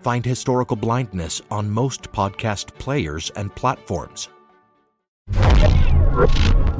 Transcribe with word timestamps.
Find 0.00 0.24
Historical 0.24 0.76
Blindness 0.76 1.42
on 1.50 1.70
most 1.70 2.12
podcast 2.12 2.74
players 2.78 3.30
and 3.36 3.54
platforms. 3.54 4.28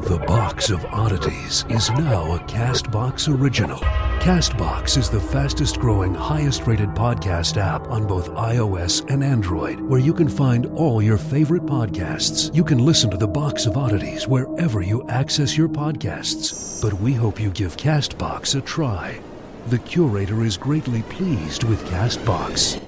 The 0.09 0.25
Box 0.27 0.71
of 0.71 0.85
Oddities 0.87 1.65
is 1.69 1.91
now 1.91 2.35
a 2.35 2.39
Castbox 2.41 3.29
original. 3.29 3.79
Castbox 4.21 4.97
is 4.97 5.11
the 5.11 5.21
fastest 5.21 5.79
growing, 5.79 6.15
highest 6.15 6.67
rated 6.67 6.89
podcast 6.91 7.57
app 7.57 7.87
on 7.89 8.07
both 8.07 8.31
iOS 8.31 9.09
and 9.11 9.23
Android, 9.23 9.81
where 9.81 10.01
you 10.01 10.15
can 10.15 10.29
find 10.29 10.67
all 10.67 11.03
your 11.03 11.19
favorite 11.19 11.67
podcasts. 11.67 12.55
You 12.55 12.65
can 12.65 12.79
listen 12.79 13.11
to 13.11 13.17
The 13.17 13.29
Box 13.29 13.67
of 13.67 13.77
Oddities 13.77 14.27
wherever 14.27 14.81
you 14.81 15.07
access 15.09 15.59
your 15.59 15.69
podcasts. 15.69 16.81
But 16.81 16.95
we 16.95 17.13
hope 17.13 17.39
you 17.39 17.51
give 17.51 17.77
Castbox 17.77 18.57
a 18.57 18.63
try. 18.63 19.21
The 19.67 19.79
curator 19.81 20.43
is 20.45 20.57
greatly 20.57 21.03
pleased 21.03 21.65
with 21.65 21.85
Castbox. 21.85 22.88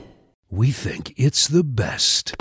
We 0.52 0.72
think 0.72 1.14
it's 1.16 1.46
the 1.46 1.62
best. 1.62 2.34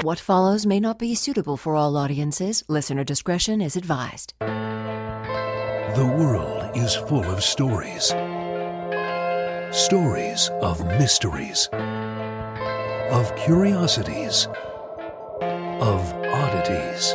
What 0.00 0.18
follows 0.18 0.64
may 0.64 0.80
not 0.80 0.98
be 0.98 1.14
suitable 1.14 1.58
for 1.58 1.76
all 1.76 1.98
audiences. 1.98 2.64
Listener 2.66 3.04
discretion 3.04 3.60
is 3.60 3.76
advised. 3.76 4.32
The 4.40 6.14
world 6.18 6.74
is 6.74 6.94
full 6.94 7.24
of 7.24 7.44
stories. 7.44 8.06
Stories 9.70 10.48
of 10.62 10.82
mysteries, 10.98 11.68
of 13.10 13.36
curiosities, 13.36 14.46
of 15.82 16.14
oddities. 16.32 17.14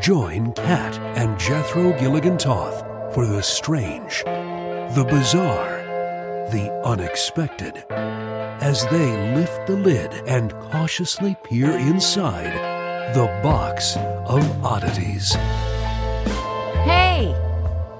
Join 0.00 0.52
Kat 0.52 0.96
and 1.18 1.36
Jethro 1.36 1.98
Gilligan 1.98 2.38
Toth 2.38 2.84
for 3.12 3.26
the 3.26 3.42
strange, 3.42 4.22
the 4.24 5.04
bizarre, 5.10 5.82
the 6.52 6.70
unexpected 6.84 7.82
as 8.60 8.86
they 8.88 9.34
lift 9.34 9.66
the 9.66 9.76
lid 9.76 10.12
and 10.26 10.52
cautiously 10.70 11.36
peer 11.44 11.70
inside 11.70 12.52
the 13.14 13.26
box 13.42 13.96
of 13.96 14.64
oddities. 14.64 15.32
Hey! 16.84 17.34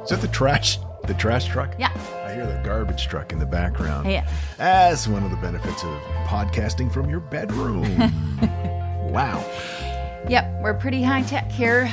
Is 0.03 0.11
that 0.11 0.21
the 0.21 0.29
trash? 0.29 0.79
The 1.07 1.15
trash 1.15 1.47
truck? 1.47 1.75
Yeah. 1.79 1.93
I 2.27 2.35
hear 2.35 2.47
the 2.47 2.61
garbage 2.65 3.09
truck 3.09 3.33
in 3.33 3.39
the 3.39 3.47
background. 3.47 4.07
Hey. 4.07 4.25
As 4.59 5.09
one 5.09 5.23
of 5.23 5.31
the 5.31 5.37
benefits 5.37 5.83
of 5.85 6.01
podcasting 6.27 6.93
from 6.93 7.09
your 7.09 7.21
bedroom. 7.21 7.83
wow. 9.13 9.45
Yep, 10.29 10.63
we're 10.63 10.75
pretty 10.75 11.03
high 11.03 11.23
tech 11.23 11.51
here. 11.51 11.93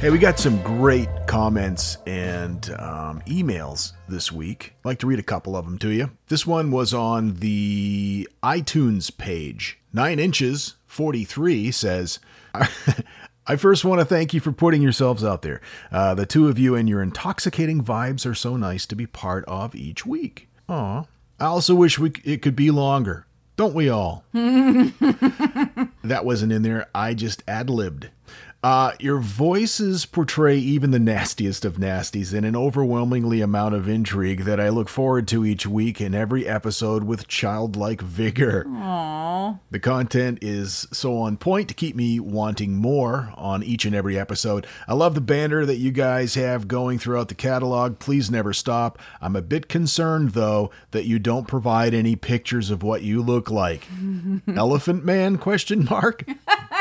Hey, 0.00 0.08
we 0.08 0.16
got 0.16 0.38
some 0.38 0.62
great 0.62 1.10
comments 1.26 1.98
and 2.06 2.70
um, 2.78 3.20
emails 3.26 3.92
this 4.08 4.32
week. 4.32 4.72
I'd 4.78 4.88
like 4.88 4.98
to 5.00 5.06
read 5.06 5.18
a 5.18 5.22
couple 5.22 5.54
of 5.54 5.66
them 5.66 5.78
to 5.80 5.90
you. 5.90 6.10
This 6.28 6.46
one 6.46 6.70
was 6.70 6.94
on 6.94 7.34
the 7.34 8.26
iTunes 8.42 9.14
page. 9.14 9.78
Nine 9.92 10.18
inches, 10.18 10.76
43 10.86 11.70
says, 11.70 12.18
I 13.46 13.56
first 13.56 13.84
want 13.84 14.00
to 14.00 14.06
thank 14.06 14.32
you 14.32 14.40
for 14.40 14.52
putting 14.52 14.80
yourselves 14.80 15.22
out 15.22 15.42
there. 15.42 15.60
Uh, 15.92 16.14
the 16.14 16.24
two 16.24 16.48
of 16.48 16.58
you 16.58 16.74
and 16.74 16.88
your 16.88 17.02
intoxicating 17.02 17.84
vibes 17.84 18.24
are 18.24 18.34
so 18.34 18.56
nice 18.56 18.86
to 18.86 18.94
be 18.94 19.06
part 19.06 19.44
of 19.44 19.74
each 19.74 20.06
week. 20.06 20.48
Aw. 20.70 21.04
I 21.38 21.44
also 21.44 21.74
wish 21.74 21.98
we, 21.98 22.14
it 22.24 22.40
could 22.40 22.56
be 22.56 22.70
longer. 22.70 23.26
Don't 23.56 23.74
we 23.74 23.90
all? 23.90 24.24
that 24.32 26.22
wasn't 26.22 26.52
in 26.52 26.62
there. 26.62 26.88
I 26.94 27.12
just 27.12 27.42
ad 27.46 27.68
libbed. 27.68 28.08
Uh, 28.62 28.92
your 29.00 29.18
voices 29.18 30.04
portray 30.04 30.58
even 30.58 30.90
the 30.90 30.98
nastiest 30.98 31.64
of 31.64 31.76
nasties 31.76 32.34
in 32.34 32.44
an 32.44 32.54
overwhelmingly 32.54 33.40
amount 33.40 33.74
of 33.74 33.88
intrigue 33.88 34.44
that 34.44 34.60
I 34.60 34.68
look 34.68 34.90
forward 34.90 35.26
to 35.28 35.46
each 35.46 35.66
week 35.66 35.98
in 35.98 36.14
every 36.14 36.46
episode 36.46 37.04
with 37.04 37.26
childlike 37.26 38.02
vigor. 38.02 38.66
Aww. 38.68 39.58
The 39.70 39.78
content 39.78 40.40
is 40.42 40.86
so 40.92 41.16
on 41.16 41.38
point 41.38 41.68
to 41.68 41.74
keep 41.74 41.96
me 41.96 42.20
wanting 42.20 42.74
more 42.74 43.32
on 43.34 43.62
each 43.62 43.86
and 43.86 43.94
every 43.94 44.18
episode. 44.18 44.66
I 44.86 44.92
love 44.92 45.14
the 45.14 45.22
banner 45.22 45.64
that 45.64 45.78
you 45.78 45.90
guys 45.90 46.34
have 46.34 46.68
going 46.68 46.98
throughout 46.98 47.28
the 47.28 47.34
catalog. 47.34 47.98
Please 47.98 48.30
never 48.30 48.52
stop. 48.52 48.98
I'm 49.22 49.36
a 49.36 49.42
bit 49.42 49.70
concerned 49.70 50.32
though 50.32 50.70
that 50.90 51.06
you 51.06 51.18
don't 51.18 51.48
provide 51.48 51.94
any 51.94 52.14
pictures 52.14 52.68
of 52.68 52.82
what 52.82 53.00
you 53.00 53.22
look 53.22 53.50
like. 53.50 53.86
Elephant 54.54 55.02
man 55.02 55.38
question 55.38 55.86
mark? 55.86 56.28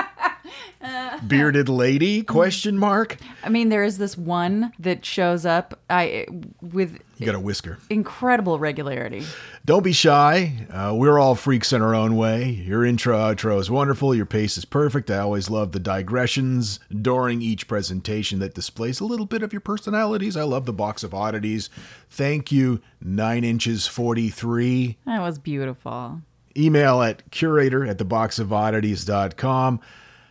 Bearded 1.28 1.70
lady 1.70 2.24
question 2.24 2.78
mark? 2.78 3.18
I 3.44 3.50
mean, 3.50 3.70
there 3.70 3.84
is 3.84 3.98
this 3.98 4.18
one 4.18 4.72
that 4.80 5.04
shows 5.06 5.46
up 5.46 5.80
I 5.90 6.26
with 6.62 7.00
You 7.18 7.26
got 7.26 7.36
a 7.36 7.40
whisker. 7.40 7.80
incredible 7.90 8.60
regularity. 8.60 9.26
Don't 9.66 9.84
be 9.84 9.92
shy. 9.92 10.66
Uh, 10.72 10.94
we're 10.96 11.20
all 11.20 11.36
freaks 11.36 11.74
in 11.74 11.82
our 11.82 11.94
own 11.94 12.16
way. 12.16 12.50
Your 12.50 12.86
intro 12.86 13.18
outro 13.18 13.60
is 13.60 13.70
wonderful. 13.70 14.16
Your 14.16 14.26
pace 14.26 14.58
is 14.58 14.66
perfect. 14.66 15.12
I 15.12 15.20
always 15.20 15.50
love 15.50 15.74
the 15.74 15.80
digressions 15.80 16.80
during 16.90 17.42
each 17.42 17.68
presentation 17.68 18.40
that 18.40 18.54
displays 18.56 19.00
a 19.00 19.06
little 19.06 19.26
bit 19.26 19.44
of 19.44 19.52
your 19.54 19.60
personalities. 19.62 20.38
I 20.38 20.44
love 20.44 20.66
the 20.66 20.74
box 20.74 21.04
of 21.04 21.14
oddities. 21.14 21.70
Thank 22.10 22.52
you, 22.52 22.82
9 23.02 23.44
inches 23.44 23.86
43. 23.88 24.98
That 25.06 25.22
was 25.22 25.38
beautiful. 25.40 26.22
Email 26.58 27.02
at 27.04 27.30
curator 27.32 27.86
at 27.86 27.98
theboxofoddities.com. 28.00 29.80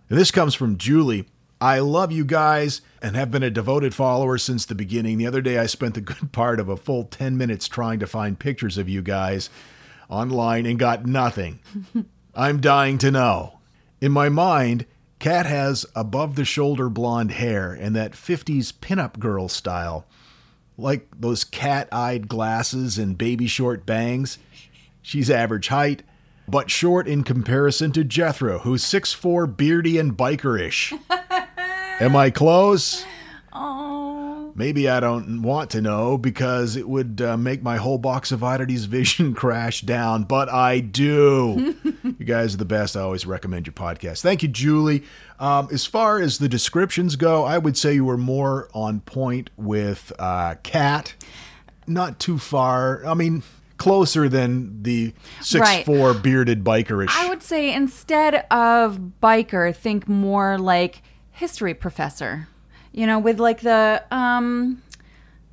And 0.09 0.19
this 0.19 0.31
comes 0.31 0.55
from 0.55 0.79
Julie. 0.79 1.27
I 1.61 1.81
love 1.81 2.13
you 2.13 2.25
guys 2.25 2.81
and 3.03 3.17
have 3.17 3.31
been 3.31 3.43
a 3.43 3.51
devoted 3.51 3.95
follower 3.95 4.39
since 4.39 4.65
the 4.65 4.75
beginning. 4.75 5.19
The 5.19 5.27
other 5.27 5.43
day, 5.43 5.59
I 5.59 5.67
spent 5.67 5.95
the 5.95 6.01
good 6.01 6.33
part 6.33 6.61
of 6.61 6.69
a 6.69 6.77
full 6.77 7.05
10 7.05 7.37
minutes 7.37 7.69
trying 7.69 7.99
to 7.99 8.07
find 8.07 8.39
pictures 8.39 8.79
of 8.79 8.89
you 8.89 9.03
guys 9.03 9.51
online 10.09 10.67
and 10.67 10.79
got 10.79 11.05
nothing. 11.05 11.61
I'm 12.35 12.61
dying 12.61 12.99
to 12.99 13.11
know. 13.11 13.59
In 14.01 14.13
my 14.13 14.29
mind, 14.29 14.87
Kat 15.19 15.47
has 15.47 15.85
above 15.97 16.37
the 16.37 16.45
shoulder 16.45 16.89
blonde 16.89 17.33
hair 17.33 17.73
and 17.73 17.95
that 17.97 18.13
50s 18.13 18.73
pinup 18.73 19.19
girl 19.19 19.49
style, 19.49 20.07
like 20.77 21.09
those 21.19 21.43
cat 21.43 21.89
eyed 21.91 22.29
glasses 22.29 22.99
and 22.99 23.19
baby 23.19 23.49
short 23.49 23.85
bangs. 23.85 24.39
She's 25.03 25.29
average 25.29 25.69
height, 25.69 26.05
but 26.49 26.71
short 26.71 27.07
in 27.07 27.23
comparison 27.23 27.93
to 27.93 28.05
Jethro, 28.05 28.61
who's 28.61 28.83
6'4, 28.83 29.57
beardy, 29.57 29.99
and 29.99 30.17
bikerish. 30.17 30.99
Am 32.01 32.17
I 32.17 32.31
close? 32.31 33.05
Oh, 33.53 34.53
Maybe 34.59 34.89
I 34.89 34.99
don't 34.99 35.43
want 35.43 35.71
to 35.71 35.81
know 35.81 36.19
because 36.19 36.75
it 36.75 36.89
would 36.89 37.21
uh, 37.21 37.37
make 37.37 37.63
my 37.63 37.77
whole 37.77 37.97
box 37.97 38.33
of 38.33 38.43
oddities 38.43 38.85
vision 38.87 39.33
crash 39.33 39.83
down, 39.83 40.25
but 40.25 40.49
I 40.49 40.81
do. 40.81 41.77
you 42.03 42.25
guys 42.25 42.55
are 42.55 42.59
the 42.59 42.65
best. 42.65 42.97
I 42.97 43.03
always 43.03 43.25
recommend 43.25 43.69
your 43.69 43.75
podcast. 43.75 44.21
Thank 44.21 44.43
you, 44.43 44.49
Julie. 44.49 45.05
Um, 45.39 45.69
as 45.71 45.87
far 45.87 46.21
as 46.21 46.39
the 46.39 46.49
descriptions 46.49 47.15
go, 47.15 47.45
I 47.45 47.59
would 47.59 47.77
say 47.77 47.95
you 47.95 48.05
were 48.05 48.17
more 48.17 48.69
on 48.75 48.99
point 49.01 49.51
with 49.57 50.13
uh, 50.19 50.57
Kat. 50.65 51.15
Not 51.87 52.19
too 52.19 52.39
far. 52.39 53.07
I 53.07 53.15
mean, 53.15 53.45
closer 53.79 54.29
than 54.29 54.83
the 54.83 55.15
six 55.41 55.61
Right. 55.61 55.87
four 55.87 56.13
bearded 56.15 56.63
bikerish. 56.65 57.09
I 57.11 57.29
would 57.29 57.43
say 57.43 57.73
instead 57.73 58.47
of 58.51 58.99
biker, 59.23 59.75
think 59.75 60.07
more 60.09 60.59
like 60.59 61.03
history 61.31 61.75
professor. 61.75 62.49
You 62.93 63.07
know, 63.07 63.19
with 63.19 63.39
like 63.41 63.61
the 63.61 64.05
um 64.11 64.83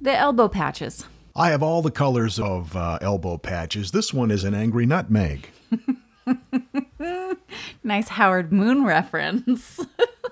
the 0.01 0.12
elbow 0.16 0.48
patches. 0.48 1.06
I 1.36 1.50
have 1.50 1.62
all 1.63 1.81
the 1.81 1.92
colors 1.92 2.39
of 2.39 2.75
uh, 2.75 2.98
elbow 3.01 3.38
patches. 3.38 3.92
This 3.92 4.13
one 4.13 4.31
is 4.31 4.44
an 4.44 4.54
angry 4.54 4.86
nutmeg. 4.86 5.50
Nice 7.83 8.07
Howard 8.10 8.51
Moon 8.51 8.83
reference. 8.86 9.80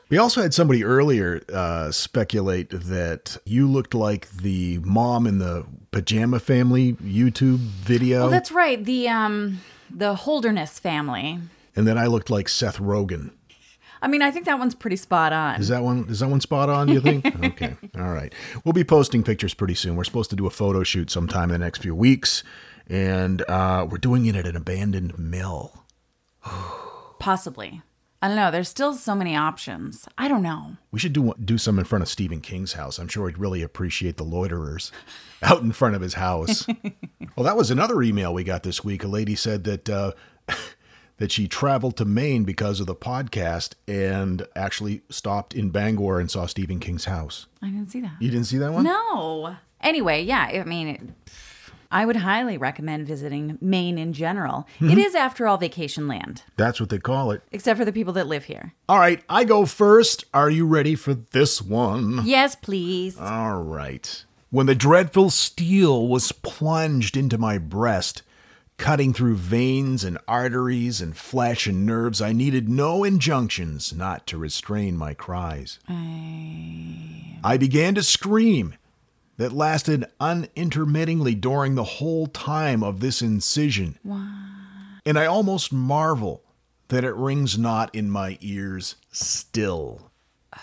We 0.10 0.20
also 0.20 0.44
had 0.44 0.54
somebody 0.54 0.84
earlier 0.84 1.42
uh, 1.52 1.90
speculate 1.92 2.70
that 2.70 3.38
you 3.46 3.68
looked 3.68 3.96
like 3.96 4.30
the 4.30 4.78
mom 4.80 5.26
in 5.26 5.40
the 5.40 5.66
Pajama 5.90 6.40
Family 6.40 6.94
YouTube 6.94 7.58
video, 7.58 8.26
oh, 8.26 8.30
that's 8.30 8.52
right. 8.52 8.84
The 8.84 9.08
um 9.10 9.62
the 9.90 10.14
Holderness 10.14 10.78
family. 10.78 11.40
and 11.76 11.88
then 11.88 11.98
I 11.98 12.06
looked 12.06 12.30
like 12.30 12.48
Seth 12.48 12.78
Rogen. 12.78 13.32
I 14.04 14.08
mean, 14.08 14.22
I 14.22 14.30
think 14.30 14.46
that 14.46 14.60
one's 14.60 14.76
pretty 14.76 14.98
spot 14.98 15.34
on. 15.34 15.60
Is 15.60 15.70
that 15.70 15.82
one? 15.82 16.06
Is 16.10 16.20
that 16.20 16.28
one 16.30 16.42
spot 16.42 16.70
on? 16.70 16.90
You 16.90 17.02
think? 17.02 17.26
okay, 17.44 17.76
all 17.96 18.14
right. 18.14 18.32
We'll 18.64 18.74
be 18.74 18.84
posting 18.84 19.24
pictures 19.24 19.56
pretty 19.56 19.74
soon. 19.76 19.96
We're 19.96 20.04
supposed 20.04 20.30
to 20.30 20.36
do 20.36 20.46
a 20.46 20.52
photo 20.52 20.84
shoot 20.84 21.10
sometime 21.10 21.46
in 21.50 21.54
the 21.60 21.66
next 21.66 21.80
few 21.82 21.96
weeks, 21.96 22.44
and 22.88 23.42
uh, 23.50 23.88
we're 23.90 23.98
doing 23.98 24.28
it 24.28 24.36
at 24.36 24.46
an 24.46 24.56
abandoned 24.56 25.18
mill. 25.18 25.83
Possibly. 27.20 27.82
I 28.24 28.28
don't 28.28 28.38
know. 28.38 28.52
There's 28.52 28.70
still 28.70 28.94
so 28.94 29.16
many 29.16 29.36
options. 29.36 30.08
I 30.18 30.30
don't 30.30 30.44
know. 30.44 30.78
We 30.92 31.00
should 31.00 31.12
do 31.12 31.34
do 31.44 31.58
some 31.58 31.78
in 31.78 31.84
front 31.84 32.04
of 32.04 32.08
Stephen 32.08 32.40
King's 32.40 32.72
house. 32.72 32.98
I'm 32.98 33.10
sure 33.10 33.28
he'd 33.28 33.38
really 33.38 33.62
appreciate 33.62 34.16
the 34.16 34.24
loiterers 34.24 34.94
out 35.44 35.62
in 35.62 35.74
front 35.74 35.96
of 35.96 36.02
his 36.02 36.14
house. 36.14 36.66
well, 37.36 37.44
that 37.44 37.58
was 37.58 37.70
another 37.70 38.02
email 38.02 38.34
we 38.34 38.46
got 38.46 38.64
this 38.64 38.82
week. 38.82 39.04
A 39.04 39.10
lady 39.10 39.36
said 39.36 39.66
that 39.66 39.90
uh, 39.90 40.14
that 41.18 41.34
she 41.34 41.50
traveled 41.50 41.98
to 41.98 42.06
Maine 42.06 42.46
because 42.46 42.80
of 42.80 42.88
the 42.88 42.96
podcast 42.96 43.74
and 43.90 44.48
actually 44.56 45.02
stopped 45.10 45.54
in 45.54 45.70
Bangor 45.70 46.22
and 46.22 46.32
saw 46.32 46.46
Stephen 46.46 46.80
King's 46.80 47.06
house. 47.06 47.48
I 47.62 47.68
didn't 47.68 47.92
see 47.92 48.00
that. 48.00 48.14
You 48.22 48.32
didn't 48.32 48.46
see 48.46 48.58
that 48.60 48.72
one? 48.72 48.86
No. 48.86 49.58
Anyway, 49.82 50.24
yeah, 50.24 50.44
I 50.44 50.64
mean, 50.64 50.88
it, 50.88 51.02
I 51.94 52.06
would 52.06 52.16
highly 52.16 52.58
recommend 52.58 53.06
visiting 53.06 53.60
Maine 53.62 54.00
in 54.00 54.14
general. 54.14 54.68
It 54.80 54.86
mm-hmm. 54.86 54.98
is, 54.98 55.14
after 55.14 55.48
all, 55.48 55.58
vacation 55.58 56.08
land, 56.08 56.42
That's 56.58 56.80
what 56.80 56.90
they 56.90 56.98
call 56.98 57.30
it. 57.30 57.44
except 57.52 57.78
for 57.78 57.86
the 57.86 57.94
people 57.94 58.14
that 58.14 58.26
live 58.26 58.46
here. 58.46 58.74
All 58.90 58.98
right, 58.98 59.24
I 59.30 59.44
go 59.44 59.68
first. 59.68 60.26
Are 60.34 60.50
you 60.50 60.66
ready 60.66 60.96
for 60.96 61.14
this 61.14 61.62
one? 61.62 62.22
Yes, 62.26 62.56
please. 62.56 63.20
All 63.20 63.62
right. 63.62 64.26
When 64.50 64.66
the 64.66 64.74
dreadful 64.74 65.30
steel 65.30 66.08
was 66.08 66.32
plunged 66.32 67.16
into 67.16 67.38
my 67.38 67.60
breast, 67.60 68.24
cutting 68.78 69.14
through 69.14 69.36
veins 69.36 70.04
and 70.04 70.18
arteries 70.28 71.00
and 71.00 71.16
flesh 71.16 71.68
and 71.68 71.86
nerves, 71.86 72.22
I 72.22 72.34
needed 72.34 72.68
no 72.68 73.04
injunctions 73.04 73.94
not 73.94 74.26
to 74.28 74.38
restrain 74.40 74.98
my 74.98 75.14
cries. 75.14 75.80
I 75.88 77.58
began 77.60 77.94
to 77.96 78.04
scream 78.04 78.76
that 79.44 79.52
lasted 79.52 80.06
unintermittingly 80.22 81.36
during 81.36 81.76
the 81.76 81.84
whole 81.84 82.28
time 82.28 82.82
of 82.82 83.02
this 83.02 83.22
incision. 83.22 84.00
And 85.06 85.20
I 85.20 85.26
almost 85.26 85.74
marvel 85.74 86.46
that 86.88 87.04
it 87.04 87.14
rings 87.14 87.58
not 87.58 87.94
in 87.94 88.10
my 88.10 88.38
ears 88.40 88.96
still. 89.12 90.12
Um, 90.54 90.60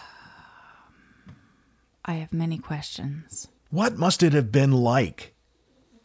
I 2.06 2.15
have 2.15 2.32
many 2.32 2.56
questions. 2.56 3.49
What 3.69 3.99
must 3.99 4.23
it 4.23 4.32
have 4.32 4.50
been 4.50 4.73
like 4.73 5.35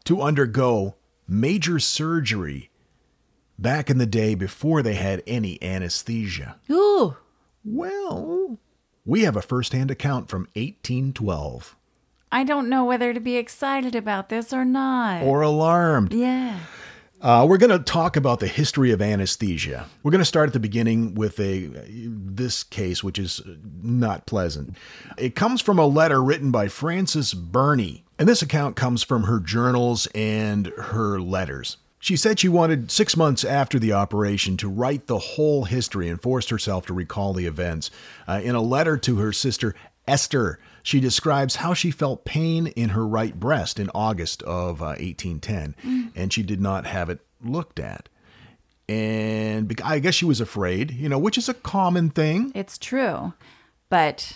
to 0.04 0.22
undergo 0.22 0.96
major 1.30 1.80
surgery 1.80 2.72
back 3.58 3.90
in 3.90 4.00
the 4.00 4.06
day 4.06 4.36
before 4.36 4.84
they 4.84 4.96
had 4.96 5.24
any 5.26 5.64
anesthesia? 5.64 6.58
Ooh, 6.70 7.16
Well, 7.64 8.60
we 9.06 9.22
have 9.22 9.38
a 9.38 9.42
first-hand 9.42 9.92
account 9.92 10.28
from 10.28 10.50
1812. 10.56 11.78
I 12.36 12.44
don't 12.44 12.68
know 12.68 12.84
whether 12.84 13.14
to 13.14 13.22
be 13.22 13.38
excited 13.38 13.96
about 13.96 14.28
this 14.28 14.52
or 14.52 14.66
not. 14.66 15.24
Or 15.24 15.42
alarmed. 15.42 16.12
yeah. 16.12 16.60
Uh, 17.22 17.46
we're 17.48 17.58
going 17.58 17.72
to 17.72 17.80
talk 17.80 18.18
about 18.18 18.42
the 18.42 18.48
history 18.48 18.92
of 18.92 19.02
anesthesia. 19.02 19.86
We're 20.04 20.12
going 20.12 20.20
to 20.20 20.26
start 20.26 20.48
at 20.48 20.54
the 20.54 20.60
beginning 20.60 21.16
with 21.16 21.40
a 21.40 21.72
this 21.74 22.66
case, 22.66 23.06
which 23.06 23.18
is 23.18 23.42
not 23.82 24.26
pleasant. 24.26 24.76
It 25.18 25.34
comes 25.34 25.62
from 25.62 25.80
a 25.80 25.88
letter 25.88 26.22
written 26.22 26.52
by 26.52 26.68
Frances 26.68 27.34
Burney, 27.34 28.04
and 28.20 28.28
this 28.28 28.42
account 28.42 28.76
comes 28.76 29.02
from 29.02 29.24
her 29.24 29.40
journals 29.40 30.06
and 30.14 30.68
her 30.78 31.22
letters. 31.22 31.78
She 32.00 32.18
said 32.18 32.38
she 32.38 32.50
wanted 32.50 32.92
six 32.92 33.16
months 33.16 33.46
after 33.46 33.80
the 33.80 33.94
operation 33.94 34.58
to 34.58 34.68
write 34.68 35.08
the 35.08 35.20
whole 35.20 35.64
history 35.64 36.10
and 36.10 36.22
forced 36.22 36.50
herself 36.50 36.86
to 36.88 36.94
recall 36.94 37.32
the 37.32 37.46
events. 37.46 37.90
Uh, 38.28 38.42
in 38.44 38.56
a 38.56 38.62
letter 38.62 38.98
to 38.98 39.20
her 39.20 39.32
sister 39.32 39.74
Esther, 40.08 40.60
she 40.86 41.00
describes 41.00 41.56
how 41.58 41.74
she 41.74 41.90
felt 41.90 42.26
pain 42.26 42.68
in 42.68 42.90
her 42.90 43.08
right 43.08 43.40
breast 43.40 43.80
in 43.80 43.90
August 43.96 44.44
of 44.44 44.82
uh, 44.84 44.94
1810, 45.00 46.12
and 46.16 46.32
she 46.32 46.44
did 46.44 46.62
not 46.62 46.86
have 46.86 47.10
it 47.10 47.20
looked 47.44 47.80
at. 47.80 48.08
And 48.88 49.80
I 49.84 49.98
guess 49.98 50.14
she 50.14 50.26
was 50.26 50.40
afraid, 50.40 50.92
you 50.92 51.10
know, 51.10 51.18
which 51.18 51.40
is 51.40 51.50
a 51.50 51.56
common 51.56 52.12
thing. 52.12 52.52
It's 52.54 52.78
true. 52.78 53.34
But 53.90 54.34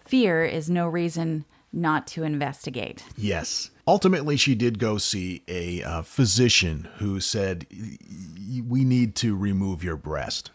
fear 0.00 0.44
is 0.44 0.70
no 0.70 0.88
reason 0.88 1.44
not 1.74 2.06
to 2.08 2.22
investigate. 2.22 3.04
Yes. 3.18 3.70
Ultimately, 3.86 4.38
she 4.38 4.54
did 4.54 4.78
go 4.78 4.96
see 4.96 5.42
a 5.46 5.82
uh, 5.82 6.02
physician 6.02 6.88
who 6.98 7.20
said, 7.20 7.66
"Y- 7.70 7.98
y- 8.00 8.62
We 8.66 8.84
need 8.84 9.14
to 9.16 9.36
remove 9.36 9.84
your 9.84 9.96
breast. 9.96 10.50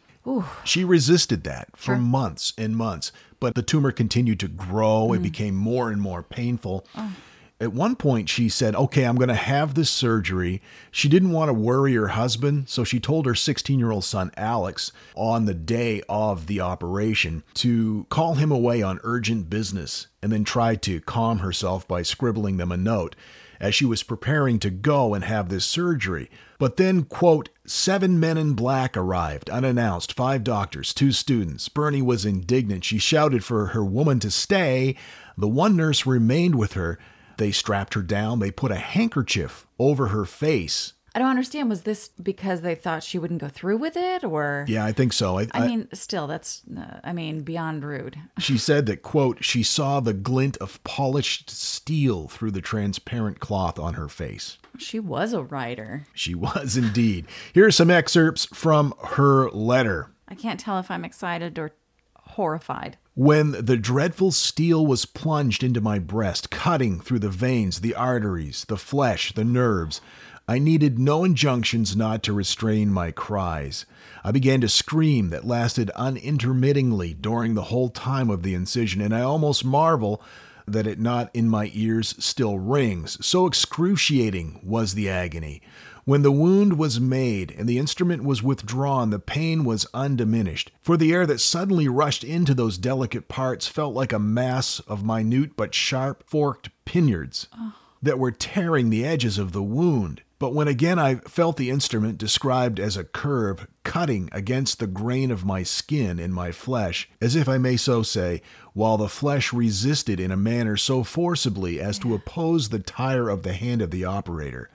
She 0.66 0.83
resisted 0.83 1.45
that 1.45 1.69
for 1.78 1.95
months 1.98 2.51
and 2.57 2.75
months, 2.75 3.13
but 3.39 3.56
the 3.56 3.62
tumor 3.62 3.92
continued 3.92 4.39
to 4.42 4.48
grow. 4.48 5.13
It 5.13 5.19
mm. 5.19 5.24
became 5.24 5.56
more 5.56 5.89
and 5.89 6.01
more 6.01 6.24
painful. 6.24 6.86
Oh. 6.95 7.16
At 7.60 7.74
one 7.74 7.95
point, 7.95 8.30
she 8.30 8.50
said, 8.50 8.75
Okay, 8.75 9.04
I'm 9.04 9.16
going 9.16 9.30
to 9.30 9.34
have 9.34 9.74
this 9.74 9.89
surgery. 9.89 10.62
She 10.92 11.10
didn't 11.10 11.31
want 11.31 11.50
to 11.50 11.54
worry 11.54 11.95
her 11.95 12.10
husband, 12.10 12.69
so 12.69 12.84
she 12.84 13.00
told 13.00 13.25
her 13.25 13.34
16 13.34 13.80
year 13.80 13.89
old 13.89 14.04
son, 14.04 14.30
Alex, 14.38 14.92
on 15.16 15.45
the 15.45 15.56
day 15.56 16.04
of 16.07 16.45
the 16.45 16.62
operation 16.62 17.44
to 17.56 18.06
call 18.10 18.36
him 18.36 18.51
away 18.51 18.84
on 18.84 19.00
urgent 19.04 19.50
business 19.50 20.06
and 20.22 20.31
then 20.31 20.44
tried 20.44 20.83
to 20.83 21.01
calm 21.01 21.40
herself 21.40 21.88
by 21.88 22.04
scribbling 22.04 22.57
them 22.57 22.72
a 22.72 22.78
note 22.78 23.16
as 23.59 23.75
she 23.75 23.86
was 23.86 24.04
preparing 24.04 24.59
to 24.59 24.69
go 24.69 25.13
and 25.13 25.24
have 25.24 25.50
this 25.50 25.65
surgery. 25.65 26.30
But 26.59 26.77
then, 26.77 27.04
quote, 27.04 27.50
seven 27.65 28.19
men 28.19 28.38
in 28.38 28.54
black 28.54 28.98
arrived, 28.98 29.50
unannounced, 29.50 30.13
five 30.13 30.44
doctors, 30.44 30.94
two 30.94 31.12
students. 31.12 31.69
Burney 31.69 32.01
was 32.01 32.25
indignant. 32.25 32.83
She 32.83 32.98
shouted 32.98 33.44
for 33.44 33.68
her 33.68 33.86
woman 33.86 34.19
to 34.21 34.31
stay. 34.31 34.95
The 35.38 35.48
one 35.48 35.75
nurse 35.75 36.06
remained 36.06 36.56
with 36.56 36.74
her. 36.74 36.98
They 37.38 37.51
strapped 37.51 37.94
her 37.94 38.01
down. 38.01 38.39
They 38.39 38.51
put 38.51 38.71
a 38.71 38.77
handkerchief 38.77 39.68
over 39.77 40.07
her 40.07 40.25
face. 40.25 40.94
I 41.18 41.19
don't 41.19 41.31
understand. 41.31 41.68
Was 41.68 41.81
this 41.81 42.10
because 42.22 42.62
they 42.62 42.75
thought 42.75 43.02
she 43.02 43.18
wouldn't 43.18 43.42
go 43.42 43.48
through 43.48 43.78
with 43.78 43.98
it, 43.98 44.24
or? 44.24 44.66
Yeah, 44.68 44.86
I 44.86 44.92
think 44.92 45.14
so. 45.14 45.40
I, 45.40 45.47
I 45.52 45.66
mean, 45.66 45.88
still, 45.92 46.28
that's, 46.28 46.62
uh, 46.78 47.00
I 47.04 47.12
mean, 47.12 47.42
beyond 47.42 47.83
rude. 47.83 48.19
She 48.38 48.59
said 48.59 48.86
that, 48.86 49.02
quote, 49.02 49.44
she 49.44 49.64
saw 49.64 50.00
the 50.00 50.14
glint 50.14 50.57
of 50.57 50.81
polished 50.83 51.50
steel 51.50 52.28
through 52.28 52.52
the 52.52 52.62
transparent 52.62 53.40
cloth 53.40 53.80
on 53.80 53.95
her 53.95 54.07
face. 54.07 54.59
She 54.78 55.00
was 55.00 55.33
a 55.33 55.42
writer. 55.42 56.06
She 56.14 56.36
was 56.36 56.78
indeed. 56.78 57.26
Here 57.52 57.66
are 57.66 57.71
some 57.71 57.90
excerpts 57.90 58.45
from 58.54 58.94
her 59.06 59.50
letter. 59.50 60.12
I 60.28 60.36
can't 60.36 60.59
tell 60.59 60.78
if 60.78 60.92
I'm 60.92 61.04
excited 61.04 61.57
or 61.57 61.71
horrified. 62.16 62.97
When 63.16 63.54
the 63.54 63.78
dreadful 63.78 64.31
steel 64.31 64.86
was 64.86 65.07
plunged 65.07 65.64
into 65.64 65.81
my 65.81 65.97
breast, 65.97 66.52
cutting 66.52 67.00
through 67.00 67.19
the 67.19 67.30
veins, 67.30 67.81
the 67.81 67.95
arteries, 67.95 68.66
the 68.68 68.78
flesh, 68.78 69.33
the 69.33 69.44
nerves, 69.44 70.00
I 70.49 70.59
needed 70.59 70.97
no 70.97 71.25
injunctions 71.25 71.94
not 71.97 72.23
to 72.23 72.31
restrain 72.31 72.89
my 72.89 73.11
cries. 73.11 73.85
I 74.23 74.31
began 74.31 74.61
to 74.61 74.69
scream 74.69 75.30
that 75.30 75.45
lasted 75.45 75.89
unintermittingly 75.89 77.16
during 77.16 77.54
the 77.54 77.63
whole 77.63 77.89
time 77.89 78.30
of 78.30 78.44
the 78.44 78.54
incision, 78.54 79.01
and 79.01 79.13
I 79.13 79.21
almost 79.21 79.66
marvel 79.66 80.21
that 80.66 80.87
it 80.87 81.01
not 81.01 81.30
in 81.33 81.49
my 81.49 81.69
ears 81.73 82.16
still 82.19 82.59
rings. 82.59 83.18
So 83.25 83.45
excruciating 83.45 84.61
was 84.63 84.94
the 84.94 85.09
agony. 85.09 85.61
When 86.06 86.21
the 86.21 86.31
wound 86.31 86.80
was 86.80 87.01
made 87.01 87.54
and 87.57 87.68
the 87.68 87.77
instrument 87.77 88.23
was 88.23 88.42
withdrawn, 88.42 89.09
the 89.09 89.19
pain 89.19 89.66
was 89.66 89.85
undiminished, 89.94 90.71
for 90.81 90.95
the 90.95 91.11
air 91.11 91.25
that 91.25 91.42
suddenly 91.42 91.89
rushed 91.89 92.23
into 92.23 92.54
those 92.54 92.77
delicate 92.77 93.27
parts 93.27 93.68
felt 93.68 93.94
like 93.94 94.13
a 94.13 94.19
mass 94.19 94.80
of 94.87 95.04
minute 95.04 95.57
but 95.57 95.75
sharp 95.75 96.23
forked 96.25 96.69
poniards 96.85 97.47
ah. 97.51 97.75
that 98.01 98.18
were 98.18 98.31
tearing 98.31 98.89
the 98.89 99.04
edges 99.04 99.37
of 99.37 99.51
the 99.51 99.63
wound. 99.63 100.21
But 100.39 100.53
when 100.53 100.67
again 100.67 100.99
I 100.99 101.15
felt 101.15 101.57
the 101.57 101.71
instrument 101.71 102.19
described 102.19 102.79
as 102.79 102.95
a 102.95 103.03
curve 103.03 103.67
cutting 103.83 104.29
against 104.31 104.79
the 104.79 104.85
grain 104.85 105.31
of 105.31 105.45
my 105.45 105.63
skin 105.63 106.19
and 106.19 106.31
my 106.33 106.51
flesh, 106.51 107.09
as 107.19 107.35
if 107.35 107.49
I 107.49 107.57
may 107.57 107.75
so 107.75 108.03
say, 108.03 108.44
while 108.73 108.97
the 108.97 109.09
flesh 109.09 109.51
resisted 109.51 110.19
in 110.19 110.31
a 110.31 110.37
manner 110.37 110.77
so 110.77 111.03
forcibly 111.03 111.79
as 111.79 111.97
to 111.99 112.13
oppose 112.13 112.69
the 112.69 112.79
tire 112.79 113.29
of 113.29 113.41
the 113.41 113.53
hand 113.53 113.81
of 113.81 113.89
the 113.89 114.06
operator, 114.06 114.69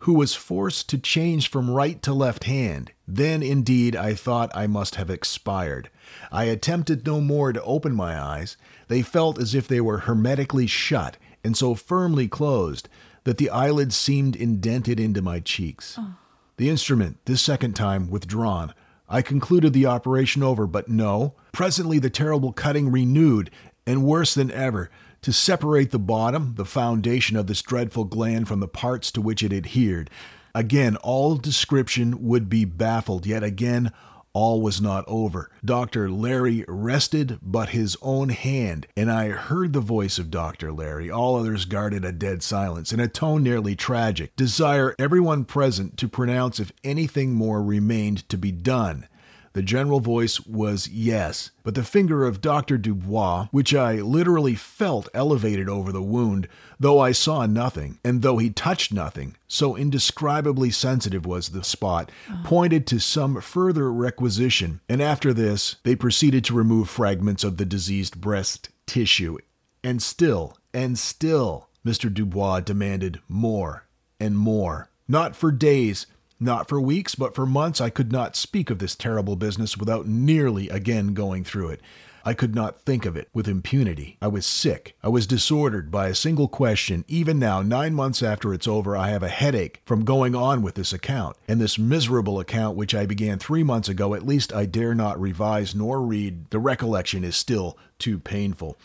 who 0.00 0.14
was 0.14 0.34
forced 0.34 0.88
to 0.88 0.98
change 0.98 1.50
from 1.50 1.70
right 1.70 2.02
to 2.02 2.14
left 2.14 2.44
hand, 2.44 2.92
then 3.06 3.42
indeed 3.42 3.94
I 3.94 4.14
thought 4.14 4.50
I 4.54 4.66
must 4.66 4.94
have 4.94 5.10
expired. 5.10 5.90
I 6.32 6.44
attempted 6.44 7.04
no 7.04 7.20
more 7.20 7.52
to 7.52 7.62
open 7.62 7.94
my 7.94 8.18
eyes. 8.18 8.56
They 8.88 9.02
felt 9.02 9.38
as 9.38 9.54
if 9.54 9.68
they 9.68 9.80
were 9.80 9.98
hermetically 9.98 10.66
shut 10.66 11.18
and 11.44 11.54
so 11.54 11.74
firmly 11.74 12.28
closed 12.28 12.88
that 13.24 13.38
the 13.38 13.50
eyelids 13.50 13.96
seemed 13.96 14.36
indented 14.36 14.98
into 14.98 15.22
my 15.22 15.40
cheeks. 15.40 15.96
Oh. 15.98 16.14
The 16.56 16.68
instrument, 16.68 17.18
this 17.24 17.40
second 17.40 17.74
time, 17.74 18.10
withdrawn. 18.10 18.74
I 19.08 19.22
concluded 19.22 19.72
the 19.72 19.86
operation 19.86 20.42
over, 20.42 20.66
but 20.66 20.88
no. 20.88 21.34
Presently, 21.52 21.98
the 21.98 22.10
terrible 22.10 22.52
cutting 22.52 22.90
renewed, 22.90 23.50
and 23.86 24.04
worse 24.04 24.34
than 24.34 24.50
ever, 24.50 24.90
to 25.22 25.32
separate 25.32 25.90
the 25.90 25.98
bottom, 25.98 26.54
the 26.56 26.64
foundation 26.64 27.36
of 27.36 27.46
this 27.46 27.62
dreadful 27.62 28.04
gland, 28.04 28.48
from 28.48 28.60
the 28.60 28.68
parts 28.68 29.10
to 29.12 29.20
which 29.20 29.42
it 29.42 29.52
adhered. 29.52 30.10
Again, 30.54 30.96
all 30.96 31.36
description 31.36 32.22
would 32.22 32.48
be 32.48 32.64
baffled, 32.64 33.26
yet 33.26 33.42
again, 33.42 33.92
all 34.34 34.60
was 34.60 34.80
not 34.80 35.04
over. 35.06 35.50
Dr. 35.64 36.08
Larrey 36.08 36.64
rested 36.66 37.38
but 37.42 37.70
his 37.70 37.96
own 38.02 38.30
hand, 38.30 38.86
and 38.96 39.10
I 39.10 39.28
heard 39.28 39.72
the 39.72 39.80
voice 39.80 40.18
of 40.18 40.30
Dr. 40.30 40.70
Larrey. 40.70 41.14
All 41.14 41.36
others 41.36 41.64
guarded 41.64 42.04
a 42.04 42.12
dead 42.12 42.42
silence, 42.42 42.92
in 42.92 43.00
a 43.00 43.08
tone 43.08 43.42
nearly 43.42 43.76
tragic. 43.76 44.34
Desire 44.36 44.94
everyone 44.98 45.44
present 45.44 45.96
to 45.98 46.08
pronounce 46.08 46.60
if 46.60 46.72
anything 46.82 47.34
more 47.34 47.62
remained 47.62 48.28
to 48.28 48.36
be 48.38 48.52
done. 48.52 49.06
The 49.54 49.62
general 49.62 50.00
voice 50.00 50.40
was 50.46 50.88
yes, 50.88 51.50
but 51.62 51.74
the 51.74 51.84
finger 51.84 52.24
of 52.24 52.40
Dr. 52.40 52.78
Dubois, 52.78 53.48
which 53.50 53.74
I 53.74 53.96
literally 53.96 54.54
felt 54.54 55.10
elevated 55.12 55.68
over 55.68 55.92
the 55.92 56.02
wound, 56.02 56.48
though 56.82 56.98
I 56.98 57.12
saw 57.12 57.46
nothing, 57.46 58.00
and 58.04 58.22
though 58.22 58.38
he 58.38 58.50
touched 58.50 58.92
nothing, 58.92 59.36
so 59.46 59.76
indescribably 59.76 60.70
sensitive 60.72 61.24
was 61.24 61.50
the 61.50 61.62
spot, 61.62 62.10
ah. 62.28 62.42
pointed 62.44 62.88
to 62.88 62.98
some 62.98 63.40
further 63.40 63.92
requisition, 63.92 64.80
and 64.88 65.00
after 65.00 65.32
this 65.32 65.76
they 65.84 65.94
proceeded 65.94 66.44
to 66.44 66.54
remove 66.54 66.90
fragments 66.90 67.44
of 67.44 67.56
the 67.56 67.64
diseased 67.64 68.20
breast 68.20 68.68
tissue. 68.86 69.38
And 69.84 70.02
still, 70.02 70.58
and 70.74 70.98
still, 70.98 71.68
Mr. 71.86 72.12
Dubois 72.12 72.60
demanded 72.60 73.20
more 73.28 73.86
and 74.18 74.36
more. 74.36 74.88
Not 75.06 75.36
for 75.36 75.52
days, 75.52 76.06
not 76.40 76.68
for 76.68 76.80
weeks, 76.80 77.14
but 77.14 77.36
for 77.36 77.46
months, 77.46 77.80
I 77.80 77.90
could 77.90 78.10
not 78.10 78.34
speak 78.34 78.70
of 78.70 78.80
this 78.80 78.96
terrible 78.96 79.36
business 79.36 79.76
without 79.76 80.06
nearly 80.08 80.68
again 80.68 81.14
going 81.14 81.44
through 81.44 81.68
it. 81.70 81.80
I 82.24 82.34
could 82.34 82.54
not 82.54 82.80
think 82.80 83.04
of 83.04 83.16
it 83.16 83.28
with 83.32 83.48
impunity. 83.48 84.16
I 84.22 84.28
was 84.28 84.46
sick. 84.46 84.96
I 85.02 85.08
was 85.08 85.26
disordered 85.26 85.90
by 85.90 86.08
a 86.08 86.14
single 86.14 86.48
question. 86.48 87.04
Even 87.08 87.38
now, 87.38 87.62
nine 87.62 87.94
months 87.94 88.22
after 88.22 88.54
it's 88.54 88.68
over, 88.68 88.96
I 88.96 89.08
have 89.08 89.22
a 89.22 89.28
headache 89.28 89.82
from 89.84 90.04
going 90.04 90.34
on 90.34 90.62
with 90.62 90.74
this 90.74 90.92
account. 90.92 91.36
And 91.48 91.60
this 91.60 91.78
miserable 91.78 92.38
account, 92.38 92.76
which 92.76 92.94
I 92.94 93.06
began 93.06 93.38
three 93.38 93.62
months 93.62 93.88
ago, 93.88 94.14
at 94.14 94.26
least 94.26 94.52
I 94.52 94.66
dare 94.66 94.94
not 94.94 95.20
revise 95.20 95.74
nor 95.74 96.00
read. 96.00 96.50
The 96.50 96.58
recollection 96.58 97.24
is 97.24 97.36
still 97.36 97.76
too 97.98 98.18
painful. 98.18 98.76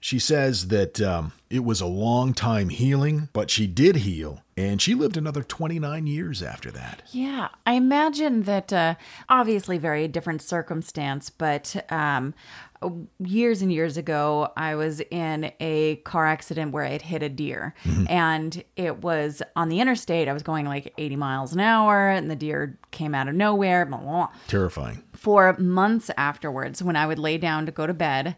She 0.00 0.18
says 0.18 0.68
that 0.68 1.00
um, 1.00 1.32
it 1.50 1.62
was 1.62 1.80
a 1.80 1.86
long 1.86 2.32
time 2.32 2.70
healing, 2.70 3.28
but 3.34 3.50
she 3.50 3.66
did 3.66 3.96
heal, 3.96 4.42
and 4.56 4.80
she 4.80 4.94
lived 4.94 5.16
another 5.16 5.42
29 5.42 6.06
years 6.06 6.42
after 6.42 6.70
that. 6.70 7.02
Yeah, 7.12 7.48
I 7.66 7.74
imagine 7.74 8.44
that 8.44 8.72
uh, 8.72 8.94
obviously 9.28 9.76
very 9.76 10.08
different 10.08 10.40
circumstance, 10.40 11.28
but 11.28 11.84
um, 11.92 12.34
years 13.18 13.60
and 13.62 13.72
years 13.72 13.96
ago, 13.96 14.52
I 14.56 14.74
was 14.74 15.00
in 15.10 15.52
a 15.60 15.96
car 15.96 16.26
accident 16.26 16.72
where 16.72 16.84
I 16.84 16.90
had 16.90 17.02
hit 17.02 17.22
a 17.22 17.28
deer, 17.28 17.74
and 18.08 18.64
it 18.76 19.02
was 19.02 19.42
on 19.54 19.68
the 19.68 19.80
interstate. 19.80 20.28
I 20.28 20.32
was 20.32 20.42
going 20.42 20.66
like 20.66 20.94
80 20.96 21.16
miles 21.16 21.52
an 21.52 21.60
hour, 21.60 22.08
and 22.08 22.30
the 22.30 22.36
deer 22.36 22.78
came 22.90 23.14
out 23.14 23.28
of 23.28 23.34
nowhere. 23.34 23.84
Blah, 23.84 23.98
blah, 23.98 24.08
blah. 24.08 24.28
Terrifying. 24.48 25.02
For 25.12 25.54
months 25.58 26.10
afterwards, 26.16 26.82
when 26.82 26.96
I 26.96 27.06
would 27.06 27.18
lay 27.18 27.36
down 27.36 27.66
to 27.66 27.72
go 27.72 27.86
to 27.86 27.92
bed, 27.92 28.36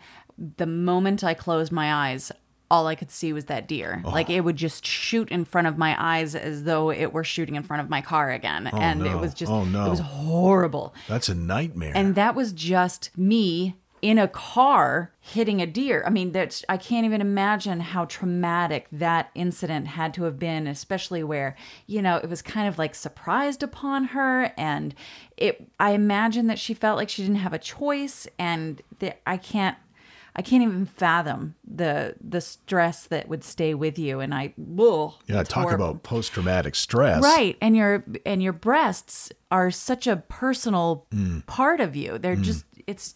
the 0.57 0.67
moment 0.67 1.23
I 1.25 1.35
closed 1.35 1.73
my 1.73 1.93
eyes, 2.11 2.33
all 2.71 2.87
I 2.87 2.95
could 2.95 3.11
see 3.11 3.33
was 3.33 3.45
that 3.47 3.69
deer. 3.69 4.03
Oh. 4.05 4.11
Like 4.11 4.31
it 4.31 4.41
would 4.41 4.57
just 4.57 4.87
shoot 4.87 5.29
in 5.31 5.45
front 5.45 5.67
of 5.67 5.77
my 5.77 5.95
eyes 5.99 6.35
as 6.35 6.65
though 6.65 6.91
it 6.91 7.13
were 7.13 7.25
shooting 7.25 7.55
in 7.55 7.63
front 7.63 7.83
of 7.83 7.91
my 7.91 8.01
car 8.01 8.31
again. 8.31 8.71
Oh, 8.73 8.79
and 8.79 9.07
it 9.07 9.19
was 9.19 9.35
just, 9.35 9.53
Oh, 9.53 9.65
no. 9.65 9.87
it 9.87 9.91
was 9.91 10.01
horrible. 10.01 10.95
That's 11.07 11.29
a 11.29 11.35
nightmare. 11.35 11.93
And 11.95 12.15
that 12.15 12.35
was 12.35 12.53
just 12.53 13.11
me 13.17 13.77
in 14.01 14.19
a 14.19 14.27
car 14.27 15.13
hitting 15.21 15.63
a 15.63 15.67
deer. 15.67 16.03
I 16.05 16.11
mean, 16.11 16.33
that's 16.33 16.65
I 16.69 16.77
can't 16.77 17.05
even 17.07 17.21
imagine 17.21 17.79
how 17.79 18.07
traumatic 18.07 18.89
that 18.91 19.31
incident 19.37 19.87
had 19.87 20.13
to 20.15 20.25
have 20.25 20.41
been, 20.41 20.67
especially 20.67 21.23
where, 21.23 21.55
you 21.87 22.03
know, 22.03 22.17
it 22.17 22.29
was 22.29 22.43
kind 22.43 22.67
of 22.67 22.79
like 22.79 22.97
surprised 22.97 23.63
upon 23.63 24.07
her 24.07 24.53
and 24.57 24.95
it 25.37 25.71
I 25.79 25.93
imagine 25.93 26.49
that 26.49 26.59
she 26.59 26.75
felt 26.75 26.97
like 26.97 27.11
she 27.11 27.23
didn't 27.23 27.37
have 27.37 27.53
a 27.53 27.59
choice 27.61 28.27
and 28.41 28.83
that 28.99 29.21
I 29.25 29.37
can't 29.37 29.77
I 30.35 30.43
can't 30.43 30.63
even 30.63 30.87
fathom 30.87 31.55
the 31.65 32.15
the 32.21 32.41
stress 32.41 33.05
that 33.07 33.29
would 33.29 33.45
stay 33.45 33.75
with 33.75 33.99
you 33.99 34.21
and 34.21 34.35
I 34.35 34.55
ugh, 34.79 35.13
yeah, 35.27 35.43
talk 35.43 35.65
horrible. 35.65 35.91
about 35.91 36.03
post 36.03 36.33
traumatic 36.33 36.75
stress. 36.75 37.23
Right, 37.23 37.57
and 37.61 37.77
your 37.77 38.05
and 38.25 38.43
your 38.43 38.55
breasts 38.55 39.31
are 39.51 39.71
such 39.71 40.07
a 40.07 40.17
personal 40.17 41.07
Mm. 41.15 41.45
part 41.47 41.81
of 41.81 41.95
you. 41.97 42.17
They're 42.19 42.37
just 42.37 42.65
it's 42.87 43.15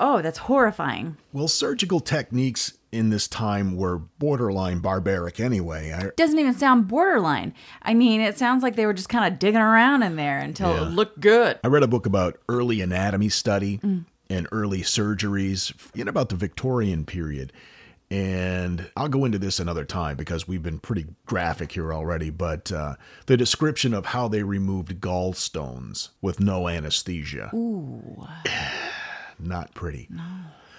oh, 0.00 0.22
that's 0.22 0.38
horrifying. 0.38 1.16
Well, 1.32 1.48
surgical 1.48 2.00
techniques 2.00 2.74
in 2.92 3.10
this 3.10 3.28
time 3.28 3.76
were 3.76 3.98
borderline 3.98 4.78
barbaric 4.78 5.40
anyway. 5.40 5.92
I, 5.92 6.10
Doesn't 6.16 6.38
even 6.38 6.54
sound 6.54 6.88
borderline. 6.88 7.52
I 7.82 7.94
mean, 7.94 8.20
it 8.20 8.38
sounds 8.38 8.62
like 8.62 8.76
they 8.76 8.86
were 8.86 8.94
just 8.94 9.08
kind 9.08 9.30
of 9.30 9.38
digging 9.38 9.60
around 9.60 10.02
in 10.04 10.16
there 10.16 10.38
until 10.38 10.70
Yeah. 10.74 10.86
it 10.86 10.90
looked 10.92 11.20
good. 11.20 11.58
I 11.62 11.66
read 11.68 11.82
a 11.82 11.88
book 11.88 12.06
about 12.06 12.38
early 12.48 12.80
anatomy 12.80 13.28
study 13.28 13.80
and 14.30 14.46
early 14.52 14.80
surgeries 14.82 15.72
in 15.94 16.08
about 16.08 16.28
the 16.28 16.36
Victorian 16.36 17.04
period. 17.04 17.52
And 18.10 18.90
I'll 18.96 19.08
go 19.08 19.24
into 19.26 19.38
this 19.38 19.60
another 19.60 19.84
time 19.84 20.16
because 20.16 20.48
we've 20.48 20.62
been 20.62 20.78
pretty 20.78 21.06
graphic 21.26 21.72
here 21.72 21.92
already. 21.92 22.30
But 22.30 22.72
uh, 22.72 22.94
the 23.26 23.36
description 23.36 23.92
of 23.92 24.06
how 24.06 24.28
they 24.28 24.42
removed 24.42 25.00
gallstones 25.00 26.08
with 26.22 26.40
no 26.40 26.68
anesthesia. 26.68 27.50
Ooh. 27.54 28.26
Not 29.38 29.74
pretty. 29.74 30.08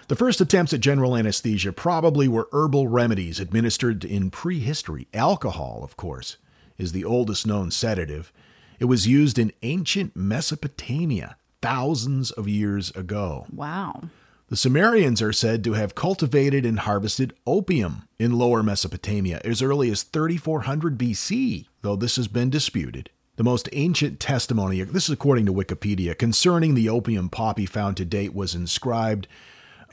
The 0.08 0.16
first 0.16 0.42
attempts 0.42 0.74
at 0.74 0.82
general 0.82 1.16
anesthesia 1.16 1.72
probably 1.72 2.28
were 2.28 2.50
herbal 2.52 2.88
remedies 2.88 3.40
administered 3.40 4.04
in 4.04 4.32
prehistory. 4.32 5.08
Alcohol, 5.14 5.82
of 5.84 5.96
course, 5.96 6.38
is 6.78 6.92
the 6.92 7.06
oldest 7.06 7.46
known 7.46 7.70
sedative. 7.70 8.34
It 8.80 8.86
was 8.86 9.08
used 9.08 9.38
in 9.38 9.54
ancient 9.62 10.16
Mesopotamia 10.16 11.38
thousands 11.62 12.32
of 12.32 12.48
years 12.48 12.92
ago. 12.92 13.46
Wow. 13.54 14.04
The 14.48 14.58
Sumerians 14.58 15.22
are 15.22 15.32
said 15.32 15.64
to 15.64 15.74
have 15.74 15.94
cultivated 15.94 16.66
and 16.66 16.80
harvested 16.80 17.36
opium 17.46 18.08
in 18.18 18.38
lower 18.38 18.64
Mesopotamia 18.64 19.40
as 19.46 19.62
early 19.62 19.92
as 19.92 20.02
3400 20.02 20.98
BC, 20.98 21.68
though 21.84 21.96
this 21.96 22.16
has 22.16 22.28
been 22.28 22.50
disputed. 22.50 23.12
The 23.36 23.44
most 23.44 23.70
ancient 23.74 24.20
testimony, 24.20 24.82
this 24.82 25.06
is 25.06 25.12
according 25.12 25.46
to 25.46 25.54
Wikipedia, 25.54 26.18
concerning 26.18 26.74
the 26.74 26.90
opium 26.90 27.30
poppy 27.30 27.68
found 27.68 27.96
to 27.98 28.06
date 28.06 28.34
was 28.34 28.56
inscribed 28.56 29.28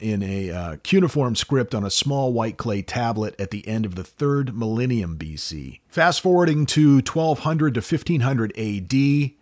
in 0.01 0.23
a 0.23 0.51
uh, 0.51 0.77
cuneiform 0.83 1.35
script 1.35 1.75
on 1.75 1.85
a 1.85 1.91
small 1.91 2.33
white 2.33 2.57
clay 2.57 2.83
tablet 2.83 3.35
at 3.39 3.51
the 3.51 3.67
end 3.67 3.85
of 3.85 3.95
the 3.95 4.05
third 4.05 4.57
millennium 4.57 5.17
BC. 5.17 5.81
Fast 5.89 6.21
forwarding 6.21 6.67
to 6.67 6.97
1200 6.97 7.75
to 7.75 7.81
1500 7.81 8.53
AD, 8.59 8.93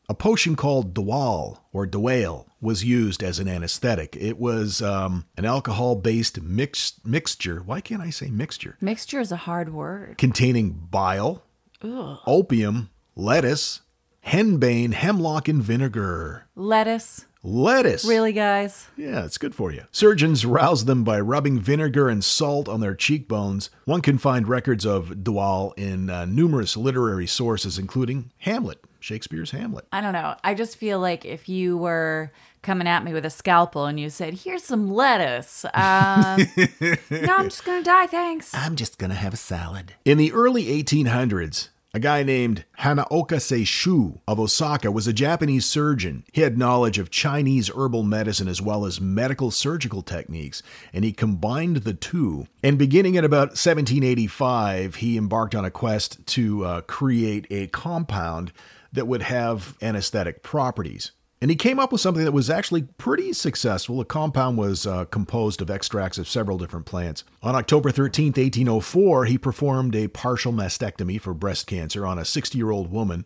a 0.09 0.15
potion 0.15 0.57
called 0.57 0.95
Dwal 0.95 1.59
or 1.73 1.87
Dwale 1.87 2.47
was 2.61 2.85
used 2.85 3.23
as 3.23 3.39
an 3.39 3.49
anesthetic. 3.49 4.17
It 4.17 4.39
was 4.39 4.81
um, 4.81 5.27
an 5.37 5.45
alcohol 5.45 5.97
based 5.97 6.41
mix- 6.43 7.01
mixture. 7.05 7.63
Why 7.65 7.81
can't 7.81 8.03
I 8.03 8.11
say 8.11 8.29
mixture? 8.31 8.77
Mixture 8.81 9.21
is 9.21 9.33
a 9.33 9.37
hard 9.37 9.73
word. 9.73 10.17
Containing 10.19 10.71
bile, 10.91 11.43
opium, 11.83 12.91
lettuce, 13.15 13.81
henbane, 14.27 14.93
hemlock, 14.93 15.49
and 15.49 15.63
vinegar. 15.63 16.47
Lettuce. 16.55 17.27
Lettuce. 17.47 18.07
Really, 18.07 18.33
guys? 18.33 18.89
Yeah, 18.97 19.27
it's 19.27 19.37
good 19.37 19.55
for 19.55 19.71
you. 19.71 19.85
Surgeons 19.93 20.47
rouse 20.47 20.87
them 20.87 21.05
by 21.05 21.21
rubbing 21.21 21.61
vinegar 21.61 22.09
and 22.09 22.25
salt 22.25 22.71
on 22.71 22.81
their 22.81 22.95
cheekbones. 22.95 23.69
One 23.85 24.01
can 24.01 24.17
find 24.17 24.49
records 24.49 24.87
of 24.87 25.11
Dwal 25.11 25.75
in 25.77 26.09
uh, 26.09 26.25
numerous 26.25 26.75
literary 26.75 27.27
sources, 27.27 27.79
including 27.79 28.33
Hamlet, 28.39 28.83
Shakespeare's 28.99 29.51
Hamlet. 29.51 29.87
I 29.93 30.01
don't 30.01 30.15
know. 30.15 30.37
I 30.43 30.55
just 30.55 30.79
feel 30.79 31.01
like 31.01 31.27
if 31.27 31.47
you 31.47 31.77
were 31.77 32.33
coming 32.63 32.89
at 32.89 33.05
me 33.05 33.13
with 33.13 33.27
a 33.27 33.31
scalpel 33.31 33.85
and 33.85 34.01
you 34.01 34.09
said, 34.09 34.33
"Here's 34.33 34.65
some 34.65 34.91
lettuce," 34.91 35.67
uh, 35.67 36.43
no, 37.11 37.35
I'm 37.37 37.51
just 37.51 37.67
gonna 37.67 37.85
die. 37.85 38.07
Thanks. 38.07 38.55
I'm 38.55 38.75
just 38.75 38.97
gonna 38.99 39.13
have 39.13 39.35
a 39.35 39.37
salad. 39.37 39.93
In 40.07 40.17
the 40.17 40.33
early 40.33 40.65
1800s, 40.83 41.69
a 41.95 42.01
guy 42.01 42.25
named 42.25 42.65
Hanaoka 42.81 43.37
Seishu 43.37 44.19
of 44.27 44.41
Osaka 44.41 44.91
was 44.91 45.07
a 45.07 45.13
Japanese 45.13 45.65
surgeon. 45.65 46.25
He 46.33 46.41
had 46.41 46.59
knowledge 46.59 46.99
of 46.99 47.09
Chinese 47.09 47.71
herbal 47.71 48.03
medicine 48.03 48.49
as 48.49 48.61
well 48.61 48.85
as 48.85 49.01
medical 49.01 49.53
surgical 49.53 50.03
techniques, 50.03 50.61
and 50.93 51.05
he 51.05 51.13
combined 51.13 51.79
the 51.79 51.95
two. 51.95 52.49
And 52.65 52.77
beginning 52.77 53.17
at 53.17 53.25
about 53.25 53.51
1785, 53.51 54.97
he 54.97 55.17
embarked 55.17 55.55
on 55.55 55.65
a 55.65 55.71
quest 55.71 56.27
to 56.27 56.65
uh, 56.65 56.81
create 56.81 57.47
a 57.49 57.69
compound 57.69 58.53
that 58.93 59.07
would 59.07 59.23
have 59.23 59.77
anesthetic 59.81 60.43
properties. 60.43 61.13
And 61.41 61.51
he 61.51 61.57
came 61.57 61.79
up 61.79 61.93
with 61.93 62.01
something 62.01 62.25
that 62.25 62.33
was 62.33 62.49
actually 62.49 62.83
pretty 62.83 63.33
successful. 63.33 63.99
The 63.99 64.05
compound 64.05 64.57
was 64.57 64.87
uh, 64.87 65.05
composed 65.07 65.61
of 65.61 65.71
extracts 65.71 66.17
of 66.17 66.29
several 66.29 66.57
different 66.57 66.87
plants. 66.87 67.25
On 67.43 67.55
October 67.55 67.91
13, 67.91 68.29
1804, 68.29 69.27
he 69.27 69.37
performed 69.37 69.95
a 69.95 70.09
partial 70.09 70.53
mastectomy 70.53 71.21
for 71.21 71.35
breast 71.35 71.67
cancer 71.67 72.07
on 72.07 72.19
a 72.19 72.25
60 72.25 72.57
year 72.57 72.71
old 72.71 72.91
woman 72.91 73.25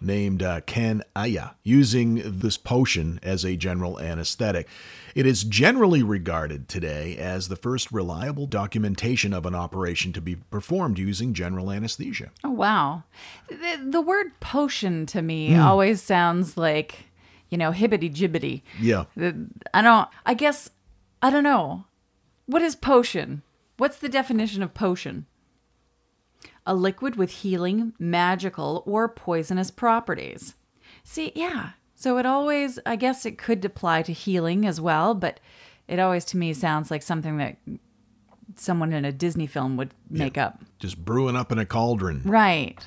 named 0.00 0.42
uh, 0.42 0.60
Ken 0.62 1.02
Aya, 1.16 1.50
using 1.62 2.22
this 2.24 2.56
potion 2.56 3.18
as 3.22 3.44
a 3.44 3.56
general 3.56 3.98
anesthetic. 4.00 4.68
It 5.14 5.26
is 5.26 5.44
generally 5.44 6.02
regarded 6.02 6.68
today 6.68 7.16
as 7.16 7.48
the 7.48 7.56
first 7.56 7.92
reliable 7.92 8.46
documentation 8.46 9.32
of 9.32 9.46
an 9.46 9.54
operation 9.54 10.12
to 10.14 10.20
be 10.20 10.36
performed 10.36 10.98
using 10.98 11.34
general 11.34 11.70
anesthesia. 11.70 12.30
Oh, 12.42 12.50
wow. 12.50 13.04
The, 13.48 13.80
the 13.82 14.00
word 14.00 14.38
potion 14.40 15.06
to 15.06 15.22
me 15.22 15.56
always 15.56 16.02
sounds 16.02 16.56
like, 16.56 17.06
you 17.54 17.58
know, 17.58 17.70
hibbity 17.70 18.12
jibbity. 18.12 18.62
Yeah. 18.80 19.04
I 19.72 19.80
don't, 19.80 20.08
I 20.26 20.34
guess, 20.34 20.70
I 21.22 21.30
don't 21.30 21.44
know. 21.44 21.84
What 22.46 22.62
is 22.62 22.74
potion? 22.74 23.42
What's 23.76 23.98
the 23.98 24.08
definition 24.08 24.60
of 24.60 24.74
potion? 24.74 25.26
A 26.66 26.74
liquid 26.74 27.14
with 27.14 27.30
healing, 27.30 27.92
magical, 27.96 28.82
or 28.86 29.08
poisonous 29.08 29.70
properties. 29.70 30.56
See, 31.04 31.30
yeah. 31.36 31.70
So 31.94 32.18
it 32.18 32.26
always, 32.26 32.80
I 32.84 32.96
guess 32.96 33.24
it 33.24 33.38
could 33.38 33.64
apply 33.64 34.02
to 34.02 34.12
healing 34.12 34.66
as 34.66 34.80
well, 34.80 35.14
but 35.14 35.38
it 35.86 36.00
always 36.00 36.24
to 36.24 36.36
me 36.36 36.54
sounds 36.54 36.90
like 36.90 37.02
something 37.02 37.36
that 37.36 37.56
someone 38.56 38.92
in 38.92 39.04
a 39.04 39.12
Disney 39.12 39.46
film 39.46 39.76
would 39.76 39.94
make 40.10 40.36
up. 40.36 40.60
Just 40.80 41.04
brewing 41.04 41.36
up 41.36 41.52
in 41.52 41.60
a 41.60 41.66
cauldron. 41.66 42.22
Right. 42.24 42.84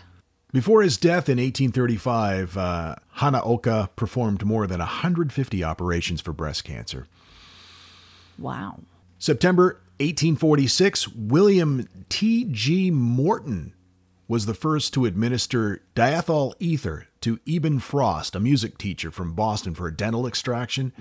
Before 0.57 0.81
his 0.81 0.97
death 0.97 1.29
in 1.29 1.37
1835, 1.37 2.57
uh, 2.57 2.95
Hanaoka 3.17 3.89
performed 3.95 4.43
more 4.43 4.65
than 4.65 4.79
150 4.79 5.63
operations 5.63 6.19
for 6.19 6.33
breast 6.33 6.63
cancer. 6.63 7.05
Wow. 8.39 8.79
September 9.19 9.79
1846, 9.99 11.09
William 11.09 11.87
T.G. 12.09 12.89
Morton 12.89 13.75
was 14.27 14.47
the 14.47 14.55
first 14.55 14.95
to 14.95 15.05
administer 15.05 15.83
diethyl 15.95 16.55
ether 16.57 17.05
to 17.21 17.39
Eben 17.45 17.77
Frost, 17.77 18.35
a 18.35 18.39
music 18.39 18.79
teacher 18.79 19.11
from 19.11 19.33
Boston, 19.33 19.75
for 19.75 19.85
a 19.85 19.95
dental 19.95 20.25
extraction. 20.25 20.91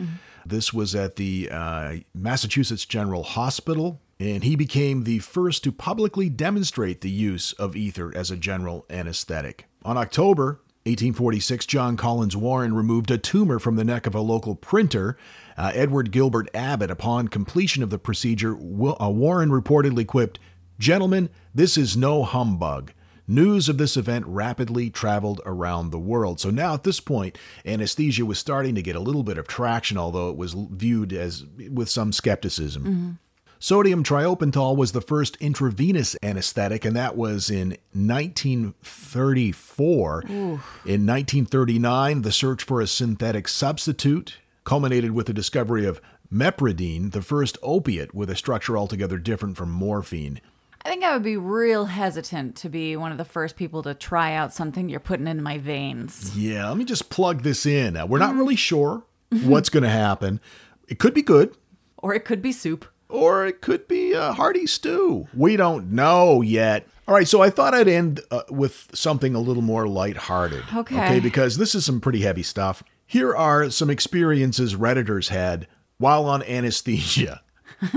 This 0.45 0.75
was 0.75 0.95
at 0.95 1.17
the 1.17 1.49
uh, 1.51 1.97
Massachusetts 2.15 2.85
General 2.85 3.23
Hospital, 3.23 4.03
and 4.19 4.45
he 4.45 4.57
became 4.57 5.05
the 5.05 5.19
first 5.19 5.63
to 5.65 5.73
publicly 5.73 6.29
demonstrate 6.29 7.01
the 7.01 7.11
use 7.11 7.53
of 7.55 7.77
ether 7.77 8.13
as 8.17 8.31
a 8.31 8.37
general 8.37 8.87
anesthetic. 8.89 9.67
On 9.85 9.97
October 9.97 10.61
1846, 10.85 11.67
John 11.67 11.97
Collins 11.97 12.37
Warren 12.37 12.75
removed 12.75 13.11
a 13.11 13.19
tumor 13.19 13.59
from 13.59 13.77
the 13.77 13.85
neck 13.85 14.07
of 14.07 14.15
a 14.15 14.21
local 14.21 14.55
printer, 14.55 15.17
uh, 15.57 15.73
Edward 15.75 16.13
Gilbert 16.13 16.49
Abbott. 16.55 16.91
Upon 16.91 17.29
completion 17.29 17.83
of 17.83 17.91
the 17.91 17.99
procedure, 17.99 18.55
Wil- 18.55 18.97
uh, 19.01 19.11
Warren 19.11 19.51
reportedly 19.51 20.07
quipped, 20.07 20.39
Gentlemen, 20.79 21.31
this 21.55 21.77
is 21.77 21.97
no 21.97 22.23
humbug. 22.23 22.93
News 23.27 23.69
of 23.69 23.79
this 23.79 23.97
event 23.97 24.25
rapidly 24.29 24.89
traveled 24.89 25.41
around 25.45 25.91
the 25.91 25.99
world. 25.99 26.39
So 26.39 26.51
now 26.51 26.75
at 26.75 26.85
this 26.85 27.01
point, 27.01 27.37
anesthesia 27.65 28.25
was 28.25 28.39
starting 28.39 28.77
to 28.77 28.83
get 28.83 28.95
a 28.95 29.01
little 29.01 29.25
bit 29.25 29.39
of 29.39 29.49
traction, 29.49 29.99
although 29.99 30.31
it 30.31 30.37
was 30.37 30.55
viewed 30.55 31.13
as 31.13 31.45
with 31.71 31.89
some 31.89 32.13
skepticism. 32.13 33.19
Sodium 33.59 34.05
thiopental 34.05 34.77
was 34.77 34.93
the 34.93 35.01
first 35.01 35.37
intravenous 35.37 36.15
anesthetic, 36.23 36.85
and 36.85 36.95
that 36.95 37.17
was 37.17 37.51
in 37.51 37.79
1934. 37.95 40.23
In 40.29 41.07
1939, 41.07 42.23
the 42.23 42.33
search 42.33 42.65
for 42.65 42.81
a 42.81 42.87
synthetic 42.87 43.49
substitute 43.49 44.39
culminated 44.65 45.13
with 45.13 45.27
the 45.27 45.33
discovery 45.33 45.87
of 45.87 46.01
meperidine, 46.33 47.13
the 47.13 47.23
first 47.23 47.57
opiate 47.63 48.15
with 48.15 48.29
a 48.29 48.37
structure 48.37 48.77
altogether 48.77 49.19
different 49.19 49.57
from 49.57 49.71
morphine. 49.71 50.41
I 50.85 50.89
think 50.89 51.05
I 51.05 51.13
would 51.15 51.23
be 51.23 51.37
real 51.37 51.87
hesitant 51.87 52.57
to 52.57 52.69
be 52.69 52.97
one 52.97 53.13
of 53.13 53.19
the 53.19 53.25
first 53.25 53.57
people 53.57 53.83
to 53.85 53.95
try 53.95 54.35
out 54.35 54.53
something 54.53 54.89
you're 54.89 55.01
putting 55.01 55.27
in 55.27 55.43
my 55.43 55.59
veins. 55.59 56.37
Yeah, 56.37 56.69
let 56.69 56.77
me 56.77 56.85
just 56.85 57.11
plug 57.11 57.43
this 57.43 57.67
in. 57.67 57.97
Uh, 57.97 58.07
we're 58.07 58.19
not 58.19 58.37
really 58.37 58.57
sure 58.57 59.05
what's 59.45 59.69
going 59.69 59.83
to 59.83 59.89
happen. 59.89 60.41
It 60.89 60.99
could 60.99 61.15
be 61.15 61.23
good, 61.23 61.57
Or 61.99 62.15
it 62.15 62.25
could 62.25 62.43
be 62.43 62.53
soup. 62.53 62.85
Or 63.09 63.47
it 63.47 63.61
could 63.61 63.87
be 63.89 64.13
a 64.13 64.33
hearty 64.33 64.67
stew. 64.67 65.29
We 65.35 65.57
don't 65.57 65.93
know 65.93 66.43
yet. 66.43 66.87
All 67.09 67.15
right, 67.15 67.29
so 67.29 67.41
I 67.41 67.51
thought 67.51 67.75
I'd 67.75 67.89
end 67.89 68.21
uh, 68.31 68.43
with 68.51 68.89
something 68.93 69.35
a 69.35 69.41
little 69.41 69.63
more 69.63 69.87
lighthearted. 69.87 70.65
Okay. 70.75 70.97
Okay, 70.97 71.21
because 71.21 71.57
this 71.57 71.75
is 71.75 71.85
some 71.85 72.01
pretty 72.01 72.21
heavy 72.23 72.43
stuff. 72.43 72.83
Here 73.07 73.35
are 73.35 73.71
some 73.71 73.91
experiences 73.91 74.75
Redditors 74.75 75.29
had 75.29 75.69
while 75.99 76.25
on 76.25 76.43
anesthesia. 76.43 77.43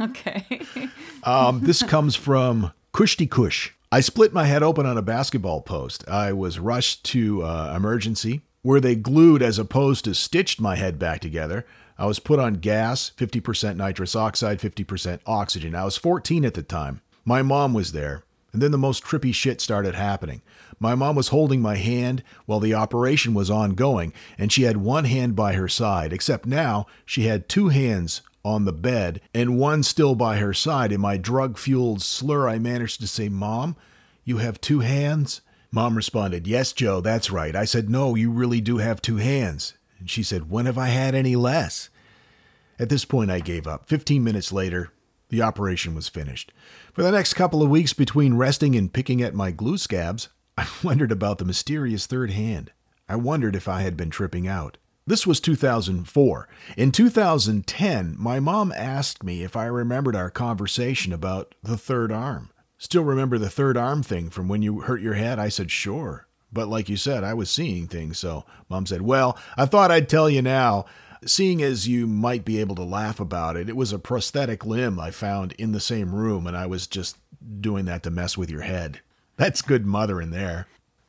Okay. 0.00 0.66
Um, 1.24 1.60
this 1.60 1.82
comes 1.82 2.16
from 2.16 2.72
Kushti 2.94 3.28
Kush. 3.30 3.72
I 3.92 4.00
split 4.00 4.32
my 4.32 4.44
head 4.44 4.62
open 4.62 4.86
on 4.86 4.96
a 4.96 5.02
basketball 5.02 5.60
post. 5.60 6.08
I 6.08 6.32
was 6.32 6.58
rushed 6.58 7.04
to 7.06 7.42
uh, 7.42 7.74
emergency, 7.76 8.40
where 8.62 8.80
they 8.80 8.94
glued 8.94 9.42
as 9.42 9.58
opposed 9.58 10.04
to 10.06 10.14
stitched 10.14 10.60
my 10.60 10.76
head 10.76 10.98
back 10.98 11.20
together. 11.20 11.66
I 12.00 12.06
was 12.06 12.18
put 12.18 12.38
on 12.38 12.54
gas, 12.54 13.12
50% 13.18 13.76
nitrous 13.76 14.16
oxide, 14.16 14.58
50% 14.58 15.20
oxygen. 15.26 15.74
I 15.74 15.84
was 15.84 15.98
14 15.98 16.46
at 16.46 16.54
the 16.54 16.62
time. 16.62 17.02
My 17.26 17.42
mom 17.42 17.74
was 17.74 17.92
there. 17.92 18.24
And 18.54 18.62
then 18.62 18.70
the 18.70 18.78
most 18.78 19.04
trippy 19.04 19.34
shit 19.34 19.60
started 19.60 19.94
happening. 19.94 20.40
My 20.78 20.94
mom 20.94 21.14
was 21.14 21.28
holding 21.28 21.60
my 21.60 21.76
hand 21.76 22.22
while 22.46 22.58
the 22.58 22.72
operation 22.72 23.34
was 23.34 23.50
ongoing, 23.50 24.14
and 24.38 24.50
she 24.50 24.62
had 24.62 24.78
one 24.78 25.04
hand 25.04 25.36
by 25.36 25.52
her 25.52 25.68
side, 25.68 26.14
except 26.14 26.46
now 26.46 26.86
she 27.04 27.26
had 27.26 27.50
two 27.50 27.68
hands 27.68 28.22
on 28.42 28.64
the 28.64 28.72
bed 28.72 29.20
and 29.34 29.58
one 29.58 29.82
still 29.82 30.14
by 30.14 30.38
her 30.38 30.54
side. 30.54 30.92
In 30.92 31.02
my 31.02 31.18
drug 31.18 31.58
fueled 31.58 32.00
slur, 32.00 32.48
I 32.48 32.58
managed 32.58 33.02
to 33.02 33.06
say, 33.06 33.28
Mom, 33.28 33.76
you 34.24 34.38
have 34.38 34.58
two 34.58 34.80
hands? 34.80 35.42
Mom 35.70 35.96
responded, 35.96 36.46
Yes, 36.46 36.72
Joe, 36.72 37.02
that's 37.02 37.30
right. 37.30 37.54
I 37.54 37.66
said, 37.66 37.90
No, 37.90 38.14
you 38.14 38.30
really 38.30 38.62
do 38.62 38.78
have 38.78 39.02
two 39.02 39.18
hands. 39.18 39.74
And 40.00 40.08
she 40.08 40.22
said, 40.22 40.50
When 40.50 40.66
have 40.66 40.78
I 40.78 40.88
had 40.88 41.14
any 41.14 41.36
less? 41.36 41.89
At 42.80 42.88
this 42.88 43.04
point, 43.04 43.30
I 43.30 43.40
gave 43.40 43.66
up. 43.66 43.86
Fifteen 43.86 44.24
minutes 44.24 44.52
later, 44.52 44.90
the 45.28 45.42
operation 45.42 45.94
was 45.94 46.08
finished. 46.08 46.50
For 46.94 47.02
the 47.02 47.12
next 47.12 47.34
couple 47.34 47.62
of 47.62 47.68
weeks 47.68 47.92
between 47.92 48.38
resting 48.38 48.74
and 48.74 48.90
picking 48.90 49.20
at 49.20 49.34
my 49.34 49.50
glue 49.50 49.76
scabs, 49.76 50.30
I 50.56 50.66
wondered 50.82 51.12
about 51.12 51.36
the 51.36 51.44
mysterious 51.44 52.06
third 52.06 52.30
hand. 52.30 52.72
I 53.06 53.16
wondered 53.16 53.54
if 53.54 53.68
I 53.68 53.82
had 53.82 53.98
been 53.98 54.08
tripping 54.08 54.48
out. 54.48 54.78
This 55.06 55.26
was 55.26 55.40
2004. 55.40 56.48
In 56.78 56.90
2010, 56.90 58.16
my 58.18 58.40
mom 58.40 58.72
asked 58.72 59.22
me 59.22 59.42
if 59.42 59.56
I 59.56 59.66
remembered 59.66 60.16
our 60.16 60.30
conversation 60.30 61.12
about 61.12 61.54
the 61.62 61.76
third 61.76 62.10
arm. 62.10 62.50
Still 62.78 63.04
remember 63.04 63.36
the 63.36 63.50
third 63.50 63.76
arm 63.76 64.02
thing 64.02 64.30
from 64.30 64.48
when 64.48 64.62
you 64.62 64.80
hurt 64.80 65.02
your 65.02 65.14
head? 65.14 65.38
I 65.38 65.50
said, 65.50 65.70
sure. 65.70 66.28
But 66.50 66.68
like 66.68 66.88
you 66.88 66.96
said, 66.96 67.24
I 67.24 67.34
was 67.34 67.50
seeing 67.50 67.88
things, 67.88 68.18
so 68.18 68.46
mom 68.70 68.86
said, 68.86 69.02
well, 69.02 69.38
I 69.58 69.66
thought 69.66 69.90
I'd 69.90 70.08
tell 70.08 70.30
you 70.30 70.40
now. 70.40 70.86
Seeing 71.26 71.62
as 71.62 71.86
you 71.86 72.06
might 72.06 72.44
be 72.44 72.58
able 72.60 72.74
to 72.76 72.82
laugh 72.82 73.20
about 73.20 73.56
it, 73.56 73.68
it 73.68 73.76
was 73.76 73.92
a 73.92 73.98
prosthetic 73.98 74.64
limb 74.64 74.98
I 74.98 75.10
found 75.10 75.52
in 75.52 75.72
the 75.72 75.80
same 75.80 76.14
room, 76.14 76.46
and 76.46 76.56
I 76.56 76.66
was 76.66 76.86
just 76.86 77.18
doing 77.60 77.84
that 77.86 78.02
to 78.04 78.10
mess 78.10 78.38
with 78.38 78.50
your 78.50 78.62
head. 78.62 79.00
That's 79.36 79.62
good 79.62 79.84
mothering 79.86 80.30
there. 80.30 80.66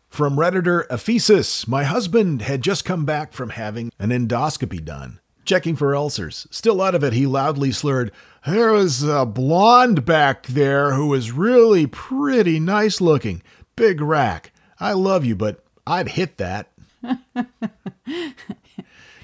From 0.10 0.36
Redditor 0.36 0.86
Ephesus, 0.90 1.66
my 1.68 1.86
husband 1.86 2.42
had 2.42 2.62
just 2.62 2.84
come 2.84 3.06
back 3.06 3.32
from 3.32 3.52
having 3.52 3.94
an 3.98 4.10
endoscopy 4.10 4.84
done. 4.84 5.22
Checking 5.46 5.78
for 5.78 5.96
ulcers. 5.96 6.48
Still 6.52 6.82
out 6.82 6.94
of 6.94 7.04
it, 7.04 7.14
he 7.14 7.26
loudly 7.26 7.72
slurred, 7.72 8.12
There 8.46 8.74
was 8.74 9.04
a 9.04 9.26
blonde 9.26 10.04
back 10.04 10.48
there 10.48 10.94
who 10.94 11.08
was 11.08 11.32
really 11.32 11.88
pretty 11.88 12.60
nice 12.60 13.00
looking. 13.00 13.42
Big 13.78 14.02
rack. 14.02 14.52
I 14.80 14.92
love 14.94 15.24
you, 15.24 15.36
but 15.36 15.64
I'd 15.88 16.10
hit 16.10 16.38
that. 16.38 16.72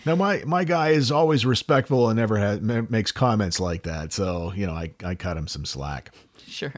now, 0.08 0.16
my, 0.16 0.42
my 0.46 0.64
guy 0.64 0.90
is 0.90 1.12
always 1.12 1.46
respectful 1.46 2.10
and 2.10 2.18
never 2.18 2.38
has, 2.38 2.62
makes 2.62 3.12
comments 3.12 3.60
like 3.60 3.84
that, 3.84 4.14
so, 4.14 4.54
you 4.54 4.66
know, 4.66 4.74
I, 4.74 4.92
I 5.04 5.16
cut 5.16 5.38
him 5.38 5.48
some 5.48 5.66
slack. 5.66 6.12
Sure. 6.48 6.74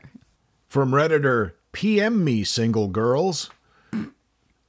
From 0.68 0.92
Redditor, 0.92 1.54
PM 1.72 2.24
me, 2.24 2.44
single 2.44 2.88
girls. 2.88 3.52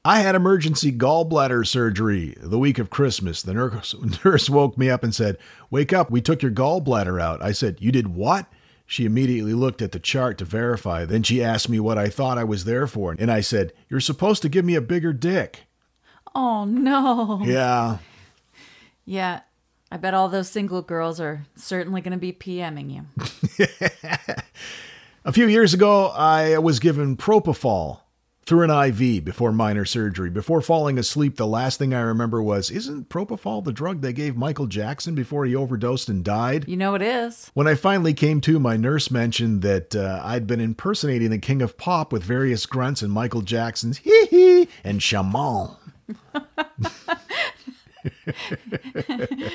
I 0.04 0.20
had 0.20 0.34
emergency 0.34 0.92
gallbladder 0.92 1.66
surgery 1.66 2.34
the 2.40 2.58
week 2.58 2.78
of 2.78 2.90
Christmas. 2.90 3.42
The 3.42 3.54
nurse, 3.54 3.94
nurse 4.24 4.48
woke 4.48 4.78
me 4.78 4.88
up 4.88 5.02
and 5.02 5.14
said, 5.14 5.38
Wake 5.70 5.92
up, 5.92 6.10
we 6.10 6.20
took 6.20 6.42
your 6.42 6.52
gallbladder 6.52 7.20
out. 7.20 7.42
I 7.42 7.52
said, 7.52 7.78
You 7.80 7.92
did 7.92 8.14
what? 8.14 8.46
She 8.86 9.04
immediately 9.04 9.54
looked 9.54 9.82
at 9.82 9.92
the 9.92 10.00
chart 10.00 10.36
to 10.38 10.44
verify. 10.44 11.04
Then 11.04 11.22
she 11.22 11.44
asked 11.44 11.68
me 11.68 11.80
what 11.80 11.98
I 11.98 12.08
thought 12.08 12.38
I 12.38 12.44
was 12.44 12.64
there 12.64 12.86
for. 12.86 13.14
And 13.18 13.30
I 13.30 13.40
said, 13.40 13.72
You're 13.88 14.00
supposed 14.00 14.42
to 14.42 14.48
give 14.48 14.64
me 14.64 14.74
a 14.74 14.80
bigger 14.80 15.12
dick. 15.12 15.64
Oh, 16.34 16.64
no. 16.64 17.42
Yeah. 17.44 17.98
Yeah. 19.04 19.40
I 19.92 19.96
bet 19.96 20.14
all 20.14 20.28
those 20.28 20.48
single 20.48 20.82
girls 20.82 21.20
are 21.20 21.46
certainly 21.56 22.00
going 22.00 22.12
to 22.12 22.18
be 22.18 22.32
PMing 22.32 22.94
you. 22.94 23.66
A 25.24 25.32
few 25.32 25.46
years 25.48 25.74
ago, 25.74 26.06
I 26.08 26.58
was 26.58 26.78
given 26.78 27.16
propofol 27.16 28.00
through 28.46 28.62
an 28.62 28.70
IV 28.70 29.24
before 29.24 29.52
minor 29.52 29.84
surgery. 29.84 30.30
Before 30.30 30.60
falling 30.60 30.98
asleep, 30.98 31.36
the 31.36 31.46
last 31.46 31.78
thing 31.78 31.92
I 31.92 32.00
remember 32.00 32.42
was, 32.42 32.70
Isn't 32.70 33.08
propofol 33.08 33.64
the 33.64 33.72
drug 33.72 34.00
they 34.00 34.12
gave 34.12 34.36
Michael 34.36 34.66
Jackson 34.66 35.14
before 35.14 35.44
he 35.44 35.54
overdosed 35.54 36.08
and 36.08 36.24
died? 36.24 36.66
You 36.66 36.76
know 36.76 36.94
it 36.94 37.02
is. 37.02 37.50
When 37.54 37.68
I 37.68 37.74
finally 37.74 38.14
came 38.14 38.40
to, 38.42 38.58
my 38.58 38.76
nurse 38.76 39.10
mentioned 39.10 39.62
that 39.62 39.94
uh, 39.94 40.20
I'd 40.24 40.46
been 40.46 40.60
impersonating 40.60 41.30
the 41.30 41.38
king 41.38 41.62
of 41.62 41.76
pop 41.76 42.12
with 42.12 42.22
various 42.22 42.64
grunts 42.64 43.02
and 43.02 43.12
Michael 43.12 43.42
Jackson's 43.42 43.98
hee 43.98 44.26
hee 44.26 44.68
and 44.82 45.00
shamone. 45.00 45.76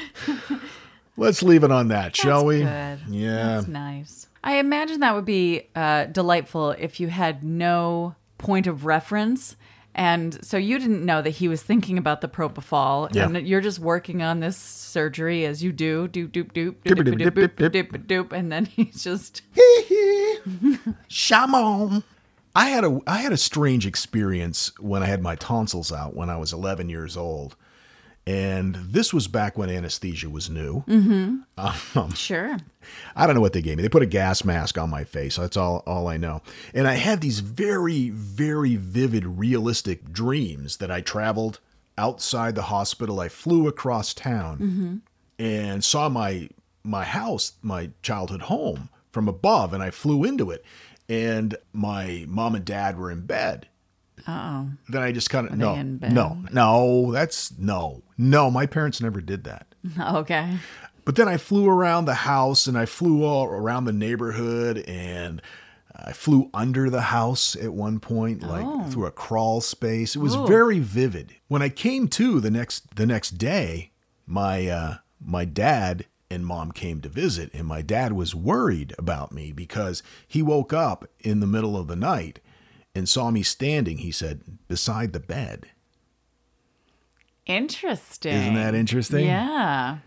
Let's 1.18 1.42
leave 1.42 1.64
it 1.64 1.72
on 1.72 1.88
that, 1.90 2.16
shall 2.16 2.46
we? 2.46 2.60
Good. 2.60 3.00
Yeah. 3.10 3.56
That's 3.56 3.68
nice. 3.68 4.28
I 4.44 4.58
imagine 4.58 5.00
that 5.00 5.16
would 5.16 5.26
be 5.26 5.70
uh, 5.76 6.06
delightful 6.06 6.72
if 6.72 7.00
you 7.00 7.08
had 7.08 7.44
no 7.44 8.16
point 8.38 8.68
of 8.68 8.86
reference. 8.86 9.56
And 9.96 10.44
so 10.46 10.58
you 10.58 10.78
didn't 10.78 11.06
know 11.06 11.22
that 11.22 11.30
he 11.30 11.48
was 11.48 11.64
thinking 11.64 11.98
about 11.98 12.20
the 12.20 12.28
propofol, 12.28 13.16
yeah. 13.16 13.26
and 13.26 13.48
you're 13.48 13.62
just 13.62 13.80
working 13.80 14.22
on 14.22 14.42
this 14.42 14.58
surgery 14.58 15.46
as 15.46 15.64
you 15.64 15.72
do, 15.72 16.10
doop 16.10 16.32
doop 16.32 16.52
doop, 16.52 16.76
doop 16.84 16.98
doop 16.98 17.18
doop 17.18 17.32
doop 17.32 17.48
doop, 17.48 17.72
doop, 17.72 17.88
doop, 17.88 18.06
doop 18.06 18.34
and 18.34 18.52
then 18.52 18.66
he's 18.76 19.02
just 19.02 19.42
shamone. 21.10 22.04
I 22.54 22.70
had 22.70 22.84
a 22.84 23.00
I 23.08 23.18
had 23.20 23.32
a 23.32 23.38
strange 23.38 23.88
experience 23.88 24.78
when 24.80 25.02
I 25.02 25.06
had 25.06 25.22
my 25.22 25.36
tonsils 25.36 25.94
out 25.94 26.14
when 26.14 26.30
I 26.30 26.36
was 26.36 26.52
11 26.52 26.90
years 26.90 27.16
old 27.16 27.56
and 28.28 28.76
this 28.76 29.14
was 29.14 29.28
back 29.28 29.58
when 29.58 29.70
anesthesia 29.70 30.30
was 30.30 30.50
new. 30.50 30.84
Mm-hmm. 30.88 31.38
Um, 31.98 32.14
sure. 32.14 32.58
I 33.16 33.26
don't 33.26 33.36
know 33.36 33.42
what 33.42 33.54
they 33.54 33.62
gave 33.62 33.78
me. 33.78 33.84
They 33.84 33.90
put 33.90 34.04
a 34.04 34.08
gas 34.08 34.44
mask 34.44 34.78
on 34.78 34.90
my 34.90 35.06
face. 35.06 35.38
That's 35.38 35.56
all 35.56 35.82
all 35.88 36.08
I 36.08 36.18
know. 36.18 36.42
And 36.74 36.88
I 36.88 36.96
had 36.96 37.22
these 37.22 37.40
very 37.40 38.10
very 38.10 38.76
vivid 38.76 39.26
realistic 39.26 40.12
dreams 40.12 40.78
that 40.78 40.92
I 40.92 41.00
traveled 41.00 41.60
outside 41.98 42.56
the 42.56 42.64
hospital. 42.64 43.22
I 43.22 43.30
flew 43.30 43.68
across 43.68 44.14
town 44.14 44.58
mm-hmm. 44.58 44.96
and 45.40 45.84
saw 45.84 46.10
my 46.10 46.50
my 46.84 47.06
house, 47.06 47.54
my 47.62 47.92
childhood 48.02 48.44
home 48.44 48.90
from 49.12 49.30
above 49.30 49.74
and 49.74 49.82
I 49.82 49.92
flew 49.92 50.26
into 50.26 50.52
it. 50.52 50.64
And 51.08 51.56
my 51.72 52.26
mom 52.28 52.56
and 52.56 52.66
dad 52.66 53.00
were 53.00 53.10
in 53.10 53.26
bed. 53.26 53.68
Oh, 54.28 54.70
Then 54.90 55.04
I 55.04 55.12
just 55.12 55.30
kind 55.30 55.48
of 55.48 55.56
no, 55.58 55.82
no, 55.82 56.38
no. 56.52 57.12
That's 57.12 57.52
no, 57.58 58.02
no. 58.18 58.50
My 58.50 58.66
parents 58.66 59.00
never 59.02 59.22
did 59.22 59.44
that. 59.44 59.68
okay. 60.00 60.58
But 61.04 61.16
then 61.16 61.28
I 61.28 61.38
flew 61.38 61.70
around 61.70 62.06
the 62.06 62.16
house 62.16 62.66
and 62.66 62.78
I 62.78 62.86
flew 62.88 63.24
all 63.24 63.46
around 63.46 63.86
the 63.86 63.94
neighborhood 63.94 64.80
and 64.88 65.42
I 65.96 66.12
flew 66.14 66.50
under 66.54 66.90
the 66.90 67.02
house 67.02 67.56
at 67.56 67.74
one 67.74 68.00
point, 68.00 68.42
like 68.42 68.92
through 68.92 69.06
a 69.06 69.12
crawl 69.12 69.62
space. 69.62 70.16
It 70.16 70.20
was 70.20 70.36
very 70.36 70.80
vivid. 70.80 71.36
When 71.48 71.62
I 71.62 71.70
came 71.70 72.08
to 72.10 72.40
the 72.40 72.52
next 72.52 72.96
the 72.96 73.06
next 73.06 73.38
day, 73.38 73.92
my 74.26 74.68
uh, 74.68 74.98
my 75.24 75.46
dad 75.46 76.06
and 76.30 76.46
mom 76.46 76.72
came 76.72 77.02
to 77.02 77.10
visit, 77.10 77.54
and 77.54 77.68
my 77.68 77.82
dad 77.82 78.14
was 78.14 78.34
worried 78.34 78.94
about 78.98 79.32
me 79.32 79.52
because 79.52 80.02
he 80.28 80.42
woke 80.42 80.74
up 80.74 81.08
in 81.20 81.40
the 81.40 81.48
middle 81.48 81.78
of 81.78 81.88
the 81.88 81.96
night 81.96 82.40
and 82.96 83.08
saw 83.08 83.30
me 83.30 83.44
standing. 83.44 84.00
He 84.00 84.12
said 84.12 84.42
beside 84.68 85.14
the 85.14 85.20
bed. 85.20 85.68
Interesting. 87.46 88.34
Isn't 88.34 88.56
that 88.56 88.74
interesting? 88.74 89.26
Yeah. 89.26 89.98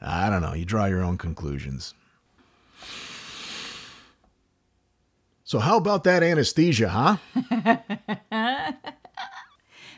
I 0.00 0.30
don't 0.30 0.42
know. 0.42 0.54
You 0.54 0.64
draw 0.64 0.84
your 0.84 1.02
own 1.02 1.18
conclusions. 1.18 1.94
So, 5.42 5.58
how 5.58 5.76
about 5.76 6.04
that 6.04 6.22
anesthesia, 6.22 6.88
huh? 6.88 7.16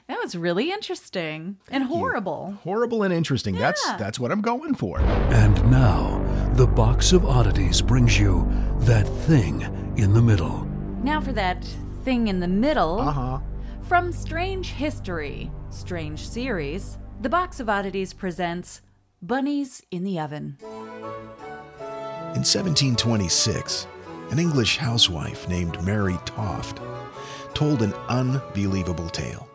That 0.08 0.20
was 0.22 0.34
really 0.34 0.72
interesting 0.72 1.58
and 1.70 1.84
horrible. 1.84 2.56
Horrible 2.62 3.02
and 3.02 3.12
interesting. 3.12 3.56
That's 3.56 3.84
that's 3.98 4.18
what 4.18 4.32
I'm 4.32 4.40
going 4.40 4.74
for. 4.74 5.00
And 5.00 5.70
now, 5.70 6.24
the 6.54 6.66
box 6.66 7.12
of 7.12 7.26
oddities 7.26 7.82
brings 7.82 8.18
you 8.18 8.50
that 8.80 9.06
thing 9.26 9.60
in 9.98 10.14
the 10.14 10.22
middle. 10.22 10.64
Now 11.02 11.20
for 11.20 11.32
that 11.32 11.62
thing 12.08 12.28
in 12.28 12.40
the 12.40 12.48
middle. 12.48 13.00
Uh 13.00 13.12
huh. 13.12 13.38
From 13.82 14.12
Strange 14.12 14.70
History, 14.70 15.52
Strange 15.68 16.26
Series, 16.26 16.96
the 17.20 17.28
Box 17.28 17.60
of 17.60 17.68
Oddities 17.68 18.14
presents 18.14 18.80
Bunnies 19.20 19.82
in 19.90 20.04
the 20.04 20.18
Oven. 20.18 20.56
In 22.32 22.44
1726, 22.48 23.86
an 24.30 24.38
English 24.38 24.78
housewife 24.78 25.46
named 25.50 25.84
Mary 25.84 26.16
Toft 26.24 26.80
told 27.52 27.82
an 27.82 27.92
unbelievable 28.08 29.10
tale. 29.10 29.46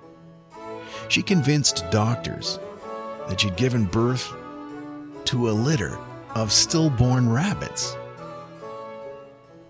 She 1.09 1.23
convinced 1.23 1.89
doctors 1.89 2.59
that 3.29 3.41
she'd 3.41 3.55
given 3.55 3.85
birth 3.85 4.31
to 5.25 5.49
a 5.49 5.57
litter 5.69 5.97
of 6.35 6.51
stillborn 6.51 7.31
rabbits. 7.31 7.97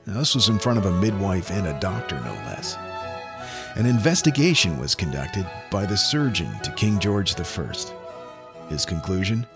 Now, 0.06 0.20
this 0.20 0.36
was 0.36 0.50
in 0.50 0.60
front 0.60 0.78
of 0.78 0.86
a 0.86 0.92
midwife 0.92 1.50
and 1.50 1.68
a 1.68 1.80
doctor, 1.80 2.20
no 2.20 2.34
less. 2.46 2.76
An 3.76 3.86
investigation 3.86 4.78
was 4.78 4.96
conducted 4.96 5.48
by 5.72 5.86
the 5.86 5.98
surgeon 5.98 6.60
to 6.60 6.72
King 6.72 7.00
George 7.00 7.40
I. 7.40 7.74
His 8.70 8.86
conclusion? 8.86 9.48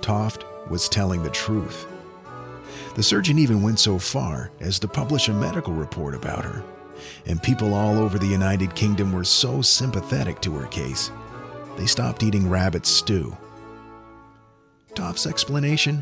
Toft 0.00 0.44
was 0.70 0.88
telling 0.88 1.22
the 1.22 1.30
truth. 1.30 1.86
The 2.94 3.02
surgeon 3.02 3.38
even 3.38 3.62
went 3.62 3.78
so 3.78 3.98
far 3.98 4.50
as 4.60 4.78
to 4.78 4.88
publish 4.88 5.28
a 5.28 5.32
medical 5.32 5.74
report 5.74 6.14
about 6.14 6.44
her, 6.44 6.62
and 7.26 7.42
people 7.42 7.74
all 7.74 7.98
over 7.98 8.18
the 8.18 8.26
United 8.26 8.74
Kingdom 8.74 9.12
were 9.12 9.24
so 9.24 9.62
sympathetic 9.62 10.40
to 10.40 10.54
her 10.56 10.66
case, 10.68 11.10
they 11.76 11.86
stopped 11.86 12.22
eating 12.22 12.48
rabbit 12.48 12.86
stew. 12.86 13.36
Toft's 14.94 15.26
explanation? 15.26 15.98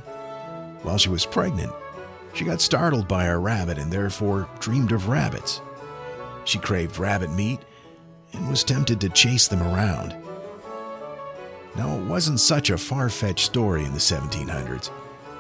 While 0.83 0.99
she 0.99 1.09
was 1.09 1.27
pregnant, 1.27 1.73
she 2.35 2.45
got 2.45 2.61
startled 2.61 3.09
by 3.09 3.27
a 3.27 3.39
rabbit 3.39 3.79
and 3.79 3.93
therefore 3.93 4.49
dreamed 4.59 4.93
of 4.93 5.09
rabbits. 5.09 5.61
She 6.45 6.59
craved 6.59 6.99
rabbit 6.99 7.31
meat 7.31 7.61
and 8.33 8.49
was 8.49 8.65
tempted 8.65 9.01
to 9.01 9.09
chase 9.09 9.49
them 9.49 9.63
around. 9.63 10.15
Now, 11.77 11.97
it 11.97 12.05
wasn't 12.05 12.41
such 12.41 12.71
a 12.71 12.79
far 12.79 13.09
fetched 13.09 13.47
story 13.47 13.85
in 13.85 13.93
the 13.93 13.99
1700s. 13.99 14.91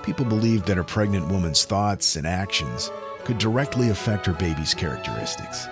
People 0.03 0.25
believed 0.25 0.67
that 0.67 0.79
a 0.79 0.85
pregnant 0.85 1.29
woman's 1.29 1.65
thoughts 1.65 2.17
and 2.17 2.27
actions 2.27 2.91
could 3.25 3.39
directly 3.39 3.91
affect 3.91 4.27
her 4.27 4.33
baby's 4.33 4.75
characteristics. 4.75 5.67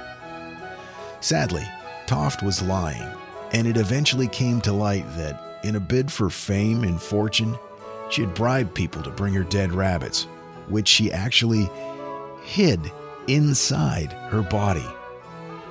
Sadly, 1.20 1.66
Toft 2.06 2.42
was 2.42 2.62
lying, 2.62 3.06
and 3.52 3.66
it 3.66 3.76
eventually 3.76 4.28
came 4.28 4.60
to 4.62 4.72
light 4.72 5.04
that, 5.16 5.60
in 5.64 5.76
a 5.76 5.80
bid 5.80 6.10
for 6.10 6.30
fame 6.30 6.82
and 6.82 7.00
fortune, 7.00 7.56
she 8.10 8.22
had 8.22 8.34
bribed 8.34 8.74
people 8.74 9.02
to 9.02 9.10
bring 9.10 9.34
her 9.34 9.44
dead 9.44 9.72
rabbits, 9.72 10.26
which 10.72 10.88
she 10.88 11.12
actually 11.12 11.70
hid 12.42 12.90
inside 13.28 14.12
her 14.30 14.42
body 14.42 14.86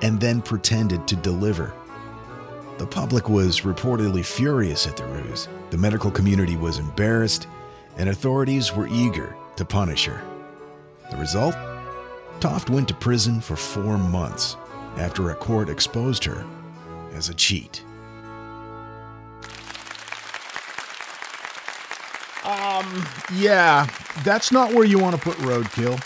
and 0.00 0.20
then 0.20 0.40
pretended 0.40 1.06
to 1.06 1.16
deliver. 1.16 1.74
The 2.78 2.86
public 2.86 3.28
was 3.28 3.60
reportedly 3.60 4.24
furious 4.24 4.86
at 4.86 4.96
the 4.96 5.04
ruse. 5.06 5.48
The 5.70 5.76
medical 5.76 6.10
community 6.10 6.56
was 6.56 6.78
embarrassed, 6.78 7.46
and 7.96 8.08
authorities 8.08 8.74
were 8.74 8.88
eager 8.88 9.36
to 9.56 9.64
punish 9.64 10.06
her. 10.06 10.22
The 11.10 11.16
result? 11.16 11.54
Toft 12.40 12.70
went 12.70 12.88
to 12.88 12.94
prison 12.94 13.40
for 13.40 13.54
four 13.54 13.98
months 13.98 14.56
after 14.96 15.30
a 15.30 15.34
court 15.34 15.68
exposed 15.68 16.24
her 16.24 16.44
as 17.12 17.28
a 17.28 17.34
cheat. 17.34 17.84
Um, 22.82 23.06
yeah, 23.34 23.86
that's 24.24 24.50
not 24.52 24.72
where 24.74 24.84
you 24.84 24.98
want 24.98 25.14
to 25.16 25.20
put 25.22 25.36
roadkill. 25.38 26.00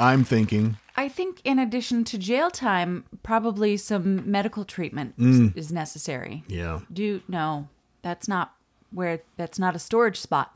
I'm 0.00 0.24
thinking. 0.24 0.76
I 0.96 1.08
think, 1.08 1.40
in 1.44 1.58
addition 1.58 2.04
to 2.04 2.18
jail 2.18 2.50
time, 2.50 3.04
probably 3.22 3.76
some 3.76 4.30
medical 4.30 4.64
treatment 4.64 5.14
is- 5.18 5.50
is 5.56 5.72
necessary. 5.72 6.44
Yeah. 6.48 6.80
Do 6.92 7.22
no, 7.28 7.68
that's 8.02 8.28
not 8.28 8.54
where. 8.92 9.20
That's 9.36 9.58
not 9.58 9.74
a 9.74 9.78
storage 9.78 10.18
spot. 10.20 10.54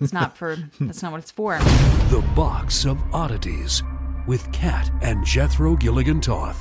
it's 0.00 0.12
not 0.12 0.36
for. 0.36 0.56
That's 0.80 1.02
not 1.02 1.12
what 1.12 1.18
it's 1.20 1.30
for. 1.30 1.58
The 2.12 2.20
Box 2.36 2.84
of 2.84 3.02
Oddities 3.14 3.82
with 4.26 4.50
Kat 4.52 4.90
and 5.00 5.24
Jethro 5.24 5.76
Gilligan 5.76 6.20
Toth. 6.20 6.58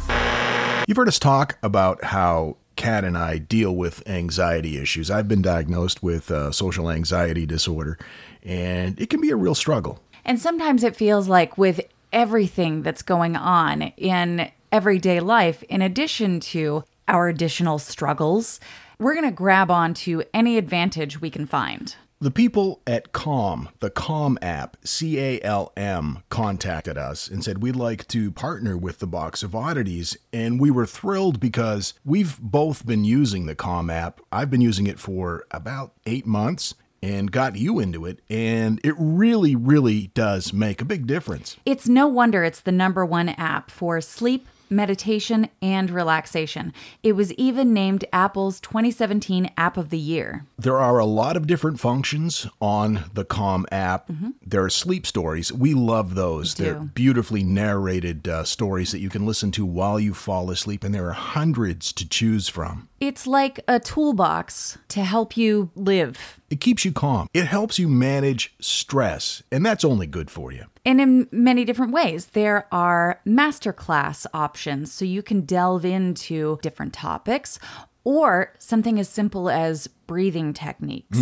You've 0.88 0.96
heard 0.96 1.10
us 1.10 1.20
talk 1.20 1.58
about 1.62 2.04
how 2.06 2.56
Kat 2.76 3.04
and 3.04 3.18
I 3.18 3.38
deal 3.38 3.76
with 3.76 4.08
anxiety 4.08 4.78
issues. 4.78 5.12
I've 5.12 5.28
been 5.28 5.42
diagnosed 5.42 6.02
with 6.02 6.32
uh, 6.32 6.52
social 6.52 6.90
anxiety 6.90 7.46
disorder, 7.46 7.98
and 8.44 9.00
it 9.00 9.10
can 9.10 9.22
be 9.22 9.30
a 9.30 9.36
real 9.36 9.56
struggle. 9.56 10.00
And 10.26 10.40
sometimes 10.40 10.84
it 10.84 10.96
feels 10.96 11.28
like 11.28 11.58
with 11.58 11.82
everything 12.14 12.84
that's 12.84 13.02
going 13.02 13.36
on 13.36 13.82
in 13.98 14.52
everyday 14.72 15.20
life, 15.20 15.64
in 15.64 15.82
addition 15.82 16.40
to 16.40 16.84
our 17.08 17.28
additional 17.28 17.80
struggles, 17.80 18.60
we're 19.00 19.14
going 19.14 19.26
to 19.26 19.36
grab 19.36 19.72
onto 19.72 20.22
any 20.34 20.58
advantage 20.58 21.20
we 21.20 21.30
can 21.30 21.46
find. 21.46 21.96
The 22.22 22.30
people 22.30 22.84
at 22.86 23.14
Calm, 23.14 23.70
the 23.80 23.90
Calm 23.90 24.38
app, 24.44 24.78
C 24.84 25.18
A 25.20 25.42
L 25.42 25.74
M, 25.76 26.20
contacted 26.30 26.96
us 26.96 27.28
and 27.28 27.44
said 27.44 27.64
we'd 27.64 27.76
like 27.76 28.08
to 28.10 28.30
partner 28.30 28.78
with 28.78 29.00
the 29.00 29.08
Box 29.08 29.42
of 29.42 29.56
Oddities. 29.56 30.16
And 30.32 30.60
we 30.60 30.70
were 30.70 30.86
thrilled 30.86 31.40
because 31.40 31.96
we've 32.06 32.40
both 32.40 32.86
been 32.86 33.04
using 33.04 33.48
the 33.48 33.56
Calm 33.56 33.90
app. 33.90 34.22
I've 34.32 34.52
been 34.52 34.62
using 34.62 34.86
it 34.86 35.00
for 35.00 35.48
about 35.50 35.94
eight 36.06 36.28
months 36.28 36.76
and 37.02 37.32
got 37.32 37.56
you 37.56 37.80
into 37.80 38.06
it. 38.06 38.20
And 38.30 38.80
it 38.84 38.94
really, 39.00 39.56
really 39.56 40.12
does 40.14 40.54
make 40.54 40.80
a 40.80 40.86
big 40.86 41.08
difference. 41.08 41.58
It's 41.66 41.90
no 41.90 42.08
wonder 42.08 42.44
it's 42.44 42.62
the 42.62 42.72
number 42.72 43.04
one 43.04 43.30
app 43.30 43.72
for 43.72 44.00
sleep, 44.00 44.48
meditation, 44.72 45.50
and 45.62 45.90
relaxation. 45.90 46.74
It 47.04 47.14
was 47.14 47.34
even 47.34 47.74
named 47.74 48.06
Apple's 48.14 48.60
2017 48.62 49.52
App 49.58 49.78
of 49.78 49.90
the 49.90 49.98
Year. 49.98 50.46
There 50.58 50.80
are 50.80 50.98
a 50.98 51.06
lot 51.06 51.38
of 51.38 51.46
different 51.46 51.80
functions 51.80 52.48
on 52.60 53.06
the 53.14 53.26
Calm 53.26 53.66
app. 53.72 54.10
There 54.46 54.64
are 54.64 54.70
sleep 54.70 55.06
stories. 55.06 55.52
We 55.52 55.74
love 55.74 56.16
those. 56.16 56.58
We 56.58 56.66
They're 56.66 56.76
beautifully 56.76 57.44
narrated 57.44 58.28
uh, 58.28 58.44
stories 58.44 58.92
that 58.92 59.00
you 59.00 59.10
can 59.10 59.26
listen 59.26 59.52
to 59.52 59.66
while 59.66 60.00
you 60.00 60.14
fall 60.14 60.50
asleep, 60.50 60.84
and 60.84 60.96
there 60.96 61.08
are 61.08 61.14
hundreds 61.14 61.92
to 61.94 62.08
choose 62.08 62.48
from. 62.48 62.88
It's 63.00 63.26
like 63.26 63.60
a 63.68 63.80
toolbox 63.80 64.78
to 64.90 65.04
help 65.04 65.36
you 65.36 65.72
live. 65.76 66.40
It 66.50 66.62
keeps 66.62 66.86
you 66.86 66.92
calm. 66.92 67.28
It 67.34 67.46
helps 67.46 67.80
you 67.80 67.88
manage 67.88 68.54
stress, 68.60 69.42
and 69.52 69.66
that's 69.66 69.84
only 69.84 70.08
good 70.08 70.30
for 70.30 70.52
you. 70.52 70.66
And 70.86 71.00
in 71.00 71.28
many 71.32 71.64
different 71.66 71.92
ways. 71.92 72.28
There 72.28 72.68
are 72.72 73.22
masterclass 73.26 74.26
options 74.34 74.92
so 74.92 75.06
you 75.06 75.22
can 75.22 75.42
delve 75.42 75.86
into 75.86 76.60
different 76.62 76.94
topics 76.94 77.60
or 78.04 78.54
something 78.58 79.00
as 79.00 79.08
simple 79.10 79.50
as 79.50 79.88
breathing 79.88 80.54
techniques. 80.54 81.18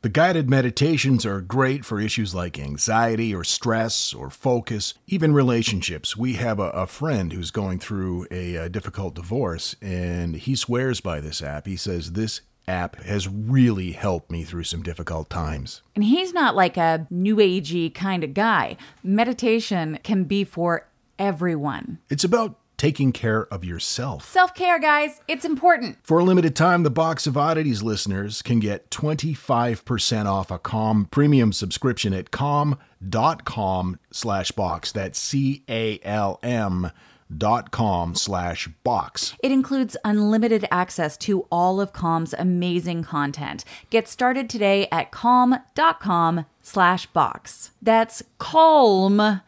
The 0.00 0.08
guided 0.08 0.48
meditations 0.48 1.26
are 1.26 1.40
great 1.40 1.84
for 1.84 1.98
issues 1.98 2.32
like 2.32 2.56
anxiety 2.56 3.34
or 3.34 3.42
stress 3.42 4.14
or 4.14 4.30
focus, 4.30 4.94
even 5.08 5.32
relationships. 5.32 6.16
We 6.16 6.34
have 6.34 6.60
a, 6.60 6.70
a 6.70 6.86
friend 6.86 7.32
who's 7.32 7.50
going 7.50 7.80
through 7.80 8.28
a, 8.30 8.56
uh 8.56 8.68
difficult 8.68 9.16
divorce, 9.16 9.74
and 9.82 10.36
he 10.36 10.54
swears 10.54 11.00
by 11.00 11.18
this 11.20 11.42
app. 11.42 11.66
He 11.66 11.76
says, 11.76 12.12
This 12.12 12.42
app 12.68 12.96
has 13.02 13.26
really 13.26 13.92
helped 13.92 14.30
me 14.30 14.44
through 14.44 14.64
some 14.64 14.82
difficult 14.82 15.30
times. 15.30 15.82
And 15.94 16.04
he's 16.04 16.32
not 16.32 16.54
like 16.54 16.76
a 16.76 17.06
new 17.10 17.36
agey 17.36 17.92
kind 17.94 18.22
of 18.22 18.34
guy. 18.34 18.76
Meditation 19.02 19.98
can 20.02 20.24
be 20.24 20.44
for 20.44 20.86
everyone. 21.18 21.98
It's 22.10 22.24
about 22.24 22.58
taking 22.78 23.12
care 23.12 23.46
of 23.52 23.64
yourself. 23.64 24.24
Self 24.24 24.54
care, 24.54 24.78
guys, 24.78 25.20
it's 25.28 25.44
important. 25.44 25.98
For 26.02 26.18
a 26.18 26.24
limited 26.24 26.56
time, 26.56 26.84
the 26.84 26.90
Box 26.90 27.26
of 27.26 27.36
Oddities 27.36 27.82
listeners 27.82 28.40
can 28.40 28.60
get 28.60 28.90
25% 28.90 30.26
off 30.26 30.50
a 30.50 30.58
Calm 30.58 31.06
premium 31.10 31.52
subscription 31.52 32.14
at 32.14 32.30
calm.com 32.30 33.98
slash 34.10 34.52
box. 34.52 34.92
That's 34.92 35.18
C-A-L-M 35.18 36.90
dot 37.36 37.70
com 37.70 38.14
slash 38.14 38.68
box. 38.84 39.34
It 39.42 39.52
includes 39.52 39.96
unlimited 40.04 40.66
access 40.70 41.16
to 41.18 41.42
all 41.50 41.80
of 41.80 41.92
Calm's 41.92 42.34
amazing 42.34 43.02
content. 43.04 43.64
Get 43.90 44.08
started 44.08 44.48
today 44.48 44.88
at 44.90 45.10
calm.com 45.10 46.46
slash 46.62 47.06
box. 47.06 47.70
That's 47.82 48.22
calm.com 48.38 49.42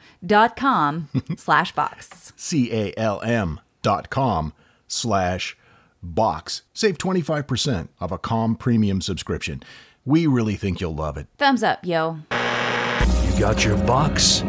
slash 1.37 1.73
box. 1.75 2.33
C-A-L-M 2.37 3.61
dot 3.83 4.11
com 4.11 4.53
slash 4.87 5.57
box. 6.03 6.63
Save 6.75 6.99
25% 6.99 7.89
of 8.01 8.13
a 8.13 8.19
Calm 8.19 8.57
premium 8.57 9.01
subscription. 9.01 9.63
We 10.05 10.27
really 10.27 10.57
think 10.57 10.81
you'll 10.81 10.95
love 10.95 11.17
it. 11.17 11.27
Thumbs 11.39 11.63
up, 11.63 11.85
yo. 11.85 12.19
You 12.31 13.39
got 13.39 13.65
your 13.65 13.77
box, 13.79 14.43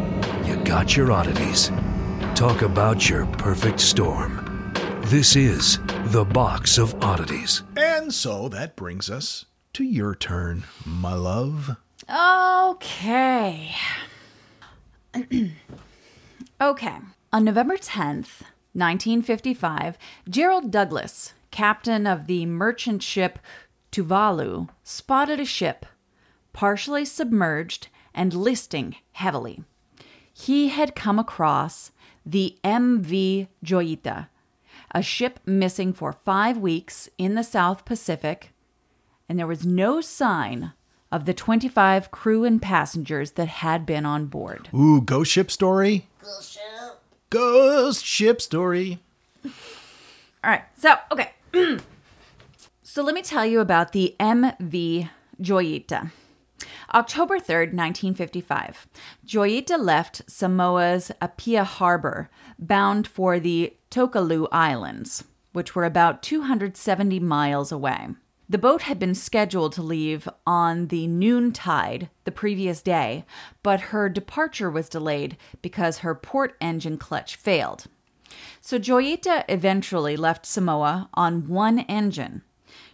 you 0.44 0.56
got 0.64 0.96
your 0.96 1.12
oddities. 1.12 1.70
Talk 2.42 2.62
about 2.62 3.08
your 3.08 3.24
perfect 3.26 3.78
storm. 3.78 4.72
This 5.02 5.36
is 5.36 5.78
the 6.06 6.24
Box 6.24 6.76
of 6.76 6.92
Oddities. 7.00 7.62
And 7.76 8.12
so 8.12 8.48
that 8.48 8.74
brings 8.74 9.08
us 9.08 9.44
to 9.74 9.84
your 9.84 10.16
turn, 10.16 10.64
my 10.84 11.14
love. 11.14 11.76
Okay. 12.10 13.72
okay. 16.60 16.96
On 17.32 17.44
November 17.44 17.76
10th, 17.76 18.42
1955, 18.72 19.96
Gerald 20.28 20.72
Douglas, 20.72 21.34
captain 21.52 22.08
of 22.08 22.26
the 22.26 22.44
merchant 22.46 23.04
ship 23.04 23.38
Tuvalu, 23.92 24.68
spotted 24.82 25.38
a 25.38 25.44
ship 25.44 25.86
partially 26.52 27.04
submerged 27.04 27.86
and 28.12 28.34
listing 28.34 28.96
heavily. 29.12 29.62
He 30.34 30.70
had 30.70 30.96
come 30.96 31.20
across 31.20 31.91
the 32.24 32.56
MV 32.64 33.48
Joyita, 33.64 34.28
a 34.94 35.02
ship 35.02 35.40
missing 35.44 35.92
for 35.92 36.12
five 36.12 36.58
weeks 36.58 37.08
in 37.18 37.34
the 37.34 37.44
South 37.44 37.84
Pacific, 37.84 38.52
and 39.28 39.38
there 39.38 39.46
was 39.46 39.66
no 39.66 40.00
sign 40.00 40.72
of 41.10 41.26
the 41.26 41.34
25 41.34 42.10
crew 42.10 42.44
and 42.44 42.60
passengers 42.60 43.32
that 43.32 43.48
had 43.48 43.84
been 43.84 44.06
on 44.06 44.26
board. 44.26 44.68
Ooh, 44.74 45.00
ghost 45.00 45.30
ship 45.30 45.50
story? 45.50 46.08
Ghost 46.22 46.52
ship. 46.54 47.00
Ghost 47.30 48.04
ship 48.04 48.40
story. 48.40 48.98
All 49.44 49.50
right, 50.44 50.62
so, 50.76 50.94
okay. 51.10 51.32
so 52.82 53.02
let 53.02 53.14
me 53.14 53.22
tell 53.22 53.44
you 53.44 53.60
about 53.60 53.92
the 53.92 54.16
MV 54.18 55.10
Joyita. 55.40 56.10
October 56.94 57.38
3rd, 57.38 57.72
1955, 57.72 58.86
Joyita 59.26 59.78
left 59.78 60.20
Samoa's 60.26 61.10
Apia 61.22 61.64
Harbor 61.64 62.28
bound 62.58 63.06
for 63.06 63.40
the 63.40 63.74
Tokelau 63.90 64.46
Islands, 64.52 65.24
which 65.52 65.74
were 65.74 65.86
about 65.86 66.22
270 66.22 67.18
miles 67.18 67.72
away. 67.72 68.08
The 68.46 68.58
boat 68.58 68.82
had 68.82 68.98
been 68.98 69.14
scheduled 69.14 69.72
to 69.72 69.82
leave 69.82 70.28
on 70.46 70.88
the 70.88 71.06
noon 71.06 71.52
tide 71.52 72.10
the 72.24 72.30
previous 72.30 72.82
day, 72.82 73.24
but 73.62 73.80
her 73.80 74.10
departure 74.10 74.70
was 74.70 74.90
delayed 74.90 75.38
because 75.62 75.98
her 75.98 76.14
port 76.14 76.56
engine 76.60 76.98
clutch 76.98 77.36
failed. 77.36 77.86
So 78.60 78.78
Joyita 78.78 79.44
eventually 79.48 80.16
left 80.18 80.44
Samoa 80.44 81.08
on 81.14 81.48
one 81.48 81.78
engine. 81.80 82.42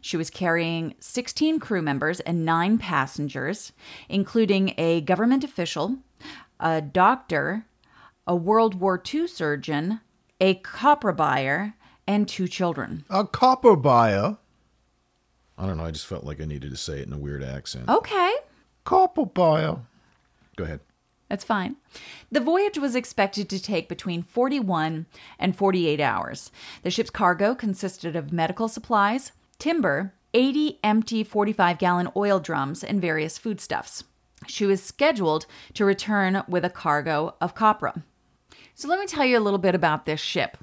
She 0.08 0.16
was 0.16 0.30
carrying 0.30 0.94
16 1.00 1.60
crew 1.60 1.82
members 1.82 2.20
and 2.20 2.42
nine 2.42 2.78
passengers, 2.78 3.72
including 4.08 4.72
a 4.78 5.02
government 5.02 5.44
official, 5.44 5.98
a 6.58 6.80
doctor, 6.80 7.66
a 8.26 8.34
World 8.34 8.76
War 8.76 9.02
II 9.14 9.26
surgeon, 9.26 10.00
a 10.40 10.54
copper 10.54 11.12
buyer, 11.12 11.74
and 12.06 12.26
two 12.26 12.48
children. 12.48 13.04
A 13.10 13.26
copper 13.26 13.76
buyer. 13.76 14.38
I 15.58 15.66
don't 15.66 15.76
know. 15.76 15.84
I 15.84 15.90
just 15.90 16.06
felt 16.06 16.24
like 16.24 16.40
I 16.40 16.46
needed 16.46 16.70
to 16.70 16.78
say 16.78 17.00
it 17.00 17.06
in 17.06 17.12
a 17.12 17.18
weird 17.18 17.44
accent. 17.44 17.86
Okay, 17.90 18.32
Copper 18.84 19.26
buyer. 19.26 19.76
Go 20.56 20.64
ahead. 20.64 20.80
that's 21.28 21.44
fine. 21.44 21.76
The 22.32 22.40
voyage 22.40 22.78
was 22.78 22.96
expected 22.96 23.50
to 23.50 23.60
take 23.60 23.90
between 23.90 24.22
41 24.22 25.04
and 25.38 25.54
48 25.54 26.00
hours. 26.00 26.50
The 26.82 26.90
ship's 26.90 27.10
cargo 27.10 27.54
consisted 27.54 28.16
of 28.16 28.32
medical 28.32 28.68
supplies, 28.68 29.32
timber, 29.58 30.14
80 30.34 30.78
empty 30.84 31.24
45 31.24 31.78
gallon 31.78 32.08
oil 32.16 32.40
drums, 32.40 32.84
and 32.84 33.00
various 33.00 33.38
foodstuffs. 33.38 34.04
She 34.46 34.66
was 34.66 34.82
scheduled 34.82 35.46
to 35.74 35.84
return 35.84 36.42
with 36.48 36.64
a 36.64 36.70
cargo 36.70 37.34
of 37.40 37.54
copra. 37.54 38.02
So 38.74 38.88
let 38.88 39.00
me 39.00 39.06
tell 39.06 39.24
you 39.24 39.38
a 39.38 39.40
little 39.40 39.58
bit 39.58 39.74
about 39.74 40.06
this 40.06 40.20
ship. 40.20 40.56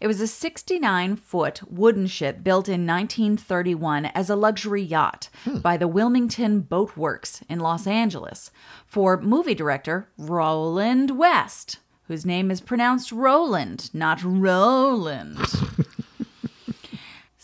It 0.00 0.06
was 0.06 0.20
a 0.20 0.26
69 0.26 1.16
foot 1.16 1.60
wooden 1.70 2.06
ship 2.06 2.44
built 2.44 2.68
in 2.68 2.86
1931 2.86 4.06
as 4.06 4.30
a 4.30 4.36
luxury 4.36 4.82
yacht 4.82 5.28
hmm. 5.44 5.58
by 5.58 5.76
the 5.76 5.88
Wilmington 5.88 6.60
Boat 6.60 6.96
Works 6.96 7.42
in 7.48 7.58
Los 7.58 7.86
Angeles 7.86 8.50
for 8.86 9.20
movie 9.20 9.54
director 9.54 10.08
Roland 10.16 11.18
West, 11.18 11.78
whose 12.06 12.24
name 12.24 12.50
is 12.50 12.60
pronounced 12.60 13.10
Roland, 13.10 13.90
not 13.92 14.22
Roland. 14.22 15.38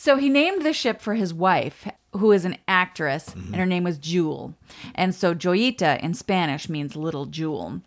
So 0.05 0.19
he 0.19 0.29
named 0.29 0.61
the 0.61 0.75
ship 0.75 1.01
for 1.01 1.15
his 1.15 1.33
wife, 1.33 1.89
who 2.13 2.31
is 2.31 2.45
an 2.45 2.59
actress, 2.69 3.33
and 3.33 3.57
her 3.57 3.65
name 3.65 3.85
was 3.85 3.97
Jewel. 3.97 4.53
And 4.95 5.15
so 5.15 5.35
Joyita 5.35 5.99
in 6.03 6.13
Spanish 6.13 6.69
means 6.69 6.95
little 6.95 7.25
jewel. 7.25 7.81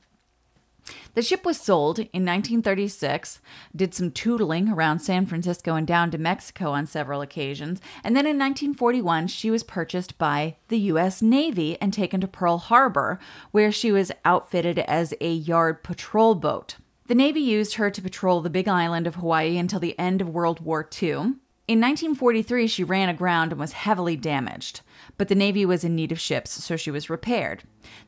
The 1.13 1.21
ship 1.21 1.45
was 1.45 1.61
sold 1.61 1.99
in 1.99 2.25
1936, 2.25 3.39
did 3.75 3.93
some 3.93 4.09
tootling 4.09 4.73
around 4.73 5.01
San 5.01 5.27
Francisco 5.27 5.75
and 5.75 5.85
down 5.85 6.09
to 6.09 6.17
Mexico 6.17 6.71
on 6.71 6.87
several 6.87 7.21
occasions, 7.21 7.81
and 8.03 8.15
then 8.15 8.25
in 8.25 8.39
1941 8.39 9.27
she 9.27 9.51
was 9.51 9.61
purchased 9.61 10.17
by 10.17 10.55
the 10.69 10.79
U.S. 10.79 11.21
Navy 11.21 11.79
and 11.79 11.93
taken 11.93 12.19
to 12.21 12.27
Pearl 12.27 12.57
Harbor, 12.57 13.19
where 13.51 13.71
she 13.71 13.91
was 13.91 14.11
outfitted 14.25 14.79
as 14.79 15.13
a 15.21 15.31
yard 15.31 15.83
patrol 15.83 16.33
boat. 16.33 16.77
The 17.05 17.13
Navy 17.13 17.41
used 17.41 17.75
her 17.75 17.91
to 17.91 18.01
patrol 18.01 18.41
the 18.41 18.49
Big 18.49 18.67
Island 18.67 19.05
of 19.05 19.15
Hawaii 19.17 19.59
until 19.59 19.79
the 19.79 19.97
end 19.99 20.19
of 20.19 20.27
World 20.27 20.61
War 20.61 20.89
II. 20.99 21.35
In 21.67 21.81
1943, 21.81 22.65
she 22.67 22.85
ran 22.85 23.09
aground 23.09 23.51
and 23.51 23.59
was 23.59 23.73
heavily 23.73 24.15
damaged, 24.15 24.79
but 25.17 25.27
the 25.27 25.35
Navy 25.35 25.65
was 25.65 25.83
in 25.83 25.97
need 25.97 26.13
of 26.13 26.19
ships, 26.19 26.51
so 26.63 26.77
she 26.77 26.89
was 26.89 27.09
repaired. 27.09 27.63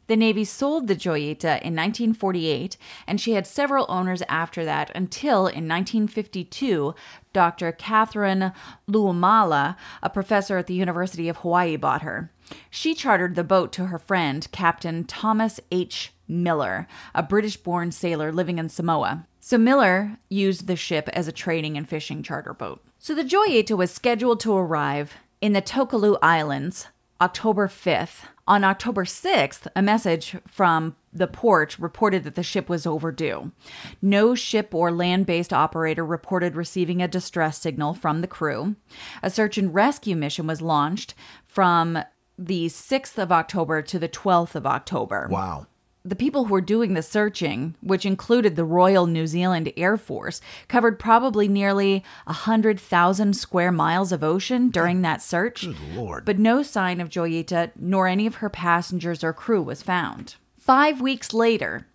The 0.07 0.15
Navy 0.15 0.45
sold 0.45 0.87
the 0.87 0.95
Joyita 0.95 1.59
in 1.59 1.75
1948, 1.75 2.77
and 3.05 3.19
she 3.19 3.33
had 3.33 3.45
several 3.45 3.85
owners 3.89 4.23
after 4.29 4.63
that 4.63 4.91
until 4.95 5.39
in 5.39 5.67
1952, 5.67 6.95
Dr. 7.33 7.73
Katharine 7.73 8.53
Luomala, 8.89 9.75
a 10.01 10.09
professor 10.09 10.57
at 10.57 10.67
the 10.67 10.73
University 10.73 11.27
of 11.27 11.37
Hawaii, 11.37 11.75
bought 11.75 12.03
her. 12.03 12.31
She 12.69 12.95
chartered 12.95 13.35
the 13.35 13.43
boat 13.43 13.73
to 13.73 13.87
her 13.87 13.99
friend, 13.99 14.47
Captain 14.53 15.03
Thomas 15.03 15.59
H. 15.69 16.13
Miller, 16.29 16.87
a 17.13 17.23
British 17.23 17.57
born 17.57 17.91
sailor 17.91 18.31
living 18.31 18.57
in 18.57 18.69
Samoa. 18.69 19.27
So 19.41 19.57
Miller 19.57 20.17
used 20.29 20.67
the 20.67 20.77
ship 20.77 21.09
as 21.09 21.27
a 21.27 21.33
trading 21.33 21.75
and 21.75 21.87
fishing 21.87 22.23
charter 22.23 22.53
boat. 22.53 22.81
So 23.01 23.15
the 23.15 23.23
Joyita 23.23 23.77
was 23.77 23.91
scheduled 23.91 24.41
to 24.41 24.53
arrive 24.53 25.13
in 25.39 25.53
the 25.53 25.61
Tokelau 25.61 26.17
Islands 26.21 26.87
October 27.21 27.69
5th. 27.69 28.25
On 28.45 28.65
October 28.65 29.05
6th, 29.05 29.67
a 29.73 29.81
message 29.81 30.35
from 30.45 30.97
the 31.13 31.27
port 31.27 31.79
reported 31.79 32.25
that 32.25 32.35
the 32.35 32.43
ship 32.43 32.67
was 32.67 32.85
overdue. 32.85 33.53
No 34.01 34.35
ship 34.35 34.75
or 34.75 34.91
land 34.91 35.25
based 35.25 35.53
operator 35.53 36.05
reported 36.05 36.57
receiving 36.57 37.01
a 37.01 37.07
distress 37.07 37.57
signal 37.57 37.93
from 37.93 38.19
the 38.19 38.27
crew. 38.27 38.75
A 39.23 39.29
search 39.29 39.57
and 39.57 39.73
rescue 39.73 40.17
mission 40.17 40.45
was 40.45 40.61
launched 40.61 41.13
from 41.45 41.99
the 42.37 42.67
6th 42.67 43.17
of 43.17 43.31
October 43.31 43.81
to 43.81 43.97
the 43.97 44.09
12th 44.09 44.55
of 44.55 44.65
October 44.65 45.29
Wow. 45.31 45.67
The 46.03 46.15
people 46.15 46.45
who 46.45 46.53
were 46.53 46.61
doing 46.61 46.93
the 46.93 47.01
searching, 47.01 47.75
which 47.81 48.05
included 48.05 48.55
the 48.55 48.63
Royal 48.63 49.05
New 49.05 49.27
Zealand 49.27 49.71
Air 49.75 49.97
Force, 49.97 50.39
covered 50.67 50.97
probably 50.97 51.47
nearly 51.47 52.03
100,000 52.25 53.33
square 53.35 53.71
miles 53.71 54.11
of 54.11 54.23
ocean 54.23 54.69
during 54.69 55.01
that 55.01 55.21
search. 55.21 55.65
Good 55.65 55.77
Lord. 55.95 56.25
But 56.25 56.39
no 56.39 56.63
sign 56.63 57.01
of 57.01 57.09
Joyita 57.09 57.71
nor 57.75 58.07
any 58.07 58.25
of 58.25 58.35
her 58.35 58.49
passengers 58.49 59.23
or 59.23 59.33
crew 59.33 59.61
was 59.61 59.83
found. 59.83 60.35
Five 60.57 61.01
weeks 61.01 61.33
later, 61.33 61.87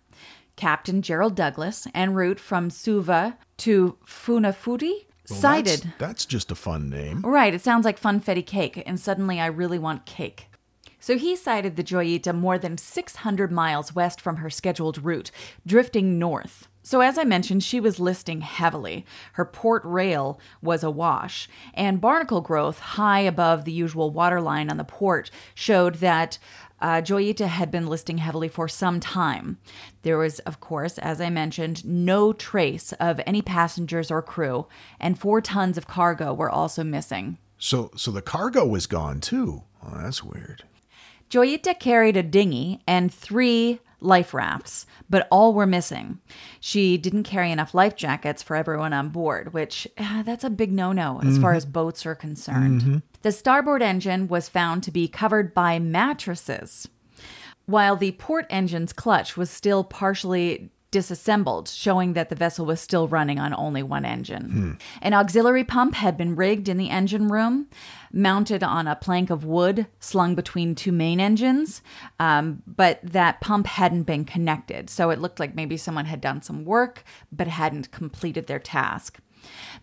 Captain 0.55 1.01
Gerald 1.01 1.35
Douglas, 1.35 1.87
en 1.93 2.13
route 2.13 2.39
from 2.39 2.69
Suva 2.69 3.37
to 3.57 3.97
Funafuti, 4.05 5.05
Well, 5.29 5.39
sighted. 5.39 5.81
That's, 5.81 5.97
that's 5.97 6.25
just 6.25 6.51
a 6.51 6.55
fun 6.55 6.89
name. 6.89 7.21
Right, 7.21 7.53
it 7.53 7.61
sounds 7.61 7.85
like 7.85 7.99
funfetti 7.99 8.45
cake, 8.45 8.81
and 8.85 8.99
suddenly 8.99 9.39
I 9.39 9.47
really 9.47 9.79
want 9.79 10.05
cake. 10.05 10.47
So 11.05 11.19
he 11.19 11.35
sighted 11.35 11.75
the 11.75 11.83
Joyita 11.83 12.33
more 12.33 12.57
than 12.57 12.79
600 12.79 13.51
miles 13.51 13.93
west 13.93 14.19
from 14.19 14.37
her 14.37 14.49
scheduled 14.49 15.03
route, 15.03 15.29
drifting 15.63 16.17
north. 16.17 16.67
So, 16.81 17.01
as 17.01 17.19
I 17.19 17.23
mentioned, 17.23 17.63
she 17.63 17.79
was 17.79 17.99
listing 17.99 18.41
heavily. 18.41 19.05
Her 19.33 19.45
port 19.45 19.83
rail 19.85 20.39
was 20.63 20.83
awash, 20.83 21.47
and 21.75 22.01
barnacle 22.01 22.41
growth 22.41 22.79
high 22.79 23.19
above 23.19 23.65
the 23.65 23.71
usual 23.71 24.09
waterline 24.09 24.71
on 24.71 24.77
the 24.77 24.83
port 24.83 25.29
showed 25.53 25.97
that 25.97 26.39
uh, 26.81 27.03
Joyita 27.03 27.49
had 27.49 27.69
been 27.69 27.85
listing 27.85 28.17
heavily 28.17 28.47
for 28.47 28.67
some 28.67 28.99
time. 28.99 29.59
There 30.01 30.17
was, 30.17 30.39
of 30.39 30.59
course, 30.59 30.97
as 30.97 31.21
I 31.21 31.29
mentioned, 31.29 31.85
no 31.85 32.33
trace 32.33 32.93
of 32.93 33.21
any 33.27 33.43
passengers 33.43 34.09
or 34.09 34.23
crew, 34.23 34.65
and 34.99 35.19
four 35.19 35.39
tons 35.39 35.77
of 35.77 35.85
cargo 35.85 36.33
were 36.33 36.49
also 36.49 36.83
missing. 36.83 37.37
So, 37.59 37.91
so 37.95 38.09
the 38.09 38.23
cargo 38.23 38.65
was 38.65 38.87
gone 38.87 39.21
too. 39.21 39.65
Oh, 39.83 39.99
that's 40.01 40.23
weird. 40.23 40.63
Joyita 41.29 41.79
carried 41.79 42.17
a 42.17 42.23
dinghy 42.23 42.81
and 42.87 43.13
three 43.13 43.79
life 43.99 44.33
rafts, 44.33 44.85
but 45.09 45.27
all 45.31 45.53
were 45.53 45.65
missing. 45.65 46.19
She 46.59 46.97
didn't 46.97 47.23
carry 47.23 47.51
enough 47.51 47.73
life 47.73 47.95
jackets 47.95 48.43
for 48.43 48.55
everyone 48.55 48.93
on 48.93 49.09
board, 49.09 49.53
which 49.53 49.87
uh, 49.97 50.21
that's 50.23 50.43
a 50.43 50.49
big 50.49 50.71
no-no 50.71 51.21
as 51.23 51.37
far 51.39 51.53
as 51.53 51.65
boats 51.65 52.05
are 52.05 52.15
concerned. 52.15 53.01
The 53.23 53.31
starboard 53.31 53.81
engine 53.81 54.27
was 54.27 54.47
found 54.49 54.83
to 54.83 54.91
be 54.91 55.07
covered 55.07 55.53
by 55.55 55.79
mattresses, 55.79 56.87
while 57.65 57.95
the 57.95 58.11
port 58.13 58.45
engine's 58.51 58.93
clutch 58.93 59.35
was 59.35 59.49
still 59.49 59.83
partially 59.83 60.69
disassembled, 60.95 61.67
showing 61.67 62.13
that 62.13 62.29
the 62.29 62.35
vessel 62.35 62.65
was 62.65 62.79
still 62.79 63.05
running 63.09 63.37
on 63.37 63.53
only 63.53 63.83
one 63.83 64.05
engine. 64.05 64.77
An 65.01 65.13
auxiliary 65.13 65.65
pump 65.65 65.93
had 65.95 66.15
been 66.15 66.37
rigged 66.37 66.69
in 66.69 66.77
the 66.77 66.89
engine 66.89 67.27
room, 67.27 67.67
mounted 68.13 68.63
on 68.63 68.87
a 68.87 68.95
plank 68.95 69.29
of 69.29 69.43
wood 69.43 69.87
slung 69.99 70.35
between 70.35 70.73
two 70.73 70.93
main 70.93 71.19
engines, 71.19 71.81
um, 72.17 72.63
but 72.65 73.01
that 73.03 73.41
pump 73.41 73.67
hadn't 73.67 74.03
been 74.03 74.23
connected. 74.23 74.89
So 74.89 75.09
it 75.09 75.19
looked 75.19 75.37
like 75.37 75.53
maybe 75.53 75.75
someone 75.75 76.05
had 76.05 76.21
done 76.21 76.41
some 76.41 76.63
work 76.63 77.03
but 77.29 77.47
hadn't 77.47 77.91
completed 77.91 78.47
their 78.47 78.59
task. 78.59 79.19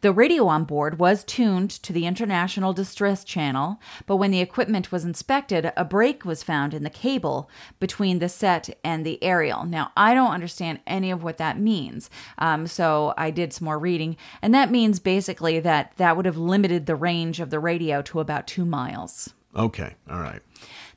The 0.01 0.12
radio 0.12 0.46
on 0.46 0.64
board 0.64 0.98
was 0.98 1.25
tuned 1.25 1.70
to 1.70 1.92
the 1.92 2.07
International 2.07 2.72
Distress 2.72 3.25
Channel, 3.25 3.81
but 4.07 4.16
when 4.16 4.31
the 4.31 4.40
equipment 4.40 4.90
was 4.90 5.05
inspected, 5.05 5.72
a 5.77 5.85
break 5.85 6.25
was 6.25 6.42
found 6.42 6.75
in 6.75 6.83
the 6.83 6.90
cable 6.90 7.48
between 7.79 8.18
the 8.18 8.29
set 8.29 8.70
and 8.83 9.07
the 9.07 9.22
aerial. 9.22 9.64
Now, 9.64 9.92
I 9.96 10.14
don't 10.14 10.33
understand 10.33 10.81
any 10.87 11.11
of 11.11 11.22
what 11.22 11.38
that 11.38 11.59
means, 11.59 12.11
um, 12.38 12.66
so 12.66 13.14
I 13.16 13.31
did 13.31 13.53
some 13.53 13.66
more 13.66 13.79
reading, 13.79 14.16
and 14.40 14.55
that 14.55 14.70
means 14.70 14.98
basically 14.98 15.61
that 15.61 15.92
that 15.96 16.16
would 16.16 16.27
have 16.27 16.37
limited 16.37 16.87
the 16.87 16.96
range 16.96 17.40
of 17.40 17.51
the 17.51 17.61
radio 17.61 18.03
to 18.03 18.20
about 18.20 18.46
two 18.46 18.64
miles. 18.64 19.35
Okay. 19.55 19.94
All 20.11 20.20
right. 20.20 20.40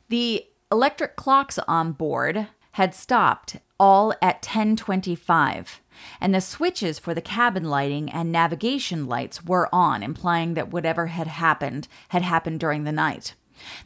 The 0.10 0.46
electric 0.72 1.16
clocks 1.16 1.60
on 1.68 1.92
board 1.92 2.48
had 2.72 2.94
stopped 2.94 3.58
all 3.80 4.12
at 4.22 4.36
1025 4.36 5.82
and 6.22 6.34
the 6.34 6.42
switches 6.42 7.00
for 7.00 7.14
the 7.14 7.22
cabin 7.22 7.66
lighting 7.66 8.10
and 8.10 8.32
navigation 8.32 9.06
lights 9.08 9.44
were 9.44 9.70
on 9.74 10.04
implying 10.04 10.54
that 10.54 10.72
whatever 10.72 11.08
had 11.08 11.28
happened 11.28 11.88
had 12.10 12.22
happened 12.22 12.60
during 12.60 12.84
the 12.84 12.92
night 12.92 13.34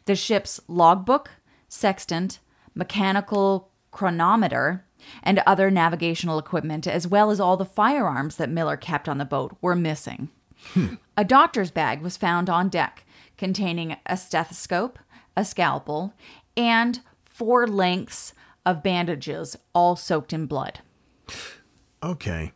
the 0.05 0.15
ship's 0.15 0.60
logbook 0.67 1.32
sextant 1.67 2.39
mechanical 2.73 3.71
chronometer 3.91 4.86
and 5.23 5.39
other 5.45 5.71
navigational 5.71 6.38
equipment 6.38 6.86
as 6.86 7.08
well 7.08 7.32
as 7.32 7.39
all 7.39 7.58
the 7.58 7.65
firearms 7.65 8.36
that 8.36 8.49
miller 8.49 8.77
kept 8.77 9.08
on 9.08 9.17
the 9.17 9.25
boat 9.25 9.55
were 9.62 9.75
missing 9.75 10.29
a 11.17 11.25
doctor's 11.25 11.71
bag 11.71 12.01
was 12.01 12.17
found 12.17 12.49
on 12.49 12.69
deck 12.69 13.05
containing 13.38 13.95
a 14.05 14.17
stethoscope, 14.17 14.99
a 15.36 15.45
scalpel, 15.45 16.13
and 16.58 17.01
four 17.23 17.65
lengths 17.65 18.34
of 18.65 18.84
bandages, 18.84 19.55
all 19.73 19.95
soaked 19.95 20.34
in 20.34 20.45
blood. 20.45 20.79
Okay. 22.01 22.53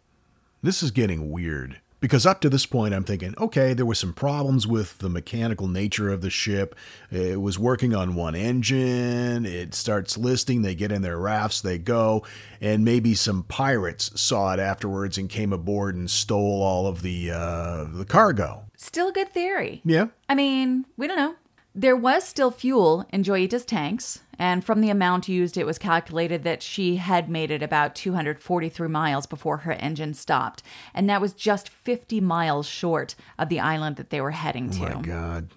This 0.61 0.81
is 0.81 0.91
getting 0.91 1.29
weird. 1.31 1.79
Because 1.99 2.25
up 2.25 2.41
to 2.41 2.49
this 2.49 2.65
point, 2.65 2.93
I'm 2.93 3.05
thinking, 3.05 3.33
okay, 3.37 3.73
there 3.73 3.85
were 3.85 3.95
some 3.95 4.11
problems 4.11 4.67
with 4.67 4.97
the 4.97 5.07
mechanical 5.07 5.69
nature 5.69 6.09
of 6.09 6.19
the 6.19 6.29
ship. 6.29 6.75
It 7.09 7.39
was 7.39 7.57
working 7.57 7.95
on 7.95 8.13
one 8.13 8.35
engine. 8.35 9.45
It 9.45 9.73
starts 9.73 10.17
listing. 10.17 10.63
They 10.63 10.75
get 10.75 10.91
in 10.91 11.01
their 11.01 11.17
rafts, 11.17 11.61
they 11.61 11.77
go, 11.77 12.25
and 12.59 12.83
maybe 12.83 13.15
some 13.15 13.43
pirates 13.43 14.11
saw 14.19 14.53
it 14.53 14.59
afterwards 14.59 15.17
and 15.17 15.29
came 15.29 15.53
aboard 15.53 15.95
and 15.95 16.11
stole 16.11 16.61
all 16.61 16.87
of 16.87 17.03
the 17.03 17.31
uh, 17.31 17.85
the 17.85 18.05
cargo. 18.05 18.65
Still 18.75 19.07
a 19.07 19.13
good 19.13 19.31
theory. 19.31 19.81
Yeah. 19.85 20.07
I 20.27 20.35
mean, 20.35 20.85
we 20.97 21.07
don't 21.07 21.15
know. 21.15 21.35
There 21.75 21.95
was 21.95 22.23
still 22.23 22.51
fuel 22.51 23.05
in 23.09 23.23
Joyita's 23.23 23.65
tanks, 23.65 24.21
and 24.37 24.63
from 24.63 24.81
the 24.81 24.91
amount 24.91 25.27
used, 25.27 25.57
it 25.57 25.65
was 25.65 25.79
calculated 25.79 26.43
that 26.43 26.61
she 26.61 26.97
had 26.97 27.29
made 27.29 27.49
it 27.49 27.63
about 27.63 27.95
243 27.95 28.87
miles 28.87 29.25
before 29.25 29.57
her 29.57 29.71
engine 29.73 30.13
stopped, 30.13 30.61
and 30.93 31.09
that 31.09 31.21
was 31.21 31.33
just 31.33 31.69
50 31.69 32.21
miles 32.21 32.67
short 32.67 33.15
of 33.39 33.49
the 33.49 33.59
island 33.59 33.95
that 33.95 34.11
they 34.11 34.21
were 34.21 34.31
heading 34.31 34.69
to. 34.71 34.91
Oh 34.91 34.95
my 34.97 35.01
God. 35.01 35.49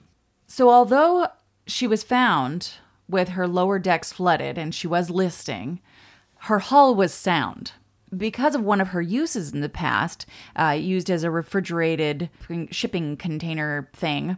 So, 0.47 0.71
although 0.71 1.29
she 1.67 1.87
was 1.87 2.03
found 2.03 2.75
with 3.09 3.31
her 3.31 3.47
lower 3.47 3.79
decks 3.79 4.13
flooded 4.13 4.57
and 4.57 4.75
she 4.75 4.87
was 4.87 5.11
listing, 5.11 5.81
her 6.41 6.61
hull 6.61 6.95
was 6.95 7.13
sound. 7.13 7.73
Because 8.17 8.55
of 8.55 8.63
one 8.63 8.81
of 8.81 8.89
her 8.89 9.03
uses 9.03 9.53
in 9.53 9.61
the 9.61 9.69
past, 9.69 10.27
uh, 10.55 10.77
used 10.79 11.11
as 11.11 11.25
a 11.25 11.31
refrigerated 11.31 12.31
shipping 12.71 13.17
container 13.17 13.89
thing, 13.93 14.37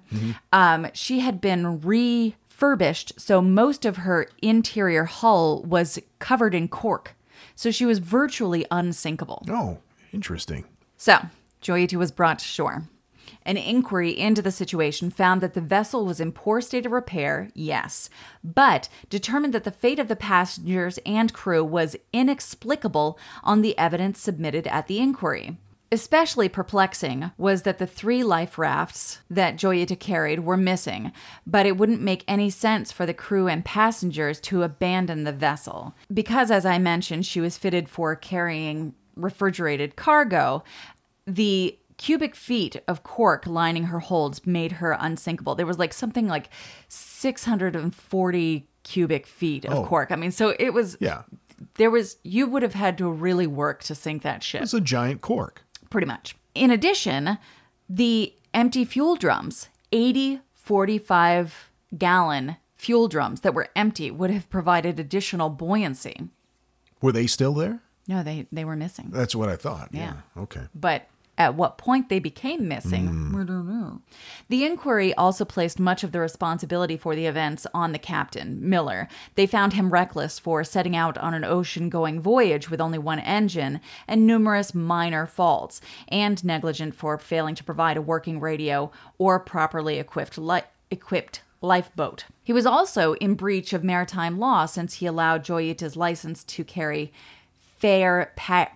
um, 0.52 0.86
she 0.94 1.20
had 1.20 1.40
been 1.40 1.80
refurbished. 1.80 3.20
So 3.20 3.42
most 3.42 3.84
of 3.84 3.98
her 3.98 4.28
interior 4.42 5.04
hull 5.04 5.62
was 5.62 5.98
covered 6.18 6.54
in 6.54 6.68
cork. 6.68 7.14
So 7.54 7.70
she 7.70 7.84
was 7.84 7.98
virtually 7.98 8.64
unsinkable. 8.70 9.44
Oh, 9.50 9.78
interesting. 10.12 10.64
So, 10.96 11.18
Joyita 11.62 11.96
was 11.96 12.10
brought 12.10 12.38
to 12.40 12.44
shore. 12.44 12.84
An 13.44 13.56
inquiry 13.56 14.18
into 14.18 14.42
the 14.42 14.50
situation 14.50 15.10
found 15.10 15.40
that 15.40 15.54
the 15.54 15.60
vessel 15.60 16.04
was 16.04 16.20
in 16.20 16.32
poor 16.32 16.60
state 16.60 16.86
of 16.86 16.92
repair, 16.92 17.50
yes, 17.54 18.10
but 18.42 18.88
determined 19.10 19.54
that 19.54 19.64
the 19.64 19.70
fate 19.70 19.98
of 19.98 20.08
the 20.08 20.16
passengers 20.16 20.98
and 21.04 21.32
crew 21.32 21.64
was 21.64 21.96
inexplicable 22.12 23.18
on 23.42 23.62
the 23.62 23.76
evidence 23.78 24.20
submitted 24.20 24.66
at 24.66 24.86
the 24.86 24.98
inquiry. 24.98 25.58
Especially 25.90 26.50
perplexing 26.50 27.30
was 27.38 27.62
that 27.62 27.78
the 27.78 27.86
three 27.86 28.22
life 28.22 28.58
rafts 28.58 29.20
that 29.30 29.56
Joyita 29.56 29.98
carried 29.98 30.40
were 30.40 30.56
missing, 30.56 31.12
but 31.46 31.64
it 31.64 31.78
wouldn't 31.78 32.02
make 32.02 32.24
any 32.28 32.50
sense 32.50 32.92
for 32.92 33.06
the 33.06 33.14
crew 33.14 33.48
and 33.48 33.64
passengers 33.64 34.38
to 34.40 34.64
abandon 34.64 35.24
the 35.24 35.32
vessel. 35.32 35.94
Because, 36.12 36.50
as 36.50 36.66
I 36.66 36.78
mentioned, 36.78 37.24
she 37.24 37.40
was 37.40 37.56
fitted 37.56 37.88
for 37.88 38.14
carrying 38.14 38.94
refrigerated 39.16 39.96
cargo, 39.96 40.62
the 41.26 41.78
cubic 41.98 42.34
feet 42.34 42.76
of 42.88 43.02
cork 43.02 43.46
lining 43.46 43.84
her 43.84 43.98
holds 44.00 44.46
made 44.46 44.72
her 44.72 44.96
unsinkable. 44.98 45.54
There 45.54 45.66
was 45.66 45.78
like 45.78 45.92
something 45.92 46.26
like 46.28 46.48
640 46.88 48.66
cubic 48.84 49.26
feet 49.26 49.64
of 49.64 49.72
Oh. 49.78 49.84
cork. 49.84 50.10
I 50.10 50.16
mean, 50.16 50.30
so 50.30 50.54
it 50.58 50.70
was, 50.72 50.96
Yeah. 51.00 51.22
there 51.76 51.90
was, 51.90 52.16
you 52.22 52.46
would 52.46 52.62
have 52.62 52.74
had 52.74 52.96
to 52.98 53.10
really 53.10 53.46
work 53.46 53.82
to 53.84 53.94
sink 53.94 54.22
that 54.22 54.42
ship 54.42 54.62
It's 54.62 54.72
a 54.74 54.80
giant 54.80 55.20
cork. 55.20 55.62
pretty 55.90 56.06
much. 56.06 56.36
In 56.54 56.70
addition, 56.70 57.38
the 57.88 58.34
empty 58.54 58.84
fuel 58.84 59.16
drums, 59.16 59.68
80 59.92 60.40
45 60.54 61.70
gallon 61.96 62.56
fuel 62.76 63.08
drums 63.08 63.40
that 63.40 63.54
were 63.54 63.68
empty, 63.74 64.10
would 64.10 64.30
have 64.30 64.48
provided 64.50 65.00
additional 65.00 65.50
buoyancy. 65.50 66.28
Were 67.00 67.12
they 67.12 67.26
still 67.26 67.54
there? 67.54 67.80
No, 68.06 68.22
they, 68.22 68.46
they 68.52 68.64
were 68.64 68.76
missing. 68.76 69.10
That's 69.10 69.34
what 69.34 69.48
I 69.48 69.56
thought. 69.56 69.90
Yeah. 69.92 70.14
Okay. 70.36 70.62
But 70.74 71.08
at 71.38 71.54
what 71.54 71.78
point 71.78 72.08
they 72.08 72.18
became 72.18 72.66
missing, 72.66 73.06
hmm. 73.06 73.36
we 73.38 73.44
don't 73.44 73.68
know. 73.68 74.02
The 74.48 74.64
inquiry 74.64 75.14
also 75.14 75.44
placed 75.44 75.78
much 75.78 76.02
of 76.02 76.10
the 76.10 76.18
responsibility 76.18 76.96
for 76.96 77.14
the 77.14 77.26
events 77.26 77.66
on 77.72 77.92
the 77.92 77.98
captain, 77.98 78.68
Miller. 78.68 79.08
They 79.36 79.46
found 79.46 79.72
him 79.72 79.90
reckless 79.90 80.40
for 80.40 80.64
setting 80.64 80.96
out 80.96 81.16
on 81.16 81.34
an 81.34 81.44
ocean 81.44 81.88
going 81.88 82.20
voyage 82.20 82.68
with 82.68 82.80
only 82.80 82.98
one 82.98 83.20
engine 83.20 83.80
and 84.08 84.26
numerous 84.26 84.74
minor 84.74 85.26
faults, 85.26 85.80
and 86.08 86.44
negligent 86.44 86.94
for 86.96 87.16
failing 87.18 87.54
to 87.54 87.64
provide 87.64 87.96
a 87.96 88.02
working 88.02 88.40
radio 88.40 88.90
or 89.16 89.38
properly 89.38 89.98
equipped 89.98 90.36
li- 90.36 90.62
equipped 90.90 91.42
lifeboat. 91.60 92.24
He 92.42 92.52
was 92.52 92.66
also 92.66 93.14
in 93.14 93.34
breach 93.34 93.72
of 93.72 93.84
maritime 93.84 94.38
law 94.38 94.66
since 94.66 94.94
he 94.94 95.06
allowed 95.06 95.44
Joyita's 95.44 95.96
license 95.96 96.42
to 96.44 96.64
carry 96.64 97.12
fair 97.78 98.32
pa- 98.36 98.68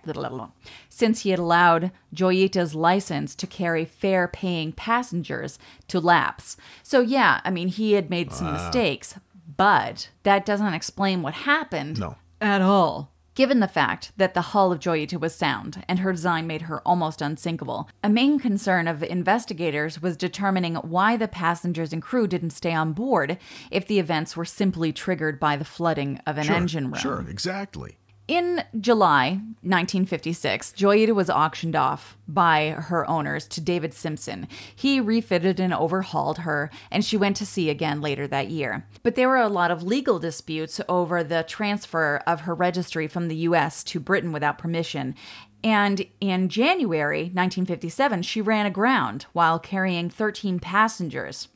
since 0.89 1.21
he 1.21 1.29
had 1.31 1.39
allowed 1.39 1.91
Joyita's 2.15 2.75
license 2.75 3.35
to 3.35 3.47
carry 3.47 3.85
fare 3.85 4.27
paying 4.27 4.71
passengers 4.71 5.59
to 5.87 5.99
lapse. 5.99 6.57
So 6.83 6.99
yeah, 7.01 7.41
I 7.43 7.51
mean 7.51 7.67
he 7.67 7.93
had 7.93 8.09
made 8.09 8.31
some 8.31 8.47
ah. 8.47 8.53
mistakes, 8.53 9.15
but 9.57 10.09
that 10.23 10.45
doesn't 10.45 10.73
explain 10.73 11.21
what 11.21 11.33
happened 11.33 11.99
No. 11.99 12.15
at 12.41 12.61
all. 12.61 13.09
Given 13.35 13.61
the 13.61 13.67
fact 13.67 14.11
that 14.17 14.35
the 14.35 14.41
hull 14.53 14.71
of 14.71 14.79
Joyita 14.79 15.19
was 15.19 15.33
sound 15.33 15.83
and 15.89 15.97
her 15.99 16.11
design 16.11 16.45
made 16.45 16.63
her 16.63 16.81
almost 16.87 17.19
unsinkable, 17.19 17.89
a 18.03 18.09
main 18.09 18.37
concern 18.37 18.87
of 18.87 19.01
investigators 19.01 19.99
was 19.99 20.15
determining 20.15 20.75
why 20.75 21.17
the 21.17 21.27
passengers 21.27 21.91
and 21.91 21.99
crew 21.99 22.27
didn't 22.27 22.51
stay 22.51 22.73
on 22.73 22.93
board 22.93 23.39
if 23.71 23.87
the 23.87 23.97
events 23.97 24.37
were 24.37 24.45
simply 24.45 24.93
triggered 24.93 25.39
by 25.39 25.55
the 25.57 25.65
flooding 25.65 26.19
of 26.27 26.37
an 26.37 26.43
Sure, 26.43 26.55
engine 26.55 26.85
room. 26.91 26.99
Sure, 26.99 27.25
exactly. 27.27 27.97
In 28.27 28.63
July 28.79 29.31
1956, 29.63 30.71
Joyita 30.77 31.13
was 31.13 31.29
auctioned 31.29 31.75
off 31.75 32.17
by 32.25 32.69
her 32.69 33.09
owners 33.09 33.45
to 33.49 33.59
David 33.59 33.93
Simpson. 33.93 34.47
He 34.73 35.01
refitted 35.01 35.59
and 35.59 35.73
overhauled 35.73 36.39
her, 36.39 36.69
and 36.89 37.03
she 37.03 37.17
went 37.17 37.35
to 37.37 37.45
sea 37.45 37.69
again 37.69 37.99
later 37.99 38.25
that 38.27 38.49
year. 38.49 38.87
But 39.03 39.15
there 39.15 39.27
were 39.27 39.35
a 39.35 39.49
lot 39.49 39.71
of 39.71 39.83
legal 39.83 40.19
disputes 40.19 40.79
over 40.87 41.21
the 41.21 41.43
transfer 41.43 42.21
of 42.25 42.41
her 42.41 42.55
registry 42.55 43.07
from 43.07 43.27
the 43.27 43.35
US 43.37 43.83
to 43.85 43.99
Britain 43.99 44.31
without 44.31 44.57
permission. 44.57 45.15
And 45.61 46.05
in 46.21 46.47
January 46.47 47.23
1957, 47.23 48.21
she 48.21 48.41
ran 48.41 48.65
aground 48.65 49.25
while 49.33 49.59
carrying 49.59 50.09
13 50.09 50.59
passengers. 50.59 51.49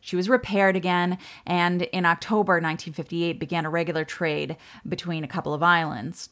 She 0.00 0.16
was 0.16 0.28
repaired 0.28 0.76
again, 0.76 1.18
and 1.46 1.82
in 1.82 2.06
October 2.06 2.54
1958 2.54 3.38
began 3.38 3.66
a 3.66 3.70
regular 3.70 4.04
trade 4.04 4.56
between 4.88 5.24
a 5.24 5.28
couple 5.28 5.54
of 5.54 5.62
islands. 5.62 6.30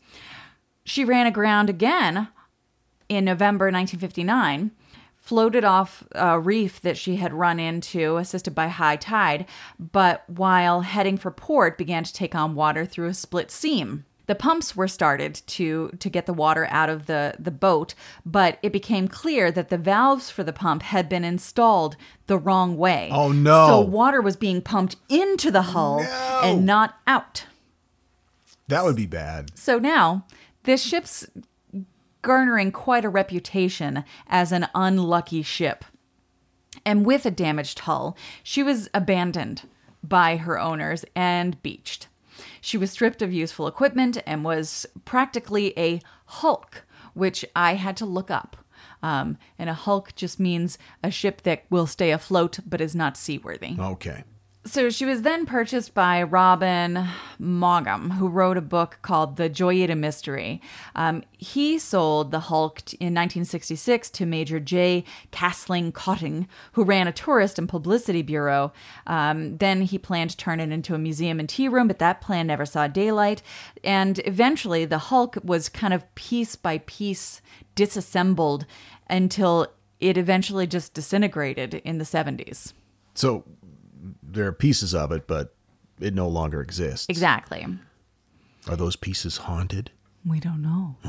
She 0.84 1.04
ran 1.04 1.26
aground 1.26 1.68
again 1.68 2.28
in 3.08 3.24
November 3.24 3.66
1959, 3.66 4.70
floated 5.16 5.64
off 5.64 6.04
a 6.12 6.40
reef 6.40 6.80
that 6.80 6.96
she 6.96 7.16
had 7.16 7.34
run 7.34 7.60
into, 7.60 8.16
assisted 8.16 8.54
by 8.54 8.68
high 8.68 8.96
tide, 8.96 9.46
but 9.78 10.24
while 10.28 10.80
heading 10.80 11.18
for 11.18 11.30
port, 11.30 11.76
began 11.76 12.04
to 12.04 12.12
take 12.12 12.34
on 12.34 12.54
water 12.54 12.86
through 12.86 13.08
a 13.08 13.14
split 13.14 13.50
seam. 13.50 14.06
The 14.28 14.34
pumps 14.34 14.76
were 14.76 14.88
started 14.88 15.34
to 15.46 15.90
to 15.98 16.08
get 16.08 16.26
the 16.26 16.32
water 16.34 16.68
out 16.70 16.88
of 16.90 17.06
the, 17.06 17.34
the 17.38 17.50
boat, 17.50 17.94
but 18.24 18.58
it 18.62 18.72
became 18.72 19.08
clear 19.08 19.50
that 19.50 19.70
the 19.70 19.78
valves 19.78 20.30
for 20.30 20.44
the 20.44 20.52
pump 20.52 20.82
had 20.82 21.08
been 21.08 21.24
installed 21.24 21.96
the 22.26 22.38
wrong 22.38 22.76
way. 22.76 23.08
Oh, 23.10 23.32
no. 23.32 23.66
So 23.66 23.80
water 23.80 24.20
was 24.20 24.36
being 24.36 24.60
pumped 24.60 24.96
into 25.08 25.50
the 25.50 25.62
hull 25.62 26.02
No. 26.02 26.40
and 26.44 26.66
not 26.66 26.96
out. 27.06 27.46
That 28.68 28.84
would 28.84 28.96
be 28.96 29.06
bad. 29.06 29.58
So 29.58 29.78
now, 29.78 30.26
this 30.64 30.82
ship's 30.82 31.26
garnering 32.20 32.70
quite 32.70 33.06
a 33.06 33.08
reputation 33.08 34.04
as 34.26 34.52
an 34.52 34.68
unlucky 34.74 35.42
ship. 35.42 35.86
And 36.84 37.06
with 37.06 37.24
a 37.24 37.30
damaged 37.30 37.78
hull, 37.80 38.14
she 38.42 38.62
was 38.62 38.90
abandoned 38.92 39.62
by 40.02 40.36
her 40.36 40.58
owners 40.58 41.06
and 41.16 41.60
beached. 41.62 42.08
She 42.60 42.78
was 42.78 42.90
stripped 42.90 43.22
of 43.22 43.32
useful 43.32 43.66
equipment 43.66 44.18
and 44.26 44.44
was 44.44 44.86
practically 45.04 45.78
a 45.78 46.00
hulk, 46.26 46.84
which 47.14 47.44
I 47.54 47.74
had 47.74 47.96
to 47.98 48.06
look 48.06 48.30
up. 48.30 48.56
Um, 49.02 49.38
and 49.58 49.70
a 49.70 49.74
hulk 49.74 50.14
just 50.14 50.40
means 50.40 50.78
a 51.02 51.10
ship 51.10 51.42
that 51.42 51.64
will 51.70 51.86
stay 51.86 52.10
afloat 52.10 52.58
but 52.66 52.80
is 52.80 52.94
not 52.94 53.16
seaworthy. 53.16 53.76
Okay. 53.78 54.24
So 54.64 54.90
she 54.90 55.06
was 55.06 55.22
then 55.22 55.46
purchased 55.46 55.94
by 55.94 56.22
Robin 56.22 57.06
Maugham, 57.38 58.10
who 58.10 58.28
wrote 58.28 58.58
a 58.58 58.62
book 58.62 58.98
called 59.00 59.36
The 59.36 59.48
Joyita 59.48 59.96
Mystery. 59.96 60.60
Um, 60.94 61.22
he 61.32 61.78
sold 61.78 62.32
the 62.32 62.40
Hulk 62.40 62.84
t- 62.84 62.96
in 63.00 63.14
1966 63.14 64.10
to 64.10 64.26
Major 64.26 64.60
J. 64.60 65.04
Castling 65.32 65.94
Cotting, 65.94 66.48
who 66.72 66.84
ran 66.84 67.08
a 67.08 67.12
tourist 67.12 67.58
and 67.58 67.68
publicity 67.68 68.20
bureau. 68.20 68.72
Um, 69.06 69.56
then 69.56 69.82
he 69.82 69.96
planned 69.96 70.30
to 70.30 70.36
turn 70.36 70.60
it 70.60 70.70
into 70.70 70.94
a 70.94 70.98
museum 70.98 71.40
and 71.40 71.48
tea 71.48 71.68
room, 71.68 71.88
but 71.88 72.00
that 72.00 72.20
plan 72.20 72.48
never 72.48 72.66
saw 72.66 72.88
daylight. 72.88 73.42
And 73.82 74.20
eventually, 74.26 74.84
the 74.84 74.98
Hulk 74.98 75.38
was 75.42 75.70
kind 75.70 75.94
of 75.94 76.14
piece 76.14 76.56
by 76.56 76.78
piece 76.78 77.40
disassembled 77.74 78.66
until 79.08 79.68
it 79.98 80.18
eventually 80.18 80.66
just 80.66 80.92
disintegrated 80.92 81.74
in 81.74 81.98
the 81.98 82.04
70s. 82.04 82.74
So 83.14 83.42
there 84.22 84.46
are 84.46 84.52
pieces 84.52 84.94
of 84.94 85.12
it, 85.12 85.26
but 85.26 85.54
it 86.00 86.14
no 86.14 86.28
longer 86.28 86.60
exists. 86.60 87.06
Exactly. 87.08 87.66
Are 88.68 88.76
those 88.76 88.96
pieces 88.96 89.38
haunted? 89.38 89.90
We 90.26 90.40
don't 90.40 90.62
know. 90.62 90.96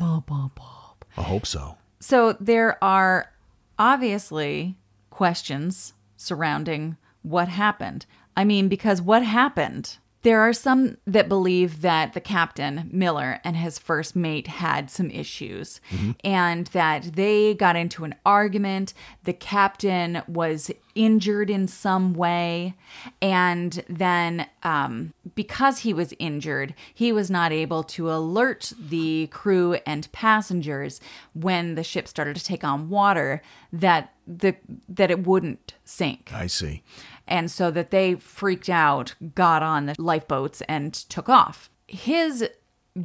Bob, 0.00 0.26
Bob, 0.26 0.54
Bob. 0.54 1.04
I 1.16 1.22
hope 1.22 1.46
so. 1.46 1.76
So 2.00 2.34
there 2.40 2.82
are 2.82 3.32
obviously 3.78 4.76
questions 5.10 5.94
surrounding 6.16 6.96
what 7.22 7.48
happened. 7.48 8.06
I 8.36 8.44
mean, 8.44 8.68
because 8.68 9.00
what 9.00 9.22
happened? 9.24 9.98
There 10.22 10.40
are 10.40 10.52
some 10.52 10.96
that 11.06 11.28
believe 11.28 11.82
that 11.82 12.12
the 12.12 12.20
captain, 12.20 12.88
Miller, 12.92 13.40
and 13.44 13.56
his 13.56 13.78
first 13.78 14.16
mate 14.16 14.48
had 14.48 14.90
some 14.90 15.10
issues 15.10 15.80
and 16.24 16.66
that 16.68 17.14
they 17.14 17.54
got 17.54 17.76
into 17.76 18.04
an 18.04 18.14
argument. 18.24 18.92
The 19.22 19.32
captain 19.32 20.22
was 20.26 20.70
injured 20.96 21.50
in 21.50 21.68
some 21.68 22.14
way. 22.14 22.74
And 23.22 23.84
then, 23.88 24.48
um, 24.64 25.12
because 25.36 25.80
he 25.80 25.92
was 25.92 26.12
injured, 26.18 26.74
he 26.92 27.12
was 27.12 27.30
not 27.30 27.52
able 27.52 27.84
to 27.84 28.10
alert 28.10 28.72
the 28.80 29.28
crew 29.28 29.74
and 29.86 30.10
passengers 30.10 31.00
when 31.34 31.76
the 31.76 31.84
ship 31.84 32.08
started 32.08 32.34
to 32.36 32.44
take 32.44 32.64
on 32.64 32.88
water 32.88 33.42
that 33.72 34.12
the 34.26 34.56
that 34.88 35.10
it 35.10 35.24
wouldn't 35.24 35.74
sink 35.84 36.32
I 36.34 36.48
see. 36.48 36.82
And 37.26 37.50
so 37.50 37.70
that 37.70 37.90
they 37.90 38.14
freaked 38.14 38.68
out, 38.68 39.14
got 39.34 39.62
on 39.62 39.86
the 39.86 39.94
lifeboats, 39.98 40.62
and 40.68 40.92
took 40.94 41.28
off. 41.28 41.70
His 41.86 42.48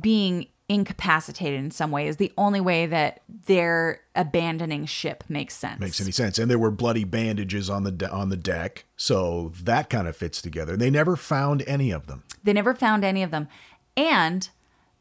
being 0.01 0.47
incapacitated 0.69 1.59
in 1.59 1.69
some 1.69 1.91
way 1.91 2.07
is 2.07 2.15
the 2.15 2.31
only 2.37 2.61
way 2.61 2.85
that 2.85 3.21
their 3.27 3.99
abandoning 4.15 4.85
ship 4.85 5.23
makes 5.27 5.53
sense. 5.53 5.81
Makes 5.81 5.99
any 5.99 6.11
sense? 6.11 6.39
And 6.39 6.49
there 6.49 6.57
were 6.57 6.71
bloody 6.71 7.03
bandages 7.03 7.69
on 7.69 7.83
the 7.83 7.91
de- 7.91 8.09
on 8.09 8.29
the 8.29 8.37
deck, 8.37 8.85
so 8.95 9.51
that 9.63 9.89
kind 9.89 10.07
of 10.07 10.15
fits 10.15 10.41
together. 10.41 10.77
They 10.77 10.89
never 10.89 11.17
found 11.17 11.63
any 11.67 11.91
of 11.91 12.07
them. 12.07 12.23
They 12.43 12.53
never 12.53 12.73
found 12.73 13.03
any 13.03 13.21
of 13.21 13.31
them. 13.31 13.49
And 13.97 14.47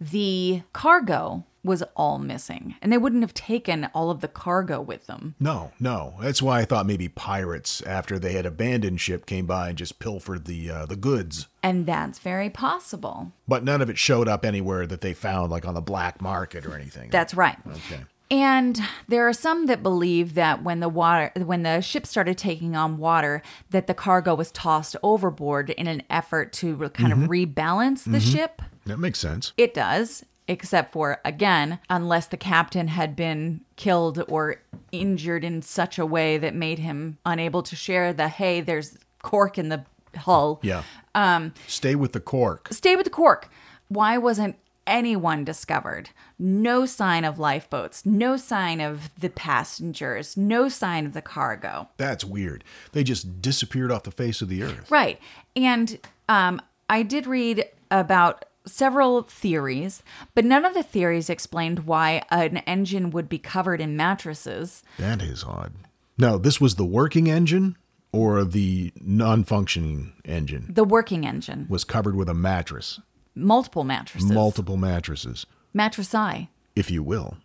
the 0.01 0.62
cargo 0.73 1.45
was 1.63 1.83
all 1.97 2.19
missing. 2.19 2.75
And 2.81 2.93
they 2.93 2.99
wouldn't 2.99 3.23
have 3.23 3.35
taken 3.35 3.89
all 3.95 4.11
of 4.11 4.21
the 4.21 4.29
cargo 4.29 4.81
with 4.81 5.07
them. 5.07 5.35
No, 5.39 5.73
no. 5.79 6.15
That's 6.21 6.43
why 6.43 6.61
I 6.61 6.65
thought 6.65 6.87
maybe 6.87 7.09
pirates, 7.09 7.83
after 7.83 8.19
they 8.19 8.33
had 8.33 8.47
abandoned 8.47 9.01
ship, 9.01 9.27
came 9.27 9.47
by 9.47 9.69
and 9.69 9.79
just 9.79 9.99
pilfered 9.99 10.47
the 10.47 10.71
uh, 10.71 10.87
the 10.87 10.97
goods. 10.97 11.49
And 11.63 11.87
that's 11.87 12.19
very 12.19 12.51
possible. 12.51 13.33
But 13.47 13.65
none 13.65 13.83
of 13.83 13.91
it 13.91 13.99
showed 13.99 14.29
up 14.29 14.45
anywhere 14.45 14.87
that 14.87 15.03
they 15.03 15.13
found, 15.13 15.51
like 15.51 15.67
on 15.67 15.75
the 15.75 15.81
black 15.81 16.23
market 16.23 16.65
or 16.65 16.75
anything. 16.75 17.11
That's 17.11 17.35
right. 17.35 17.59
okay. 17.67 18.05
And 18.31 18.81
there 19.09 19.27
are 19.27 19.33
some 19.33 19.67
that 19.67 19.83
believe 19.83 20.35
that 20.35 20.63
when 20.63 20.79
the 20.79 20.89
water 20.89 21.33
when 21.37 21.65
the 21.65 21.81
ship 21.81 22.07
started 22.07 22.39
taking 22.39 22.77
on 22.77 22.97
water 22.97 23.43
that 23.71 23.89
the 23.89 23.95
cargo 23.95 24.37
was 24.37 24.53
tossed 24.53 24.95
overboard 25.03 25.71
in 25.71 25.89
an 25.89 26.05
effort 26.09 26.53
to 26.55 26.89
kind 26.91 27.13
of 27.13 27.19
rebalance 27.29 28.11
the 28.11 28.21
ship. 28.21 28.63
That 28.87 28.99
makes 28.99 29.19
sense. 29.19 29.53
It 29.57 29.75
does. 29.75 30.25
Except 30.49 30.93
for, 30.93 31.20
again, 31.24 31.78
unless 31.88 32.26
the 32.26 32.36
captain 32.36 32.88
had 32.88 33.14
been 33.14 33.61
killed 33.76 34.22
or 34.28 34.57
injured 34.93 35.45
in 35.45 35.62
such 35.62 35.99
a 35.99 36.07
way 36.07 36.38
that 36.38 36.55
made 36.55 36.78
him 36.78 37.18
unable 37.24 37.62
to 37.62 37.76
share 37.76 38.12
the, 38.12 38.28
hey, 38.28 38.61
there's 38.61 38.99
cork 39.22 39.59
in 39.59 39.68
the 39.68 39.84
hull. 40.16 40.59
Yeah. 40.62 40.82
Um, 41.14 41.55
Stay 41.66 41.95
with 41.95 42.12
the 42.12 42.20
cork. 42.20 42.68
Stay 42.72 42.97
with 42.97 43.05
the 43.05 43.11
cork. 43.11 43.49
Why 43.88 44.18
wasn't 44.18 44.57
anyone 44.86 45.45
discovered? 45.45 46.11
No 46.38 46.84
sign 46.86 47.24
of 47.24 47.38
lifeboats, 47.38 48.05
no 48.05 48.36
sign 48.36 48.80
of 48.80 49.11
the 49.18 49.30
passengers, 49.30 50.36
no 50.36 50.68
sign 50.68 51.07
of 51.07 51.12
the 51.12 51.22
cargo. 51.22 51.88
That's 51.97 52.24
weird. 52.24 52.64
They 52.93 53.05
just 53.05 53.41
disappeared 53.41 53.93
off 53.93 54.03
the 54.03 54.11
face 54.11 54.43
of 54.43 54.49
the 54.49 54.64
earth. 54.64 54.91
Right. 54.91 55.20
And 55.55 56.01
um, 56.28 56.61
I 56.88 57.03
did 57.03 57.26
read 57.26 57.66
about 57.91 58.45
several 58.67 59.23
theories, 59.23 60.03
but 60.35 60.45
none 60.45 60.65
of 60.65 60.75
the 60.75 60.83
theories 60.83 61.31
explained 61.31 61.87
why 61.87 62.23
an 62.31 62.59
engine 62.59 63.11
would 63.11 63.29
be 63.29 63.39
covered 63.39 63.81
in 63.81 63.97
mattresses. 63.97 64.83
That 64.99 65.23
is 65.23 65.45
odd. 65.45 65.73
No, 66.19 66.39
this 66.39 66.61
was 66.61 66.75
the 66.75 66.85
working 66.85 67.31
engine 67.31 67.77
or 68.13 68.45
the 68.45 68.93
non 69.01 69.45
functioning 69.45 70.13
engine 70.25 70.67
The 70.71 70.85
working 70.85 71.25
engine, 71.27 71.67
was 71.69 71.85
covered 71.85 72.17
with 72.17 72.29
a 72.29 72.35
mattress, 72.35 73.01
multiple 73.35 73.85
mattresses, 73.85 74.31
multiple 74.31 74.77
mattresses, 74.77 75.47
mattress 75.73 76.15
eye. 76.15 76.49
if 76.77 76.91
you 76.91 77.03
will. 77.03 77.37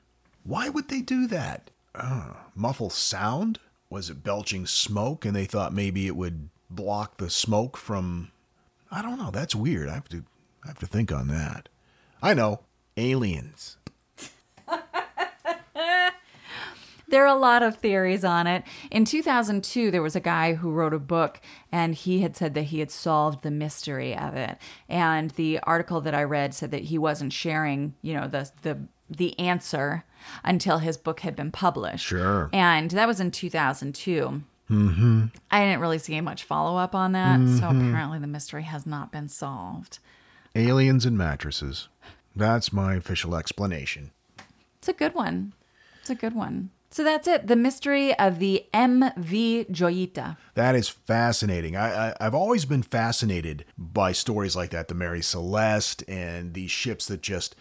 Why 0.43 0.70
would 0.70 0.89
they 0.89 1.01
do 1.01 1.28
that? 1.28 1.70
Uh, 1.93 2.34
muffle 2.55 2.89
sound? 2.89 3.59
Was 3.89 4.09
it 4.09 4.24
belching 4.24 4.66
smoke 4.68 5.24
and 5.26 5.36
they 5.36 5.45
thought 5.45 5.72
maybe 5.74 6.07
it 6.07 6.16
would 6.16 6.49
block 6.70 7.18
the 7.18 7.30
smoke 7.30 7.78
from. 7.78 8.32
I 8.91 9.01
don't 9.01 9.18
know. 9.18 9.32
That's 9.32 9.55
weird. 9.55 9.88
I 9.89 9.93
have 9.93 10.09
to, 10.09 10.24
I 10.66 10.70
have 10.70 10.80
to 10.80 10.88
think 10.88 11.11
on 11.11 11.28
that. 11.30 11.70
I 12.22 12.34
know. 12.34 12.61
Aliens. 12.97 13.78
There 17.07 17.24
are 17.24 17.36
a 17.36 17.39
lot 17.39 17.63
of 17.63 17.78
theories 17.78 18.26
on 18.26 18.47
it. 18.47 18.63
In 18.91 19.05
2002, 19.05 19.91
there 19.91 20.01
was 20.01 20.16
a 20.16 20.20
guy 20.20 20.55
who 20.55 20.72
wrote 20.72 20.93
a 20.93 20.99
book 20.99 21.39
and 21.72 21.93
he 21.93 22.22
had 22.22 22.36
said 22.36 22.55
that 22.55 22.63
he 22.63 22.80
had 22.80 22.91
solved 22.91 23.43
the 23.43 23.51
mystery 23.51 24.18
of 24.18 24.34
it. 24.36 24.57
And 24.89 25.32
the 25.32 25.59
article 25.59 26.01
that 26.01 26.16
I 26.16 26.24
read 26.24 26.53
said 26.53 26.72
that 26.72 26.86
he 26.86 26.97
wasn't 26.97 27.32
sharing, 27.32 27.93
you 28.01 28.13
know, 28.16 28.28
the 28.28 28.49
the 28.63 28.80
the 29.09 29.38
answer 29.39 30.03
until 30.43 30.80
his 30.80 30.97
book 30.97 31.20
had 31.20 31.36
been 31.36 31.51
published. 31.51 32.05
Sure. 32.05 32.49
And 32.51 32.89
that 32.91 33.07
was 33.07 33.20
in 33.20 33.30
2002. 33.30 34.41
Mm-hmm. 34.70 35.26
I 35.51 35.63
didn't 35.63 35.80
really 35.80 35.99
see 35.99 36.20
much 36.22 36.43
follow 36.43 36.78
up 36.78 36.95
on 36.95 37.11
that. 37.11 37.39
So 37.59 37.68
apparently 37.68 38.18
the 38.18 38.26
mystery 38.26 38.63
has 38.63 38.88
not 38.88 39.11
been 39.11 39.30
solved. 39.30 39.99
Aliens 40.56 41.06
and 41.06 41.18
mattresses. 41.18 41.89
That's 42.36 42.72
my 42.72 42.95
official 42.95 43.36
explanation. 43.36 44.12
It's 44.78 44.88
a 44.88 44.93
good 44.93 45.14
one. 45.14 45.53
It's 45.99 46.10
a 46.10 46.16
good 46.16 46.34
one. 46.34 46.70
So 46.91 47.03
that's 47.03 47.28
it. 47.28 47.47
The 47.47 47.58
mystery 47.58 48.18
of 48.18 48.39
the 48.39 48.66
MV 48.74 49.70
Joyita. 49.70 50.38
That 50.53 50.76
is 50.76 50.88
fascinating. 50.88 51.76
I, 51.76 52.10
I, 52.10 52.16
I've 52.22 52.36
always 52.36 52.64
been 52.64 52.84
fascinated 52.84 53.66
by 53.78 54.14
stories 54.14 54.56
like 54.56 54.70
that, 54.70 54.88
the 54.88 54.95
Mary 54.95 55.22
Celeste 55.22 56.03
and 56.08 56.53
these 56.53 56.72
ships 56.72 57.08
that 57.08 57.22
just 57.22 57.56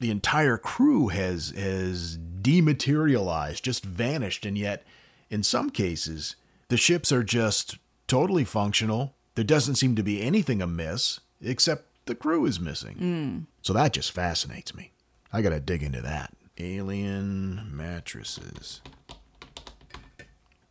the 0.00 0.10
entire 0.10 0.56
crew 0.56 1.08
has 1.08 1.50
has 1.50 2.16
dematerialized, 2.16 3.62
just 3.62 3.84
vanished, 3.84 4.44
and 4.44 4.58
yet 4.58 4.82
in 5.28 5.44
some 5.44 5.70
cases 5.70 6.34
the 6.68 6.76
ships 6.76 7.12
are 7.12 7.22
just 7.22 7.78
totally 8.08 8.44
functional. 8.44 9.14
There 9.36 9.44
doesn't 9.44 9.76
seem 9.76 9.94
to 9.94 10.02
be 10.02 10.20
anything 10.20 10.60
amiss 10.60 11.20
except 11.40 11.89
the 12.10 12.14
crew 12.16 12.44
is 12.44 12.58
missing. 12.58 12.96
Mm. 12.96 13.46
So 13.62 13.72
that 13.72 13.92
just 13.92 14.10
fascinates 14.10 14.74
me. 14.74 14.90
I 15.32 15.42
got 15.42 15.50
to 15.50 15.60
dig 15.60 15.82
into 15.82 16.02
that. 16.02 16.34
Alien 16.58 17.70
mattresses. 17.70 18.80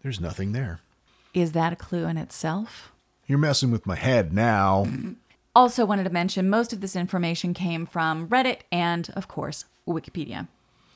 There's 0.03 0.19
nothing 0.19 0.51
there. 0.51 0.81
Is 1.33 1.53
that 1.53 1.71
a 1.71 1.77
clue 1.77 2.05
in 2.07 2.17
itself? 2.17 2.91
You're 3.25 3.37
messing 3.37 3.71
with 3.71 3.87
my 3.87 3.95
head 3.95 4.33
now. 4.33 4.85
Also, 5.55 5.83
wanted 5.83 6.03
to 6.03 6.11
mention 6.11 6.47
most 6.47 6.71
of 6.71 6.79
this 6.79 6.95
information 6.95 7.55
came 7.55 7.87
from 7.87 8.29
Reddit 8.29 8.59
and, 8.71 9.09
of 9.15 9.27
course, 9.27 9.65
Wikipedia, 9.87 10.47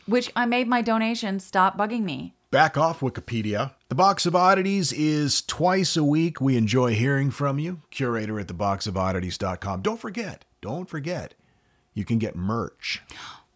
which 0.05 0.31
I 0.35 0.45
made 0.45 0.67
my 0.67 0.81
donation 0.81 1.39
stop 1.39 1.75
bugging 1.75 2.03
me. 2.03 2.35
Back 2.53 2.77
off 2.77 2.99
Wikipedia. 2.99 3.73
The 3.89 3.95
Box 3.95 4.27
of 4.27 4.35
Oddities 4.35 4.93
is 4.93 5.41
twice 5.41 5.97
a 5.97 6.03
week. 6.03 6.39
We 6.39 6.55
enjoy 6.55 6.93
hearing 6.93 7.31
from 7.31 7.57
you. 7.57 7.81
Curator 7.89 8.39
at 8.39 8.45
theboxofoddities.com. 8.45 9.81
Don't 9.81 9.99
forget, 9.99 10.45
don't 10.61 10.87
forget, 10.87 11.33
you 11.95 12.05
can 12.05 12.19
get 12.19 12.35
merch. 12.35 13.01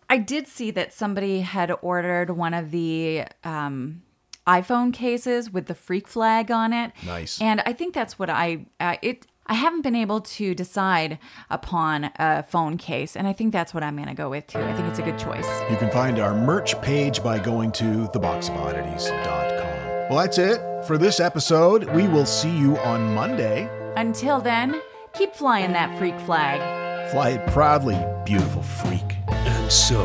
I 0.09 0.17
did 0.17 0.47
see 0.47 0.71
that 0.71 0.93
somebody 0.93 1.41
had 1.41 1.71
ordered 1.83 2.31
one 2.31 2.55
of 2.55 2.71
the 2.71 3.25
um, 3.43 4.01
iPhone 4.47 4.91
cases 4.91 5.51
with 5.51 5.67
the 5.67 5.75
freak 5.75 6.07
flag 6.07 6.49
on 6.49 6.73
it. 6.73 6.91
Nice. 7.05 7.39
And 7.39 7.61
I 7.67 7.73
think 7.73 7.93
that's 7.93 8.17
what 8.17 8.31
I 8.31 8.65
uh, 8.79 8.95
it. 9.03 9.27
I 9.49 9.53
haven't 9.53 9.81
been 9.81 9.95
able 9.95 10.19
to 10.21 10.53
decide 10.53 11.19
upon 11.49 12.11
a 12.19 12.43
phone 12.43 12.77
case, 12.77 13.15
and 13.15 13.25
I 13.27 13.33
think 13.33 13.53
that's 13.53 13.73
what 13.73 13.81
I'm 13.81 13.95
going 13.95 14.09
to 14.09 14.13
go 14.13 14.29
with 14.29 14.45
too. 14.47 14.59
I 14.59 14.73
think 14.73 14.89
it's 14.89 14.99
a 14.99 15.03
good 15.03 15.17
choice. 15.17 15.47
You 15.69 15.77
can 15.77 15.89
find 15.89 16.19
our 16.19 16.35
merch 16.35 16.79
page 16.81 17.23
by 17.23 17.39
going 17.39 17.71
to 17.73 18.09
theboxofoddities.com. 18.13 20.09
Well, 20.09 20.19
that's 20.19 20.37
it 20.37 20.85
for 20.85 20.97
this 20.97 21.21
episode. 21.21 21.85
We 21.95 22.07
will 22.07 22.25
see 22.25 22.55
you 22.55 22.77
on 22.79 23.13
Monday. 23.13 23.69
Until 23.95 24.41
then, 24.41 24.81
keep 25.13 25.33
flying 25.33 25.71
that 25.73 25.97
freak 25.97 26.19
flag. 26.21 27.09
Fly 27.11 27.29
it 27.29 27.47
proudly, 27.47 27.97
beautiful 28.25 28.61
freak. 28.61 29.15
And 29.29 29.71
so, 29.71 30.03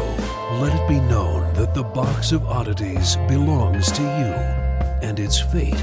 let 0.61 0.72
it 0.72 0.88
be 0.88 1.01
known 1.01 1.53
that 1.55 1.74
the 1.74 1.82
Box 1.82 2.30
of 2.30 2.45
Oddities 2.47 3.16
belongs 3.28 3.90
to 3.93 4.03
you, 4.03 4.32
and 5.09 5.18
its 5.18 5.40
fate 5.40 5.82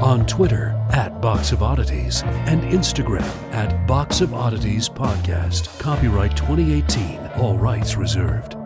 On 0.00 0.24
Twitter 0.24 0.70
at 0.92 1.20
Box 1.20 1.52
of 1.52 1.62
Oddities. 1.62 2.22
And 2.24 2.62
Instagram 2.62 3.20
at 3.52 3.86
Box 3.86 4.22
of 4.22 4.32
Oddities 4.32 4.88
Podcast. 4.88 5.78
Copyright 5.78 6.34
2018. 6.38 7.18
All 7.36 7.58
rights 7.58 7.96
reserved. 7.96 8.56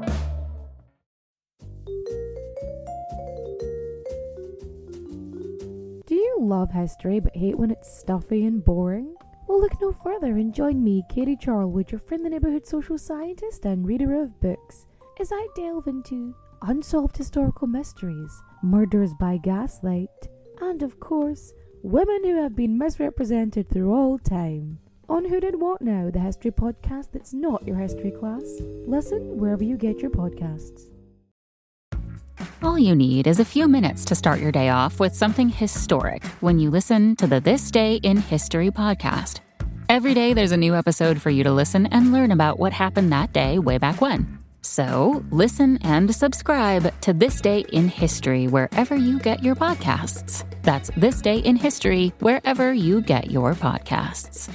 Do 6.06 6.14
you 6.14 6.36
love 6.40 6.70
history 6.70 7.18
but 7.18 7.34
hate 7.34 7.58
when 7.58 7.72
it's 7.72 7.92
stuffy 7.92 8.44
and 8.44 8.64
boring? 8.64 9.12
Well, 9.48 9.60
look 9.60 9.72
no 9.80 9.92
further 9.92 10.36
and 10.36 10.54
join 10.54 10.84
me, 10.84 11.02
Katie 11.10 11.36
Charlwood, 11.36 11.90
your 11.90 11.98
friendly 11.98 12.30
neighbourhood 12.30 12.64
social 12.64 12.96
scientist 12.96 13.64
and 13.64 13.84
reader 13.84 14.22
of 14.22 14.40
books, 14.40 14.86
as 15.18 15.32
I 15.32 15.48
delve 15.56 15.88
into 15.88 16.32
unsolved 16.62 17.16
historical 17.16 17.66
mysteries, 17.66 18.40
murders 18.62 19.10
by 19.18 19.36
gaslight, 19.38 20.08
and 20.70 20.82
of 20.82 20.98
course, 21.00 21.52
women 21.82 22.24
who 22.24 22.42
have 22.42 22.56
been 22.56 22.78
misrepresented 22.78 23.68
through 23.68 23.92
all 23.92 24.18
time. 24.18 24.78
On 25.08 25.24
Who 25.26 25.38
Did 25.38 25.60
What 25.60 25.82
Now, 25.82 26.10
the 26.10 26.18
history 26.18 26.50
podcast 26.50 27.08
that's 27.12 27.34
not 27.34 27.66
your 27.66 27.76
history 27.76 28.10
class. 28.10 28.42
Listen 28.86 29.36
wherever 29.38 29.62
you 29.62 29.76
get 29.76 30.00
your 30.00 30.10
podcasts. 30.10 30.90
All 32.62 32.78
you 32.78 32.96
need 32.96 33.26
is 33.26 33.40
a 33.40 33.44
few 33.44 33.68
minutes 33.68 34.04
to 34.06 34.14
start 34.14 34.40
your 34.40 34.50
day 34.50 34.70
off 34.70 34.98
with 34.98 35.14
something 35.14 35.50
historic 35.50 36.24
when 36.40 36.58
you 36.58 36.70
listen 36.70 37.14
to 37.16 37.26
the 37.26 37.40
This 37.40 37.70
Day 37.70 37.96
in 37.96 38.16
History 38.16 38.70
podcast. 38.70 39.40
Every 39.90 40.14
day, 40.14 40.32
there's 40.32 40.52
a 40.52 40.56
new 40.56 40.74
episode 40.74 41.20
for 41.20 41.28
you 41.28 41.44
to 41.44 41.52
listen 41.52 41.86
and 41.86 42.10
learn 42.10 42.32
about 42.32 42.58
what 42.58 42.72
happened 42.72 43.12
that 43.12 43.34
day 43.34 43.58
way 43.58 43.76
back 43.76 44.00
when. 44.00 44.43
So, 44.64 45.22
listen 45.30 45.76
and 45.82 46.14
subscribe 46.14 46.98
to 47.02 47.12
This 47.12 47.42
Day 47.42 47.66
in 47.74 47.86
History 47.86 48.46
wherever 48.46 48.96
you 48.96 49.18
get 49.18 49.42
your 49.44 49.54
podcasts. 49.54 50.42
That's 50.62 50.90
This 50.96 51.20
Day 51.20 51.36
in 51.40 51.54
History 51.54 52.14
wherever 52.20 52.72
you 52.72 53.02
get 53.02 53.30
your 53.30 53.52
podcasts. 53.54 54.48